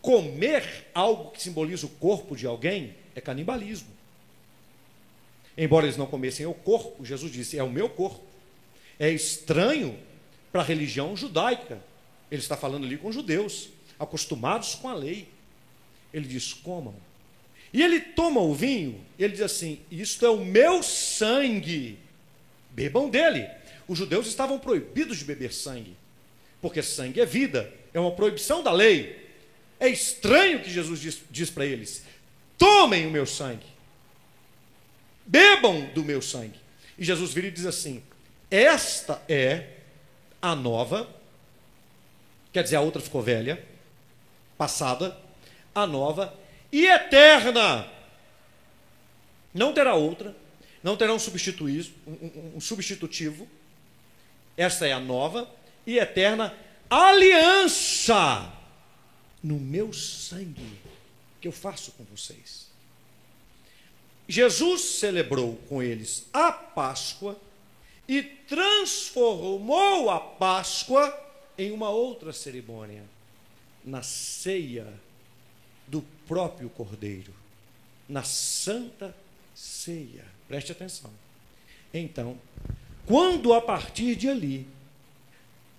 Comer 0.00 0.86
algo 0.94 1.30
que 1.30 1.42
simboliza 1.42 1.86
o 1.86 1.90
corpo 1.90 2.36
de 2.36 2.46
alguém 2.46 2.94
é 3.14 3.20
canibalismo. 3.20 3.88
Embora 5.56 5.86
eles 5.86 5.96
não 5.96 6.06
comessem 6.06 6.46
o 6.46 6.54
corpo, 6.54 7.04
Jesus 7.04 7.32
disse: 7.32 7.58
é 7.58 7.62
o 7.62 7.70
meu 7.70 7.88
corpo. 7.88 8.22
É 8.98 9.10
estranho 9.10 9.98
para 10.52 10.60
a 10.60 10.64
religião 10.64 11.16
judaica. 11.16 11.82
Ele 12.30 12.40
está 12.40 12.56
falando 12.56 12.84
ali 12.84 12.96
com 12.96 13.10
judeus, 13.10 13.68
acostumados 13.98 14.74
com 14.76 14.88
a 14.88 14.94
lei. 14.94 15.28
Ele 16.12 16.28
diz: 16.28 16.52
comam. 16.52 16.94
E 17.72 17.82
ele 17.82 18.00
toma 18.00 18.40
o 18.40 18.54
vinho, 18.54 19.00
ele 19.18 19.32
diz 19.32 19.42
assim: 19.42 19.80
Isto 19.90 20.24
é 20.24 20.30
o 20.30 20.44
meu 20.44 20.82
sangue, 20.82 21.98
bebam 22.70 23.10
dele. 23.10 23.48
Os 23.88 23.98
judeus 23.98 24.26
estavam 24.26 24.58
proibidos 24.58 25.16
de 25.18 25.24
beber 25.24 25.52
sangue, 25.52 25.96
porque 26.60 26.82
sangue 26.82 27.20
é 27.20 27.26
vida, 27.26 27.72
é 27.92 27.98
uma 27.98 28.12
proibição 28.12 28.62
da 28.62 28.70
lei. 28.70 29.26
É 29.80 29.88
estranho 29.88 30.60
que 30.60 30.70
Jesus 30.70 31.00
diz, 31.00 31.18
diz 31.30 31.50
para 31.50 31.66
eles: 31.66 32.04
tomem 32.56 33.06
o 33.06 33.10
meu 33.10 33.26
sangue 33.26 33.78
bebam 35.28 35.84
do 35.94 36.02
meu 36.02 36.22
sangue. 36.22 36.58
E 36.96 37.04
Jesus 37.04 37.32
vira 37.32 37.46
e 37.46 37.50
diz 37.50 37.66
assim: 37.66 38.02
Esta 38.50 39.22
é 39.28 39.74
a 40.40 40.56
nova, 40.56 41.08
quer 42.52 42.62
dizer, 42.64 42.76
a 42.76 42.80
outra 42.80 43.02
ficou 43.02 43.22
velha, 43.22 43.62
passada, 44.56 45.16
a 45.74 45.86
nova 45.86 46.34
e 46.72 46.86
eterna. 46.86 47.86
Não 49.52 49.72
terá 49.72 49.94
outra, 49.94 50.34
não 50.82 50.96
terá 50.96 51.12
um, 51.12 51.18
um, 52.06 52.52
um 52.56 52.60
substitutivo. 52.60 53.46
Esta 54.58 54.88
é 54.88 54.92
a 54.92 54.98
nova 54.98 55.48
e 55.86 55.98
eterna 55.98 56.52
aliança 56.90 58.52
no 59.40 59.54
meu 59.54 59.92
sangue 59.92 60.80
que 61.40 61.46
eu 61.46 61.52
faço 61.52 61.92
com 61.92 62.02
vocês. 62.02 62.66
Jesus 64.26 64.82
celebrou 64.82 65.54
com 65.68 65.80
eles 65.80 66.26
a 66.32 66.50
Páscoa 66.50 67.38
e 68.08 68.20
transformou 68.20 70.10
a 70.10 70.18
Páscoa 70.18 71.16
em 71.56 71.70
uma 71.70 71.90
outra 71.90 72.32
cerimônia, 72.32 73.04
na 73.84 74.02
ceia 74.02 74.92
do 75.86 76.02
próprio 76.26 76.68
Cordeiro, 76.68 77.32
na 78.08 78.24
Santa 78.24 79.14
Ceia. 79.54 80.24
Preste 80.48 80.72
atenção. 80.72 81.12
Então, 81.94 82.36
quando 83.08 83.54
a 83.54 83.60
partir 83.60 84.14
de 84.14 84.28
ali 84.28 84.66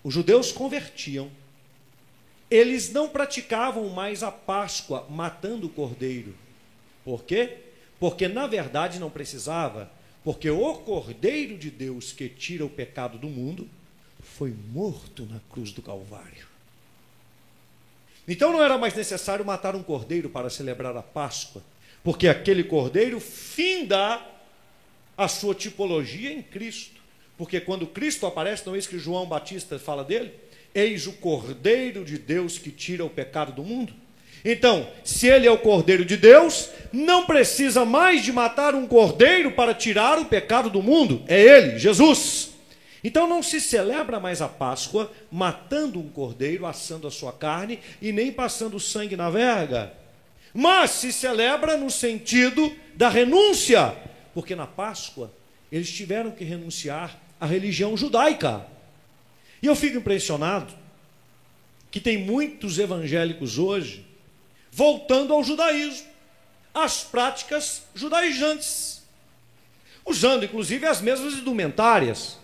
os 0.03 0.11
judeus 0.11 0.51
convertiam, 0.51 1.29
eles 2.49 2.91
não 2.91 3.07
praticavam 3.07 3.87
mais 3.89 4.23
a 4.23 4.31
Páscoa 4.31 5.05
matando 5.07 5.67
o 5.67 5.69
cordeiro. 5.69 6.33
Por 7.05 7.23
quê? 7.23 7.57
Porque 7.99 8.27
na 8.27 8.47
verdade 8.47 8.97
não 8.97 9.11
precisava, 9.11 9.91
porque 10.23 10.49
o 10.49 10.73
Cordeiro 10.73 11.55
de 11.55 11.69
Deus 11.69 12.11
que 12.11 12.27
tira 12.27 12.65
o 12.65 12.69
pecado 12.69 13.19
do 13.19 13.27
mundo 13.27 13.69
foi 14.19 14.51
morto 14.71 15.27
na 15.27 15.39
cruz 15.51 15.71
do 15.71 15.83
Calvário. 15.83 16.47
Então 18.27 18.51
não 18.51 18.63
era 18.63 18.77
mais 18.77 18.95
necessário 18.95 19.45
matar 19.45 19.75
um 19.75 19.83
cordeiro 19.83 20.29
para 20.29 20.49
celebrar 20.49 20.97
a 20.97 21.03
Páscoa, 21.03 21.63
porque 22.03 22.27
aquele 22.27 22.63
cordeiro 22.63 23.19
finda 23.19 24.19
a 25.15 25.27
sua 25.27 25.53
tipologia 25.53 26.31
em 26.31 26.41
Cristo. 26.41 26.98
Porque 27.39 27.61
quando 27.61 27.87
Cristo 27.87 28.25
aparece, 28.25 28.67
não 28.67 28.75
é 28.75 28.77
isso 28.77 28.89
que 28.89 28.99
João 28.99 29.25
Batista 29.25 29.79
fala 29.79 30.03
dele? 30.03 30.33
Eis 30.75 31.07
o 31.07 31.13
cordeiro 31.13 32.03
de 32.03 32.17
Deus 32.17 32.57
que 32.57 32.69
tira 32.69 33.05
o 33.05 33.09
pecado 33.09 33.53
do 33.53 33.63
mundo. 33.63 33.93
Então, 34.43 34.85
se 35.05 35.27
ele 35.27 35.47
é 35.47 35.51
o 35.51 35.57
Cordeiro 35.57 36.03
de 36.03 36.17
Deus, 36.17 36.69
não 36.91 37.25
precisa 37.25 37.85
mais 37.85 38.25
de 38.25 38.33
matar 38.33 38.75
um 38.75 38.85
cordeiro 38.85 39.51
para 39.51 39.73
tirar 39.73 40.19
o 40.19 40.25
pecado 40.25 40.69
do 40.69 40.83
mundo. 40.83 41.23
É 41.29 41.41
ele, 41.41 41.79
Jesus. 41.79 42.51
Então 43.01 43.25
não 43.25 43.41
se 43.41 43.61
celebra 43.61 44.19
mais 44.19 44.41
a 44.41 44.49
Páscoa 44.49 45.09
matando 45.31 45.97
um 45.97 46.09
cordeiro, 46.09 46.65
assando 46.65 47.07
a 47.07 47.11
sua 47.11 47.31
carne 47.31 47.79
e 48.01 48.11
nem 48.11 48.33
passando 48.33 48.81
sangue 48.81 49.15
na 49.15 49.29
verga. 49.29 49.93
Mas 50.53 50.91
se 50.91 51.13
celebra 51.13 51.77
no 51.77 51.89
sentido 51.89 52.69
da 52.95 53.07
renúncia, 53.07 53.95
porque 54.33 54.55
na 54.55 54.67
Páscoa 54.67 55.31
eles 55.71 55.89
tiveram 55.89 56.31
que 56.31 56.43
renunciar 56.43 57.28
à 57.39 57.45
religião 57.45 57.95
judaica. 57.95 58.65
E 59.61 59.67
eu 59.67 59.75
fico 59.75 59.97
impressionado 59.97 60.73
que 61.91 61.99
tem 61.99 62.17
muitos 62.17 62.77
evangélicos 62.77 63.57
hoje 63.57 64.05
voltando 64.71 65.33
ao 65.33 65.43
judaísmo, 65.43 66.07
às 66.73 67.03
práticas 67.03 67.83
judaizantes, 67.95 69.01
usando 70.05 70.45
inclusive 70.45 70.85
as 70.85 71.01
mesmas 71.01 71.33
indumentárias, 71.33 72.37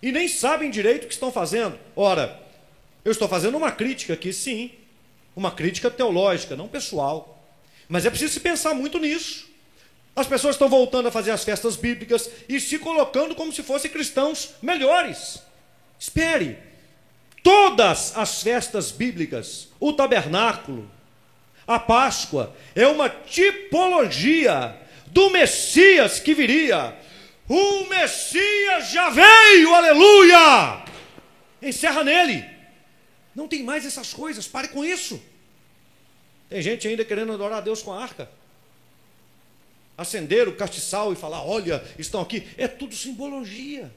e 0.00 0.12
nem 0.12 0.28
sabem 0.28 0.70
direito 0.70 1.04
o 1.04 1.06
que 1.06 1.14
estão 1.14 1.32
fazendo. 1.32 1.78
Ora, 1.96 2.40
eu 3.04 3.10
estou 3.10 3.28
fazendo 3.28 3.56
uma 3.56 3.72
crítica 3.72 4.14
aqui, 4.14 4.32
sim, 4.32 4.70
uma 5.34 5.50
crítica 5.50 5.90
teológica, 5.90 6.56
não 6.56 6.68
pessoal, 6.68 7.42
mas 7.88 8.06
é 8.06 8.10
preciso 8.10 8.32
se 8.32 8.40
pensar 8.40 8.74
muito 8.74 8.98
nisso. 8.98 9.48
As 10.16 10.26
pessoas 10.28 10.54
estão 10.54 10.68
voltando 10.68 11.08
a 11.08 11.12
fazer 11.12 11.32
as 11.32 11.42
festas 11.42 11.74
bíblicas 11.74 12.30
e 12.48 12.60
se 12.60 12.78
colocando 12.78 13.34
como 13.34 13.52
se 13.52 13.62
fossem 13.62 13.90
cristãos 13.90 14.50
melhores. 14.62 15.42
Espere, 15.98 16.56
todas 17.42 18.16
as 18.16 18.42
festas 18.42 18.92
bíblicas, 18.92 19.68
o 19.80 19.92
tabernáculo, 19.92 20.88
a 21.66 21.80
Páscoa, 21.80 22.54
é 22.76 22.86
uma 22.86 23.08
tipologia 23.08 24.80
do 25.06 25.30
Messias 25.30 26.20
que 26.20 26.32
viria. 26.32 26.96
O 27.48 27.86
Messias 27.86 28.90
já 28.92 29.10
veio, 29.10 29.74
aleluia! 29.74 30.84
Encerra 31.60 32.04
nele. 32.04 32.44
Não 33.34 33.48
tem 33.48 33.64
mais 33.64 33.84
essas 33.84 34.14
coisas, 34.14 34.46
pare 34.46 34.68
com 34.68 34.84
isso. 34.84 35.20
Tem 36.48 36.62
gente 36.62 36.86
ainda 36.86 37.04
querendo 37.04 37.32
adorar 37.32 37.58
a 37.58 37.62
Deus 37.62 37.82
com 37.82 37.92
a 37.92 38.00
arca 38.00 38.30
acender 39.96 40.48
o 40.48 40.56
castiçal 40.56 41.12
e 41.12 41.16
falar: 41.16 41.44
olha, 41.44 41.82
estão 41.98 42.20
aqui. 42.20 42.46
É 42.56 42.68
tudo 42.68 42.94
simbologia. 42.94 43.90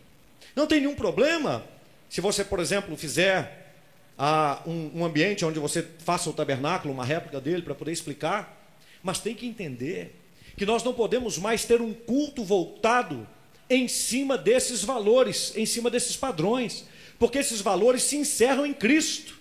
Não 0.56 0.68
tem 0.68 0.80
nenhum 0.80 0.96
problema 0.96 1.64
se 2.10 2.22
você, 2.22 2.44
por 2.44 2.60
exemplo, 2.60 2.96
fizer 2.96 3.74
ah, 4.18 4.62
um, 4.66 4.92
um 4.96 5.06
ambiente 5.06 5.46
onde 5.46 5.60
você 5.60 5.86
faça 6.00 6.30
o 6.30 6.34
tabernáculo, 6.34 6.94
uma 6.94 7.06
réplica 7.06 7.40
dele, 7.40 7.62
para 7.62 7.76
poder 7.76 7.92
explicar. 7.92 8.56
Mas 9.04 9.20
tem 9.20 9.36
que 9.36 9.46
entender 9.46 10.16
que 10.56 10.66
nós 10.66 10.84
não 10.84 10.94
podemos 10.94 11.38
mais 11.38 11.66
ter 11.66 11.82
um 11.82 11.94
culto 11.94 12.44
voltado 12.44 13.28
em 13.70 13.88
cima 13.88 14.38
desses 14.38 14.84
valores, 14.84 15.54
em 15.56 15.66
cima 15.66 15.90
desses 15.90 16.16
padrões, 16.16 16.86
porque 17.20 17.38
esses 17.38 17.62
valores 17.62 18.04
se 18.04 18.16
encerram 18.16 18.66
em 18.66 18.74
Cristo. 18.74 19.38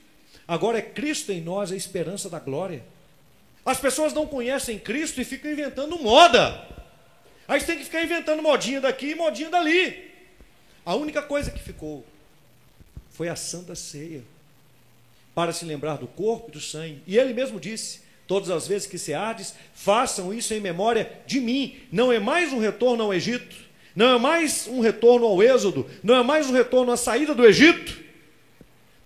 Agora 0.47 0.79
é 0.79 0.83
Cristo 0.83 1.33
em 1.33 1.41
nós 1.41 1.73
a 1.73 1.77
esperança 1.77 2.29
da 2.29 2.39
glória. 2.39 2.85
As 3.67 3.81
pessoas 3.81 4.13
não 4.13 4.29
conhecem 4.29 4.79
Cristo 4.79 5.21
e 5.21 5.25
ficam 5.25 5.51
inventando 5.51 5.99
moda. 5.99 6.65
Aí 7.49 7.61
você 7.61 7.67
tem 7.67 7.79
que 7.79 7.85
ficar 7.85 8.01
inventando 8.01 8.41
modinha 8.41 8.81
daqui 8.81 9.11
e 9.11 9.15
modinha 9.17 9.51
dali. 9.51 10.09
A 10.85 10.95
única 10.95 11.21
coisa 11.21 11.51
que 11.51 11.61
ficou 11.61 12.07
foi 13.11 13.29
a 13.29 13.35
Santa 13.35 13.75
Ceia 13.75 14.23
para 15.35 15.53
se 15.53 15.65
lembrar 15.65 15.97
do 15.97 16.07
corpo 16.07 16.49
e 16.49 16.53
do 16.53 16.61
sangue. 16.61 17.03
E 17.09 17.19
ele 17.19 17.35
mesmo 17.35 17.59
disse: 17.59 18.03
Todas 18.29 18.51
as 18.51 18.69
vezes 18.69 18.87
que 18.87 18.99
se 18.99 19.13
ardes, 19.13 19.55
façam 19.75 20.33
isso 20.33 20.55
em 20.55 20.61
memória 20.61 21.21
de 21.27 21.41
mim. 21.41 21.77
Não 21.91 22.13
é 22.13 22.21
mais 22.21 22.53
um 22.53 22.61
retorno 22.61 23.03
ao 23.03 23.13
Egito, 23.13 23.57
não 23.97 24.15
é 24.15 24.19
mais 24.19 24.69
um 24.69 24.81
retorno 24.81 25.27
ao 25.27 25.43
Êxodo, 25.43 25.91
não 26.05 26.15
é 26.15 26.23
mais 26.23 26.49
um 26.49 26.53
retorno 26.53 26.93
à 26.93 26.97
saída 26.97 27.35
do 27.35 27.45
Egito. 27.45 28.06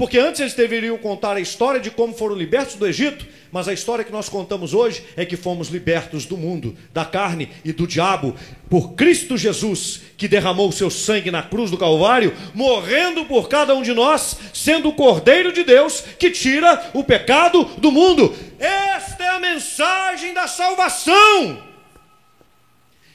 Porque 0.00 0.18
antes 0.18 0.40
eles 0.40 0.54
deveriam 0.54 0.96
contar 0.96 1.36
a 1.36 1.42
história 1.42 1.78
de 1.78 1.90
como 1.90 2.14
foram 2.14 2.34
libertos 2.34 2.74
do 2.74 2.86
Egito, 2.86 3.26
mas 3.52 3.68
a 3.68 3.72
história 3.74 4.02
que 4.02 4.10
nós 4.10 4.30
contamos 4.30 4.72
hoje 4.72 5.04
é 5.14 5.26
que 5.26 5.36
fomos 5.36 5.68
libertos 5.68 6.24
do 6.24 6.38
mundo, 6.38 6.74
da 6.90 7.04
carne 7.04 7.50
e 7.62 7.70
do 7.70 7.86
diabo, 7.86 8.34
por 8.70 8.94
Cristo 8.94 9.36
Jesus, 9.36 10.00
que 10.16 10.26
derramou 10.26 10.70
o 10.70 10.72
seu 10.72 10.88
sangue 10.88 11.30
na 11.30 11.42
cruz 11.42 11.70
do 11.70 11.76
Calvário, 11.76 12.34
morrendo 12.54 13.26
por 13.26 13.46
cada 13.46 13.74
um 13.74 13.82
de 13.82 13.92
nós, 13.92 14.38
sendo 14.54 14.88
o 14.88 14.94
Cordeiro 14.94 15.52
de 15.52 15.64
Deus 15.64 16.00
que 16.18 16.30
tira 16.30 16.82
o 16.94 17.04
pecado 17.04 17.64
do 17.76 17.92
mundo. 17.92 18.34
Esta 18.58 19.22
é 19.22 19.28
a 19.28 19.38
mensagem 19.38 20.32
da 20.32 20.48
salvação. 20.48 21.62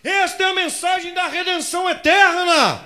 Esta 0.03 0.43
é 0.43 0.45
a 0.51 0.53
mensagem 0.53 1.15
da 1.15 1.27
redenção 1.29 1.89
eterna. 1.89 2.85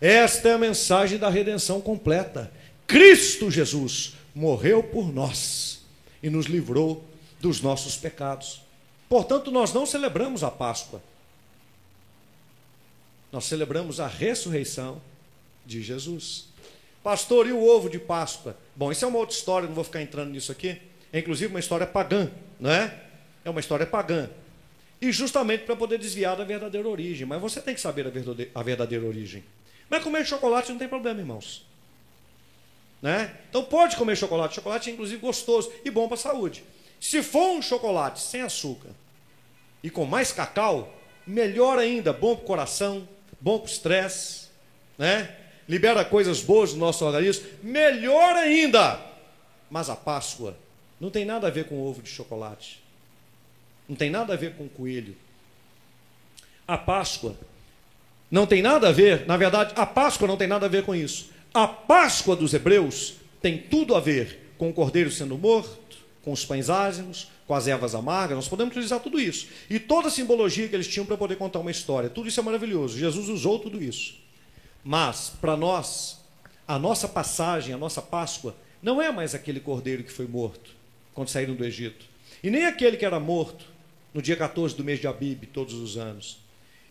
Esta 0.00 0.48
é 0.48 0.52
a 0.54 0.58
mensagem 0.58 1.18
da 1.18 1.28
redenção 1.28 1.80
completa. 1.80 2.50
Cristo 2.86 3.50
Jesus 3.50 4.14
morreu 4.34 4.82
por 4.82 5.12
nós 5.12 5.82
e 6.22 6.30
nos 6.30 6.46
livrou 6.46 7.04
dos 7.40 7.60
nossos 7.60 7.96
pecados. 7.96 8.62
Portanto, 9.08 9.50
nós 9.50 9.72
não 9.72 9.84
celebramos 9.84 10.42
a 10.42 10.50
Páscoa. 10.50 11.02
Nós 13.30 13.44
celebramos 13.44 13.98
a 13.98 14.06
ressurreição 14.06 15.00
de 15.66 15.82
Jesus. 15.82 16.46
Pastor, 17.02 17.46
e 17.46 17.52
o 17.52 17.62
ovo 17.62 17.90
de 17.90 17.98
Páscoa? 17.98 18.56
Bom, 18.76 18.92
isso 18.92 19.04
é 19.04 19.08
uma 19.08 19.18
outra 19.18 19.34
história, 19.34 19.66
não 19.66 19.74
vou 19.74 19.84
ficar 19.84 20.00
entrando 20.00 20.30
nisso 20.30 20.52
aqui. 20.52 20.80
É 21.12 21.18
inclusive 21.18 21.52
uma 21.52 21.60
história 21.60 21.86
pagã, 21.86 22.30
não 22.60 22.70
é? 22.70 23.02
É 23.44 23.50
uma 23.50 23.60
história 23.60 23.84
pagã. 23.84 24.30
E 25.00 25.10
justamente 25.10 25.64
para 25.64 25.74
poder 25.74 25.98
desviar 25.98 26.36
da 26.36 26.44
verdadeira 26.44 26.88
origem. 26.88 27.26
Mas 27.26 27.40
você 27.40 27.60
tem 27.60 27.74
que 27.74 27.80
saber 27.80 28.06
a 28.54 28.62
verdadeira 28.62 29.04
origem. 29.04 29.42
Mas 29.90 30.02
comer 30.02 30.24
chocolate 30.24 30.70
não 30.70 30.78
tem 30.78 30.88
problema, 30.88 31.20
irmãos. 31.20 31.66
Né? 33.02 33.36
Então 33.50 33.64
pode 33.64 33.96
comer 33.96 34.16
chocolate. 34.16 34.54
Chocolate 34.54 34.88
é 34.88 34.92
inclusive 34.92 35.20
gostoso 35.20 35.72
e 35.84 35.90
bom 35.90 36.06
para 36.06 36.14
a 36.14 36.20
saúde. 36.20 36.64
Se 37.00 37.20
for 37.20 37.50
um 37.50 37.60
chocolate 37.60 38.20
sem 38.20 38.42
açúcar 38.42 38.90
e 39.82 39.90
com 39.90 40.04
mais 40.04 40.30
cacau, 40.30 40.94
melhor 41.26 41.78
ainda, 41.78 42.12
bom 42.12 42.36
para 42.36 42.44
o 42.44 42.46
coração, 42.46 43.08
bom 43.40 43.58
para 43.58 43.68
o 43.68 43.72
estresse, 43.72 44.46
né? 44.96 45.36
libera 45.68 46.04
coisas 46.04 46.40
boas 46.40 46.72
no 46.72 46.78
nosso 46.78 47.04
organismo, 47.04 47.44
melhor 47.60 48.36
ainda. 48.36 49.00
Mas 49.68 49.90
a 49.90 49.96
Páscoa 49.96 50.56
não 51.00 51.10
tem 51.10 51.24
nada 51.24 51.48
a 51.48 51.50
ver 51.50 51.64
com 51.64 51.80
ovo 51.82 52.02
de 52.02 52.08
chocolate, 52.08 52.80
não 53.88 53.96
tem 53.96 54.10
nada 54.10 54.34
a 54.34 54.36
ver 54.36 54.54
com 54.54 54.68
coelho. 54.68 55.16
A 56.68 56.78
Páscoa 56.78 57.36
não 58.30 58.46
tem 58.46 58.62
nada 58.62 58.88
a 58.88 58.92
ver, 58.92 59.26
na 59.26 59.36
verdade, 59.36 59.72
a 59.74 59.84
Páscoa 59.84 60.28
não 60.28 60.36
tem 60.36 60.46
nada 60.46 60.66
a 60.66 60.68
ver 60.68 60.84
com 60.84 60.94
isso. 60.94 61.31
A 61.54 61.68
Páscoa 61.68 62.34
dos 62.34 62.54
hebreus 62.54 63.16
tem 63.42 63.58
tudo 63.58 63.94
a 63.94 64.00
ver 64.00 64.54
com 64.56 64.70
o 64.70 64.72
cordeiro 64.72 65.10
sendo 65.10 65.36
morto, 65.36 65.98
com 66.22 66.32
os 66.32 66.46
pães 66.46 66.70
ázimos, 66.70 67.28
com 67.46 67.54
as 67.54 67.66
ervas 67.66 67.94
amargas, 67.94 68.36
nós 68.36 68.48
podemos 68.48 68.70
utilizar 68.70 69.00
tudo 69.00 69.20
isso. 69.20 69.48
E 69.68 69.78
toda 69.78 70.08
a 70.08 70.10
simbologia 70.10 70.66
que 70.66 70.74
eles 70.74 70.88
tinham 70.88 71.04
para 71.04 71.16
poder 71.16 71.36
contar 71.36 71.58
uma 71.58 71.70
história, 71.70 72.08
tudo 72.08 72.28
isso 72.28 72.40
é 72.40 72.42
maravilhoso. 72.42 72.98
Jesus 72.98 73.28
usou 73.28 73.58
tudo 73.58 73.82
isso. 73.82 74.14
Mas, 74.82 75.30
para 75.40 75.54
nós, 75.54 76.20
a 76.66 76.78
nossa 76.78 77.06
passagem, 77.06 77.74
a 77.74 77.78
nossa 77.78 78.00
Páscoa, 78.00 78.56
não 78.82 79.02
é 79.02 79.12
mais 79.12 79.34
aquele 79.34 79.60
cordeiro 79.60 80.02
que 80.02 80.12
foi 80.12 80.26
morto 80.26 80.70
quando 81.12 81.28
saíram 81.28 81.54
do 81.54 81.64
Egito. 81.64 82.06
E 82.42 82.48
nem 82.48 82.64
aquele 82.64 82.96
que 82.96 83.04
era 83.04 83.20
morto 83.20 83.66
no 84.14 84.22
dia 84.22 84.36
14 84.36 84.74
do 84.74 84.82
mês 84.82 85.00
de 85.00 85.06
Abib, 85.06 85.44
todos 85.52 85.74
os 85.74 85.98
anos. 85.98 86.41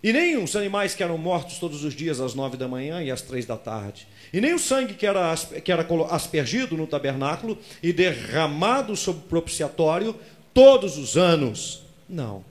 E 0.04 0.12
nem 0.12 0.36
os 0.42 0.56
animais 0.56 0.96
que 0.96 1.04
eram 1.04 1.18
mortos 1.18 1.60
todos 1.60 1.84
os 1.84 1.94
dias 1.94 2.20
às 2.20 2.34
nove 2.34 2.58
da 2.58 2.68
manhã 2.68 3.04
e 3.04 3.12
às 3.12 3.22
três 3.22 3.46
da 3.46 3.56
tarde. 3.56 4.08
E 4.34 4.42
nem 4.42 4.54
o 4.54 4.60
sangue 4.60 4.96
que 4.96 5.06
era, 5.06 5.36
que 5.64 5.72
era 5.72 5.86
aspergido 6.10 6.76
no 6.76 6.88
tabernáculo 6.88 7.58
e 7.84 7.94
derramado 7.94 8.96
sobre 8.96 9.22
o 9.22 9.28
propiciatório 9.28 10.16
todos 10.54 10.98
os 10.98 11.18
anos. 11.18 11.84
Não. 12.10 12.44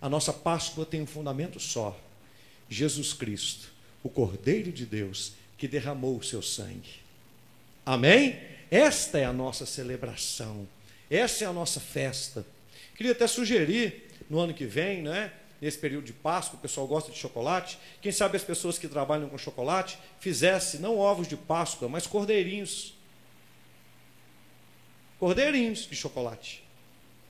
A 0.00 0.08
nossa 0.08 0.32
Páscoa 0.32 0.86
tem 0.86 1.02
um 1.02 1.06
fundamento 1.06 1.60
só: 1.60 1.98
Jesus 2.68 3.12
Cristo, 3.12 3.68
o 4.02 4.08
Cordeiro 4.08 4.72
de 4.72 4.86
Deus, 4.86 5.32
que 5.58 5.68
derramou 5.68 6.16
o 6.16 6.24
seu 6.24 6.40
sangue. 6.40 7.04
Amém? 7.84 8.38
Esta 8.70 9.18
é 9.18 9.24
a 9.24 9.32
nossa 9.32 9.66
celebração. 9.66 10.66
Essa 11.10 11.44
é 11.44 11.46
a 11.46 11.52
nossa 11.52 11.78
festa. 11.78 12.44
Queria 12.96 13.12
até 13.12 13.26
sugerir 13.26 14.08
no 14.28 14.38
ano 14.38 14.54
que 14.54 14.64
vem, 14.64 15.02
né? 15.02 15.30
Nesse 15.60 15.78
período 15.78 16.04
de 16.04 16.12
Páscoa, 16.12 16.58
o 16.58 16.62
pessoal 16.62 16.86
gosta 16.86 17.10
de 17.10 17.18
chocolate. 17.18 17.78
Quem 18.00 18.12
sabe 18.12 18.36
as 18.36 18.44
pessoas 18.44 18.78
que 18.78 18.88
trabalham 18.88 19.28
com 19.28 19.38
chocolate 19.38 19.98
fizesse 20.20 20.78
não 20.78 20.98
ovos 20.98 21.26
de 21.26 21.36
Páscoa, 21.36 21.88
mas 21.88 22.06
cordeirinhos. 22.06 22.94
Cordeirinhos 25.18 25.86
de 25.86 25.96
chocolate. 25.96 26.62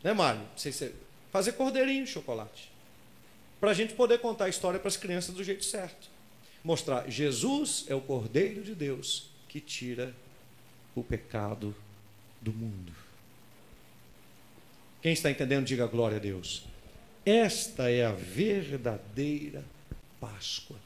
Né, 0.03 0.12
Mário? 0.12 0.43
Fazer 1.31 1.53
cordeirinho 1.53 2.05
de 2.05 2.11
chocolate. 2.11 2.70
Para 3.61 3.70
a 3.70 3.74
gente 3.74 3.95
poder 3.95 4.18
contar 4.18 4.47
a 4.47 4.49
história 4.49 4.79
para 4.79 4.89
as 4.89 4.97
crianças 4.97 5.35
do 5.35 5.43
jeito 5.43 5.64
certo. 5.64 6.09
Mostrar, 6.62 7.09
Jesus 7.09 7.85
é 7.89 7.95
o 7.95 8.01
Cordeiro 8.01 8.62
de 8.62 8.74
Deus 8.74 9.31
que 9.49 9.61
tira 9.61 10.14
o 10.95 11.03
pecado 11.05 11.74
do 12.41 12.53
mundo. 12.53 12.93
Quem 15.01 15.12
está 15.12 15.31
entendendo, 15.31 15.64
diga 15.64 15.87
glória 15.87 16.16
a 16.16 16.20
Deus. 16.20 16.64
Esta 17.27 17.91
é 17.91 18.07
a 18.07 18.12
verdadeira 18.12 19.64
Páscoa. 20.20 20.77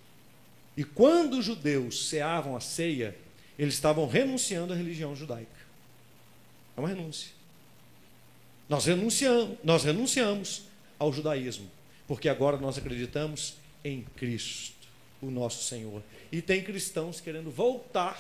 E 0.75 0.83
quando 0.83 1.39
os 1.39 1.45
judeus 1.45 2.09
ceavam 2.09 2.57
a 2.57 2.61
ceia, 2.61 3.15
eles 3.59 3.75
estavam 3.75 4.09
renunciando 4.09 4.73
à 4.73 4.77
religião 4.77 5.15
judaica. 5.15 5.61
É 6.75 6.81
uma 6.81 6.89
renúncia. 6.89 7.31
Nós 8.67 8.87
renunciamos, 8.87 9.59
nós 9.63 9.85
renunciamos 9.85 10.63
ao 10.99 11.13
judaísmo, 11.13 11.71
porque 12.09 12.29
agora 12.29 12.57
nós 12.57 12.79
acreditamos 12.79 13.57
em 13.85 14.03
Cristo, 14.17 14.89
o 15.21 15.31
nosso 15.31 15.65
Senhor. 15.65 16.03
E 16.33 16.41
tem 16.41 16.65
cristãos 16.65 17.21
querendo 17.21 17.51
voltar 17.51 18.19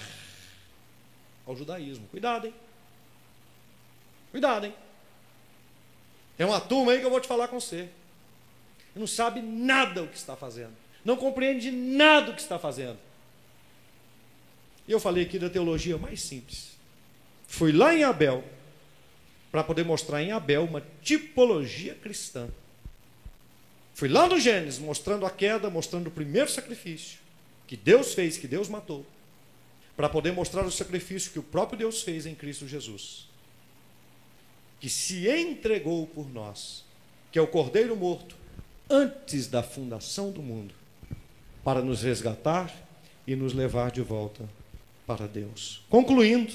ao 1.46 1.56
judaísmo. 1.56 2.06
Cuidado, 2.08 2.48
hein? 2.48 2.54
Cuidado, 4.30 4.66
hein? 4.66 4.74
Tem 6.36 6.46
uma 6.46 6.60
turma 6.60 6.92
aí 6.92 7.00
que 7.00 7.06
eu 7.06 7.10
vou 7.10 7.20
te 7.20 7.28
falar 7.28 7.48
com 7.48 7.58
você. 7.58 7.88
Não 8.94 9.06
sabe 9.06 9.40
nada 9.40 10.02
o 10.02 10.08
que 10.08 10.16
está 10.16 10.36
fazendo. 10.36 10.76
Não 11.04 11.16
compreende 11.16 11.70
nada 11.70 12.30
o 12.30 12.34
que 12.34 12.40
está 12.40 12.58
fazendo. 12.58 12.98
E 14.86 14.92
eu 14.92 15.00
falei 15.00 15.24
aqui 15.24 15.38
da 15.38 15.48
teologia 15.48 15.96
mais 15.96 16.20
simples. 16.20 16.76
Fui 17.46 17.72
lá 17.72 17.94
em 17.94 18.02
Abel 18.02 18.44
para 19.50 19.64
poder 19.64 19.84
mostrar 19.84 20.22
em 20.22 20.32
Abel 20.32 20.64
uma 20.64 20.84
tipologia 21.02 21.94
cristã. 21.94 22.48
Fui 23.94 24.08
lá 24.08 24.28
no 24.28 24.38
Gênesis 24.38 24.78
mostrando 24.78 25.26
a 25.26 25.30
queda, 25.30 25.68
mostrando 25.70 26.08
o 26.08 26.10
primeiro 26.10 26.50
sacrifício 26.50 27.18
que 27.66 27.76
Deus 27.76 28.14
fez, 28.14 28.36
que 28.36 28.48
Deus 28.48 28.68
matou, 28.68 29.06
para 29.96 30.08
poder 30.08 30.32
mostrar 30.32 30.64
o 30.64 30.70
sacrifício 30.70 31.30
que 31.30 31.38
o 31.38 31.42
próprio 31.42 31.78
Deus 31.78 32.02
fez 32.02 32.26
em 32.26 32.34
Cristo 32.34 32.66
Jesus 32.66 33.30
que 34.80 34.88
se 34.88 35.28
entregou 35.28 36.06
por 36.06 36.28
nós, 36.32 36.84
que 37.30 37.38
é 37.38 37.42
o 37.42 37.46
Cordeiro 37.46 37.94
morto, 37.94 38.34
antes 38.90 39.46
da 39.46 39.62
fundação 39.62 40.32
do 40.32 40.42
mundo, 40.42 40.74
para 41.62 41.80
nos 41.80 42.02
resgatar 42.02 42.74
e 43.26 43.36
nos 43.36 43.52
levar 43.52 43.90
de 43.90 44.02
volta 44.02 44.48
para 45.06 45.26
Deus. 45.26 45.82
Concluindo, 45.88 46.52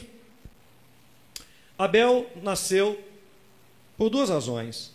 Abel 1.78 2.30
nasceu 2.42 3.02
por 3.98 4.10
duas 4.10 4.30
razões: 4.30 4.92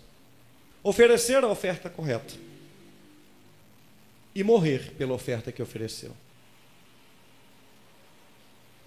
oferecer 0.83 1.43
a 1.43 1.49
oferta 1.49 1.89
correta 1.89 2.35
e 4.35 4.45
morrer 4.45 4.93
pela 4.97 5.15
oferta 5.15 5.51
que 5.51 5.63
ofereceu. 5.63 6.15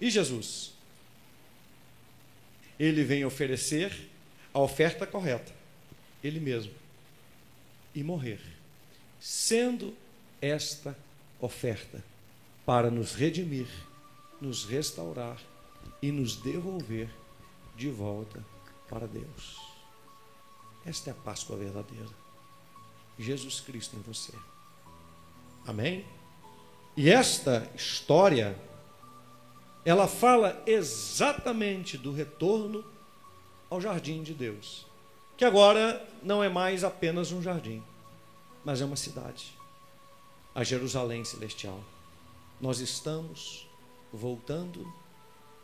E 0.00 0.10
Jesus? 0.10 0.72
Ele 2.78 3.04
vem 3.04 3.24
oferecer 3.24 4.10
a 4.52 4.58
oferta 4.58 5.06
correta, 5.06 5.52
ele 6.22 6.40
mesmo, 6.40 6.72
e 7.94 8.02
morrer, 8.02 8.40
sendo 9.20 9.94
esta 10.40 10.96
oferta 11.40 12.02
para 12.66 12.90
nos 12.90 13.14
redimir, 13.14 13.68
nos 14.40 14.64
restaurar 14.64 15.40
e 16.02 16.10
nos 16.10 16.36
devolver 16.36 17.08
de 17.76 17.90
volta 17.90 18.44
para 18.88 19.06
Deus. 19.06 19.58
Esta 20.84 21.10
é 21.10 21.12
a 21.12 21.16
Páscoa 21.16 21.56
verdadeira. 21.56 22.10
Jesus 23.18 23.60
Cristo 23.60 23.96
em 23.96 24.00
você. 24.00 24.32
Amém? 25.66 26.04
E 26.96 27.10
esta 27.10 27.70
história, 27.74 28.58
ela 29.84 30.06
fala 30.06 30.62
exatamente 30.66 31.96
do 31.96 32.12
retorno 32.12 32.84
ao 33.70 33.80
jardim 33.80 34.22
de 34.22 34.34
Deus, 34.34 34.86
que 35.44 35.48
agora 35.48 36.02
não 36.22 36.42
é 36.42 36.48
mais 36.48 36.84
apenas 36.84 37.30
um 37.30 37.42
jardim, 37.42 37.82
mas 38.64 38.80
é 38.80 38.84
uma 38.86 38.96
cidade, 38.96 39.52
a 40.54 40.64
Jerusalém 40.64 41.22
celestial. 41.22 41.84
Nós 42.58 42.80
estamos 42.80 43.68
voltando 44.10 44.90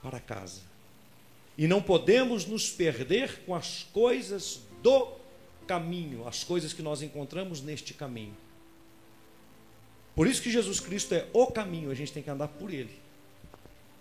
para 0.02 0.20
casa. 0.20 0.60
E 1.56 1.66
não 1.66 1.80
podemos 1.80 2.44
nos 2.44 2.68
perder 2.68 3.40
com 3.46 3.54
as 3.54 3.84
coisas 3.84 4.60
do 4.82 5.12
caminho, 5.66 6.28
as 6.28 6.44
coisas 6.44 6.74
que 6.74 6.82
nós 6.82 7.00
encontramos 7.00 7.62
neste 7.62 7.94
caminho. 7.94 8.36
Por 10.14 10.26
isso 10.26 10.42
que 10.42 10.50
Jesus 10.50 10.78
Cristo 10.78 11.14
é 11.14 11.26
o 11.32 11.46
caminho, 11.46 11.90
a 11.90 11.94
gente 11.94 12.12
tem 12.12 12.22
que 12.22 12.28
andar 12.28 12.48
por 12.48 12.70
ele. 12.70 13.00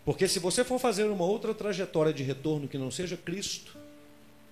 Porque 0.03 0.27
se 0.27 0.39
você 0.39 0.65
for 0.65 0.77
fazer 0.77 1.05
uma 1.05 1.23
outra 1.23 1.53
trajetória 1.53 2.11
de 2.11 2.21
retorno 2.21 2.67
que 2.67 2.77
não 2.77 2.91
seja 2.91 3.15
Cristo, 3.15 3.78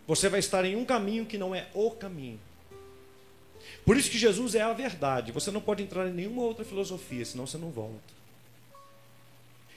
você 0.08 0.30
vai 0.30 0.40
estar 0.40 0.64
em 0.64 0.76
um 0.76 0.86
caminho 0.86 1.26
que 1.26 1.38
não 1.38 1.54
é 1.54 1.68
o 1.74 1.92
caminho. 1.92 2.40
Por 3.86 3.98
isso 3.98 4.10
que 4.10 4.18
Jesus 4.18 4.56
é 4.56 4.62
a 4.62 4.74
verdade. 4.74 5.32
Você 5.32 5.52
não 5.52 5.62
pode 5.62 5.84
entrar 5.84 6.08
em 6.08 6.14
nenhuma 6.14 6.44
outra 6.44 6.64
filosofia, 6.64 7.26
senão 7.26 7.46
você 7.46 7.58
não 7.58 7.70
volta. 7.70 8.16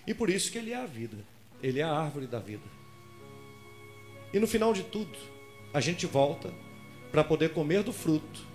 E 0.07 0.15
por 0.15 0.31
isso 0.31 0.51
que 0.51 0.59
ele 0.59 0.73
é 0.73 0.77
a 0.77 0.87
vida. 0.87 1.17
Ele 1.63 1.81
é 1.81 1.83
a 1.83 1.93
árvore 1.93 2.27
da 2.27 2.39
vida. 2.39 2.63
E 4.33 4.39
no 4.39 4.47
final 4.47 4.73
de 4.73 4.85
tudo, 4.85 5.19
a 5.75 5.81
gente 5.81 6.07
volta 6.07 6.53
para 7.11 7.25
poder 7.25 7.53
comer 7.53 7.83
do 7.83 7.93
fruto 7.93 8.49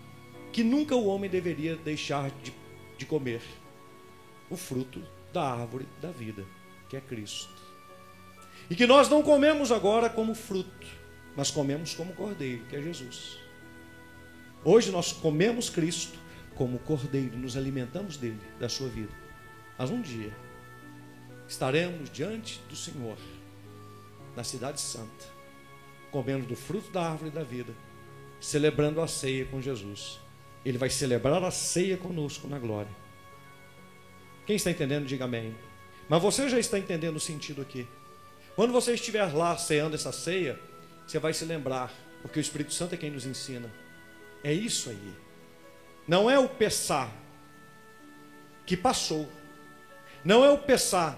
que 0.51 0.63
nunca 0.63 0.95
o 0.95 1.07
homem 1.07 1.30
deveria 1.30 1.76
deixar 1.76 2.32
de, 2.41 2.53
de 2.97 3.05
comer. 3.05 3.41
O 4.49 4.55
fruto 4.55 5.03
da 5.34 5.43
árvore 5.43 5.86
da 6.01 6.11
vida, 6.11 6.45
que 6.88 6.95
é 6.95 7.01
Cristo. 7.01 7.53
E 8.69 8.76
que 8.76 8.88
nós 8.88 9.09
não 9.09 9.21
comemos 9.21 9.71
agora 9.71 10.09
como 10.09 10.34
fruto, 10.34 10.88
nós 11.36 11.51
comemos 11.51 11.93
como 11.93 12.13
cordeiro, 12.13 12.65
que 12.65 12.75
é 12.75 12.81
Jesus. 12.81 13.38
Hoje 14.63 14.91
nós 14.91 15.11
comemos 15.11 15.69
Cristo 15.69 16.17
como 16.55 16.79
cordeiro, 16.79 17.38
nos 17.38 17.57
alimentamos 17.57 18.17
dele, 18.17 18.39
da 18.59 18.69
sua 18.69 18.88
vida. 18.88 19.11
Mas 19.77 19.89
um 19.89 20.01
dia 20.01 20.33
estaremos 21.47 22.09
diante 22.09 22.59
do 22.69 22.75
Senhor, 22.75 23.17
na 24.36 24.43
Cidade 24.43 24.79
Santa, 24.79 25.25
comendo 26.09 26.45
do 26.45 26.55
fruto 26.55 26.89
da 26.91 27.11
árvore 27.11 27.29
da 27.29 27.43
vida, 27.43 27.73
celebrando 28.39 29.01
a 29.01 29.07
ceia 29.07 29.45
com 29.45 29.61
Jesus. 29.61 30.19
Ele 30.63 30.77
vai 30.77 30.89
celebrar 30.89 31.43
a 31.43 31.51
ceia 31.51 31.97
conosco 31.97 32.47
na 32.47 32.57
glória. 32.57 32.91
Quem 34.45 34.55
está 34.55 34.71
entendendo, 34.71 35.05
diga 35.05 35.25
amém. 35.25 35.55
Mas 36.07 36.21
você 36.21 36.47
já 36.49 36.57
está 36.57 36.79
entendendo 36.79 37.17
o 37.17 37.19
sentido 37.19 37.61
aqui. 37.61 37.88
Quando 38.55 38.71
você 38.71 38.93
estiver 38.93 39.25
lá 39.33 39.57
ceando 39.57 39.95
essa 39.95 40.11
ceia, 40.11 40.59
você 41.06 41.20
vai 41.20 41.34
se 41.34 41.45
lembrar, 41.45 41.93
porque 42.22 42.39
o 42.39 42.41
Espírito 42.41 42.74
Santo 42.74 42.95
é 42.95 42.97
quem 42.97 43.12
nos 43.12 43.26
ensina. 43.26 43.72
É 44.43 44.51
isso 44.51 44.89
aí. 44.89 45.14
Não 46.08 46.30
é 46.30 46.38
o 46.38 46.47
Pessá 46.47 47.12
que 48.66 48.76
passou. 48.76 49.30
Não 50.24 50.43
é 50.43 50.49
o 50.49 50.58
Pessá 50.58 51.18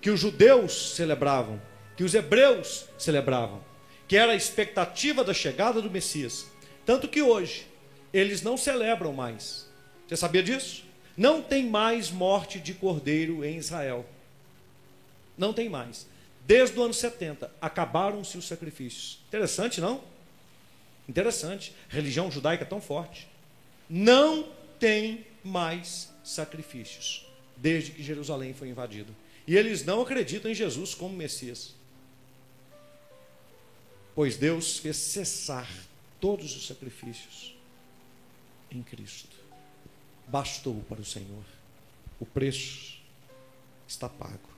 que 0.00 0.10
os 0.10 0.20
judeus 0.20 0.94
celebravam, 0.94 1.60
que 1.96 2.04
os 2.04 2.14
hebreus 2.14 2.86
celebravam, 2.96 3.62
que 4.06 4.16
era 4.16 4.32
a 4.32 4.36
expectativa 4.36 5.22
da 5.24 5.34
chegada 5.34 5.82
do 5.82 5.90
Messias. 5.90 6.46
Tanto 6.86 7.08
que 7.08 7.20
hoje 7.20 7.66
eles 8.12 8.42
não 8.42 8.56
celebram 8.56 9.12
mais. 9.12 9.68
Você 10.06 10.16
sabia 10.16 10.42
disso? 10.42 10.84
Não 11.16 11.42
tem 11.42 11.66
mais 11.66 12.10
morte 12.10 12.58
de 12.58 12.72
cordeiro 12.72 13.44
em 13.44 13.56
Israel. 13.56 14.06
Não 15.36 15.52
tem 15.52 15.68
mais. 15.68 16.06
Desde 16.48 16.78
o 16.78 16.82
ano 16.82 16.94
70, 16.94 17.52
acabaram-se 17.60 18.38
os 18.38 18.46
sacrifícios. 18.46 19.18
Interessante, 19.28 19.82
não? 19.82 20.02
Interessante. 21.06 21.74
Religião 21.90 22.30
judaica 22.30 22.64
tão 22.64 22.80
forte. 22.80 23.28
Não 23.86 24.48
tem 24.80 25.26
mais 25.44 26.10
sacrifícios 26.24 27.26
desde 27.54 27.90
que 27.90 28.02
Jerusalém 28.02 28.54
foi 28.54 28.70
invadida. 28.70 29.12
E 29.46 29.58
eles 29.58 29.84
não 29.84 30.00
acreditam 30.00 30.50
em 30.50 30.54
Jesus 30.54 30.94
como 30.94 31.14
Messias. 31.14 31.74
Pois 34.14 34.38
Deus 34.38 34.78
fez 34.78 34.96
cessar 34.96 35.68
todos 36.18 36.56
os 36.56 36.66
sacrifícios 36.66 37.54
em 38.70 38.82
Cristo. 38.82 39.36
Bastou 40.26 40.82
para 40.88 41.02
o 41.02 41.04
Senhor. 41.04 41.44
O 42.18 42.24
preço 42.24 43.02
está 43.86 44.08
pago. 44.08 44.48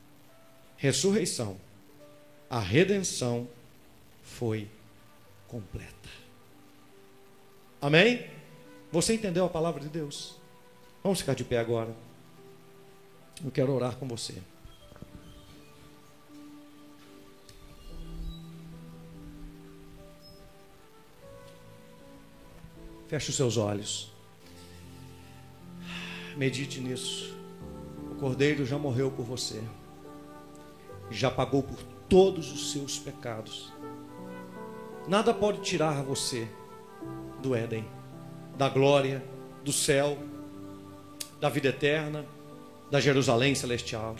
Ressurreição 0.76 1.58
a 2.50 2.58
redenção 2.58 3.48
foi 4.24 4.68
completa. 5.46 6.08
Amém? 7.80 8.28
Você 8.90 9.14
entendeu 9.14 9.44
a 9.44 9.48
palavra 9.48 9.80
de 9.80 9.88
Deus? 9.88 10.36
Vamos 11.00 11.20
ficar 11.20 11.34
de 11.34 11.44
pé 11.44 11.58
agora. 11.58 11.94
Eu 13.42 13.52
quero 13.52 13.72
orar 13.72 13.96
com 13.96 14.08
você. 14.08 14.34
Feche 23.06 23.30
os 23.30 23.36
seus 23.36 23.56
olhos. 23.56 24.12
Medite 26.36 26.80
nisso. 26.80 27.34
O 28.10 28.16
Cordeiro 28.16 28.66
já 28.66 28.76
morreu 28.76 29.10
por 29.10 29.24
você. 29.24 29.62
Já 31.10 31.30
pagou 31.30 31.62
por 31.62 31.89
todos 32.10 32.52
os 32.52 32.72
seus 32.72 32.98
pecados. 32.98 33.72
Nada 35.08 35.32
pode 35.32 35.60
tirar 35.60 36.02
você 36.02 36.48
do 37.40 37.54
Éden, 37.54 37.86
da 38.58 38.68
glória, 38.68 39.24
do 39.64 39.72
céu, 39.72 40.18
da 41.40 41.48
vida 41.48 41.68
eterna, 41.68 42.26
da 42.90 43.00
Jerusalém 43.00 43.54
celestial. 43.54 44.16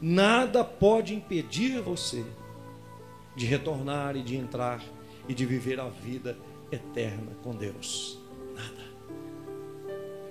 Nada 0.00 0.64
pode 0.64 1.14
impedir 1.14 1.80
você 1.82 2.24
de 3.36 3.44
retornar 3.44 4.16
e 4.16 4.22
de 4.22 4.34
entrar 4.34 4.82
e 5.28 5.34
de 5.34 5.44
viver 5.44 5.78
a 5.78 5.88
vida 5.88 6.36
eterna 6.72 7.36
com 7.42 7.54
Deus. 7.54 8.18
Nada. 8.54 8.86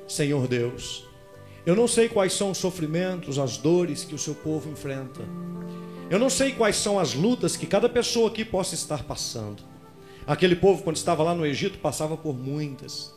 Senhor 0.08 0.48
Deus, 0.48 1.06
eu 1.66 1.76
não 1.76 1.88
sei 1.88 2.10
quais 2.10 2.34
são 2.34 2.52
os 2.52 2.58
sofrimentos, 2.58 3.38
as 3.38 3.58
dores 3.58 4.04
que 4.04 4.16
o 4.16 4.20
seu 4.20 4.34
povo 4.34 4.70
enfrenta. 4.70 5.22
Eu 6.10 6.20
não 6.20 6.30
sei 6.30 6.52
quais 6.52 6.76
são 6.76 7.00
as 7.00 7.14
lutas 7.14 7.58
que 7.58 7.66
cada 7.66 7.90
pessoa 7.90 8.30
aqui 8.30 8.46
possa 8.46 8.76
estar 8.76 9.04
passando, 9.04 9.64
Aquele 10.28 10.56
povo, 10.56 10.82
quando 10.82 10.96
estava 10.96 11.22
lá 11.22 11.36
no 11.36 11.46
Egito, 11.46 11.78
passava 11.78 12.18
por 12.18 12.36
muitas. 12.36 13.14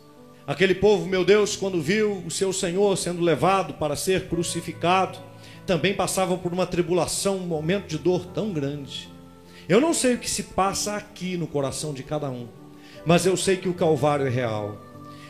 Aquele 0.46 0.74
povo, 0.74 1.06
meu 1.06 1.24
Deus, 1.24 1.56
quando 1.56 1.80
viu 1.80 2.22
o 2.26 2.30
seu 2.30 2.52
Senhor 2.52 2.98
sendo 2.98 3.22
levado 3.22 3.74
para 3.74 3.96
ser 3.96 4.28
crucificado, 4.28 5.18
também 5.66 5.94
passava 5.94 6.36
por 6.36 6.52
uma 6.52 6.66
tribulação, 6.66 7.36
um 7.36 7.46
momento 7.46 7.86
de 7.86 7.96
dor 7.96 8.26
tão 8.26 8.52
grande. 8.52 9.08
Eu 9.66 9.80
não 9.80 9.94
sei 9.94 10.14
o 10.14 10.18
que 10.18 10.28
se 10.28 10.44
passa 10.44 10.96
aqui 10.96 11.38
no 11.38 11.46
coração 11.46 11.94
de 11.94 12.02
cada 12.02 12.28
um, 12.28 12.46
mas 13.06 13.24
eu 13.24 13.38
sei 13.38 13.56
que 13.56 13.70
o 13.70 13.74
Calvário 13.74 14.26
é 14.26 14.30
real. 14.30 14.76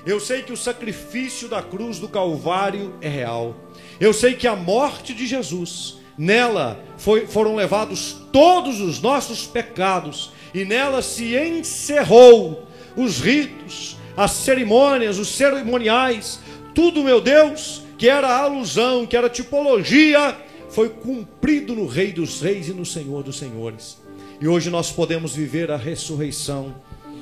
Eu 0.04 0.18
sei 0.18 0.42
que 0.42 0.52
o 0.52 0.56
sacrifício 0.56 1.48
da 1.48 1.62
cruz 1.62 2.00
do 2.00 2.08
Calvário 2.08 2.94
é 3.00 3.08
real. 3.08 3.54
Eu 4.00 4.12
sei 4.12 4.34
que 4.34 4.48
a 4.48 4.56
morte 4.56 5.14
de 5.14 5.28
Jesus, 5.28 5.97
nela 6.18 6.82
foi, 6.98 7.26
foram 7.26 7.54
levados 7.54 8.16
todos 8.32 8.80
os 8.80 9.00
nossos 9.00 9.46
pecados, 9.46 10.32
e 10.52 10.64
nela 10.64 11.00
se 11.00 11.36
encerrou 11.36 12.66
os 12.96 13.20
ritos, 13.20 13.96
as 14.16 14.32
cerimônias, 14.32 15.18
os 15.18 15.28
cerimoniais, 15.28 16.40
tudo, 16.74 17.04
meu 17.04 17.20
Deus, 17.20 17.82
que 17.96 18.08
era 18.08 18.36
alusão, 18.36 19.06
que 19.06 19.16
era 19.16 19.30
tipologia, 19.30 20.36
foi 20.70 20.88
cumprido 20.88 21.74
no 21.74 21.86
Rei 21.86 22.12
dos 22.12 22.40
Reis 22.40 22.68
e 22.68 22.72
no 22.72 22.84
Senhor 22.84 23.22
dos 23.22 23.38
Senhores. 23.38 23.98
E 24.40 24.46
hoje 24.46 24.70
nós 24.70 24.90
podemos 24.90 25.34
viver 25.34 25.70
a 25.70 25.76
ressurreição 25.76 26.74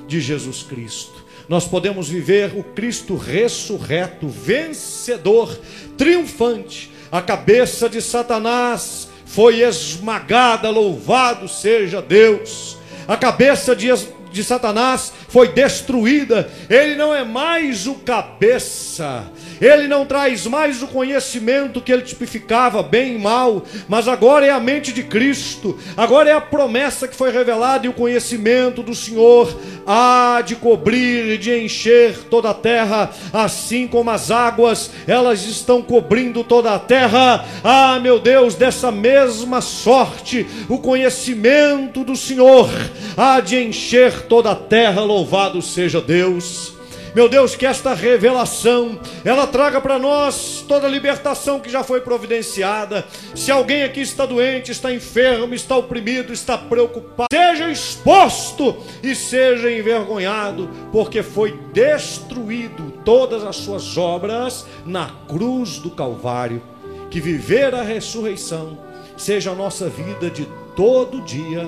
de 0.07 0.21
Jesus 0.21 0.63
Cristo. 0.63 1.25
Nós 1.49 1.67
podemos 1.67 2.09
viver 2.09 2.53
o 2.57 2.63
Cristo 2.63 3.17
ressurreto, 3.17 4.29
vencedor, 4.29 5.59
triunfante. 5.97 6.91
A 7.11 7.23
cabeça 7.23 7.89
de 7.89 8.01
Satanás 8.03 9.09
foi 9.25 9.63
esmagada, 9.63 10.71
louvado 10.71 11.49
seja 11.49 12.01
Deus. 12.01 12.77
A 13.07 13.17
cabeça 13.17 13.77
de, 13.77 13.89
de 14.33 14.43
Satanás 14.43 15.13
foi 15.29 15.49
destruída, 15.49 16.51
ele 16.69 16.95
não 16.95 17.15
é 17.15 17.25
mais 17.25 17.87
o 17.87 17.95
cabeça, 17.95 19.31
ele 19.61 19.89
não 19.89 20.05
traz 20.05 20.47
mais 20.47 20.83
o 20.83 20.87
conhecimento 20.87 21.81
que 21.81 21.93
ele 21.93 22.03
tipificava, 22.03 22.83
bem 22.83 23.17
e 23.17 23.19
mal, 23.19 23.65
mas 23.89 24.09
agora 24.09 24.47
é 24.47 24.51
a 24.51 24.61
mente 24.61 24.93
de 24.93 25.03
Cristo, 25.03 25.79
agora 25.97 26.31
é 26.31 26.33
a 26.33 26.41
promessa 26.41 27.09
que 27.09 27.17
foi 27.17 27.31
revelada 27.31 27.87
e 27.87 27.89
o 27.89 27.95
conhecimento 27.95 28.83
do 28.83 28.95
Senhor 28.95 29.57
há 29.87 30.43
de 30.45 30.57
cobrir 30.57 31.33
e 31.33 31.39
de 31.39 31.57
encher 31.59 32.25
toda 32.31 32.51
a 32.51 32.55
terra, 32.55 33.11
assim 33.33 33.87
como 33.87 34.11
as 34.11 34.31
águas, 34.31 34.91
elas 35.07 35.45
estão 35.45 35.83
cobrindo 35.83 36.43
toda 36.45 36.75
a 36.75 36.79
terra. 36.79 37.45
Ah, 37.63 37.99
meu 38.01 38.19
Deus, 38.19 38.55
dessa 38.55 38.91
mesma 38.91 39.61
sorte, 39.61 40.47
o 40.69 40.79
conhecimento 40.79 42.05
do 42.05 42.17
Senhor 42.17 42.69
há 43.17 43.41
de 43.41 43.57
encher 43.57 44.23
toda 44.23 44.51
a 44.51 44.57
terra, 44.57 45.01
louvado 45.03 45.63
seja 45.63 46.01
Deus. 46.01 46.76
Meu 47.17 47.31
Deus, 47.31 47.57
que 47.57 47.65
esta 47.65 47.95
revelação 47.95 49.01
ela 49.25 49.47
traga 49.47 49.81
para 49.81 49.99
nós 49.99 50.63
toda 50.69 50.87
a 50.87 50.91
libertação 50.91 51.59
que 51.59 51.71
já 51.71 51.83
foi 51.83 52.03
providenciada. 52.03 53.07
Se 53.35 53.51
alguém 53.51 53.85
aqui 53.85 54.03
está 54.03 54.27
doente, 54.27 54.71
está 54.71 54.93
enfermo, 54.93 55.55
está 55.55 55.79
oprimido, 55.79 56.31
está 56.31 56.59
preocupado, 56.59 57.29
seja 57.33 57.71
exposto 57.71 58.77
e 59.03 59.15
seja 59.15 59.73
envergonhado, 59.73 60.69
porque 60.93 61.23
foi 61.23 61.59
destruído 61.73 62.93
todas 63.03 63.45
as 63.45 63.57
suas 63.57 63.97
obras 63.97 64.67
na 64.85 65.09
cruz 65.27 65.79
do 65.79 65.91
Calvário. 65.91 66.63
Que 67.11 67.19
viver 67.19 67.75
a 67.75 67.81
ressurreição 67.81 68.79
seja 69.17 69.53
a 69.53 69.55
nossa 69.55 69.89
vida 69.89 70.29
de 70.29 70.47
todo 70.77 71.23
dia 71.23 71.67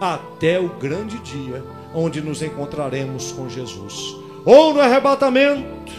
até 0.00 0.60
o 0.60 0.68
grande 0.68 1.18
dia 1.18 1.64
onde 1.92 2.20
nos 2.20 2.40
encontraremos 2.40 3.32
com 3.32 3.48
Jesus 3.48 4.24
ou 4.46 4.72
no 4.72 4.80
arrebatamento, 4.80 5.92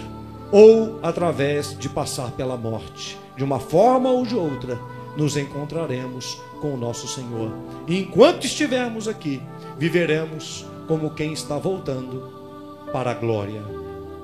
ou 0.54 1.00
através 1.04 1.78
de 1.78 1.90
passar 1.90 2.32
pela 2.32 2.56
morte. 2.56 3.20
De 3.36 3.44
uma 3.44 3.60
forma 3.60 4.10
ou 4.10 4.26
de 4.26 4.36
outra, 4.36 4.80
nos 5.18 5.36
encontraremos 5.36 6.42
com 6.62 6.74
o 6.74 6.78
nosso 6.78 7.08
Senhor. 7.10 7.52
E 7.86 8.00
enquanto 8.00 8.46
estivermos 8.46 9.08
aqui, 9.08 9.42
viveremos 9.78 10.66
como 10.88 11.10
quem 11.10 11.34
está 11.34 11.58
voltando 11.58 12.32
para 12.94 13.12
a 13.12 13.14
glória, 13.14 13.62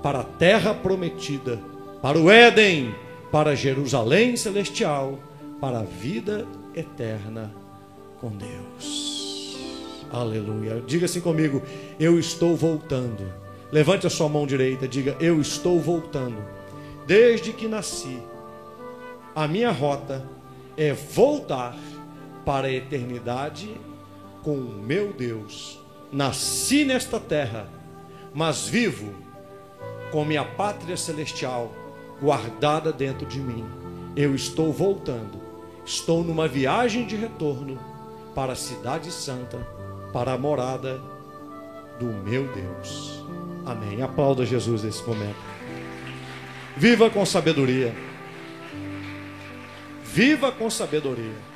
para 0.01 0.21
a 0.21 0.23
terra 0.23 0.73
prometida, 0.73 1.59
para 2.01 2.17
o 2.17 2.31
Éden, 2.31 2.95
para 3.29 3.55
Jerusalém 3.55 4.37
celestial, 4.37 5.19
para 5.59 5.79
a 5.79 5.83
vida 5.83 6.47
eterna 6.73 7.53
com 8.21 8.29
Deus. 8.29 9.57
Aleluia. 10.11 10.81
Diga 10.85 11.05
assim 11.05 11.19
comigo: 11.19 11.61
eu 11.99 12.17
estou 12.17 12.55
voltando 12.55 13.42
Levante 13.73 14.05
a 14.05 14.09
sua 14.11 14.29
mão 14.29 14.45
direita, 14.45 14.87
diga: 14.87 15.17
Eu 15.19 15.41
estou 15.41 15.79
voltando. 15.81 16.37
Desde 17.07 17.51
que 17.51 17.67
nasci, 17.67 18.21
a 19.35 19.47
minha 19.47 19.71
rota 19.71 20.29
é 20.77 20.93
voltar 20.93 21.75
para 22.45 22.67
a 22.67 22.71
eternidade 22.71 23.75
com 24.43 24.53
o 24.53 24.83
meu 24.83 25.11
Deus. 25.11 25.79
Nasci 26.11 26.85
nesta 26.85 27.19
terra, 27.19 27.67
mas 28.31 28.67
vivo 28.67 29.11
com 30.11 30.23
minha 30.23 30.45
pátria 30.45 30.95
celestial 30.95 31.73
guardada 32.21 32.93
dentro 32.93 33.25
de 33.25 33.39
mim. 33.39 33.65
Eu 34.15 34.35
estou 34.35 34.71
voltando. 34.71 35.41
Estou 35.83 36.23
numa 36.23 36.47
viagem 36.47 37.07
de 37.07 37.15
retorno 37.15 37.79
para 38.35 38.53
a 38.53 38.55
cidade 38.55 39.11
santa, 39.11 39.67
para 40.13 40.33
a 40.33 40.37
morada 40.37 41.01
do 41.99 42.05
meu 42.05 42.47
Deus. 42.53 43.23
Amém. 43.65 44.01
Aplauda 44.01 44.45
Jesus 44.45 44.83
nesse 44.83 45.03
momento. 45.03 45.37
Viva 46.75 47.09
com 47.09 47.25
sabedoria. 47.25 47.93
Viva 50.03 50.51
com 50.51 50.69
sabedoria. 50.69 51.52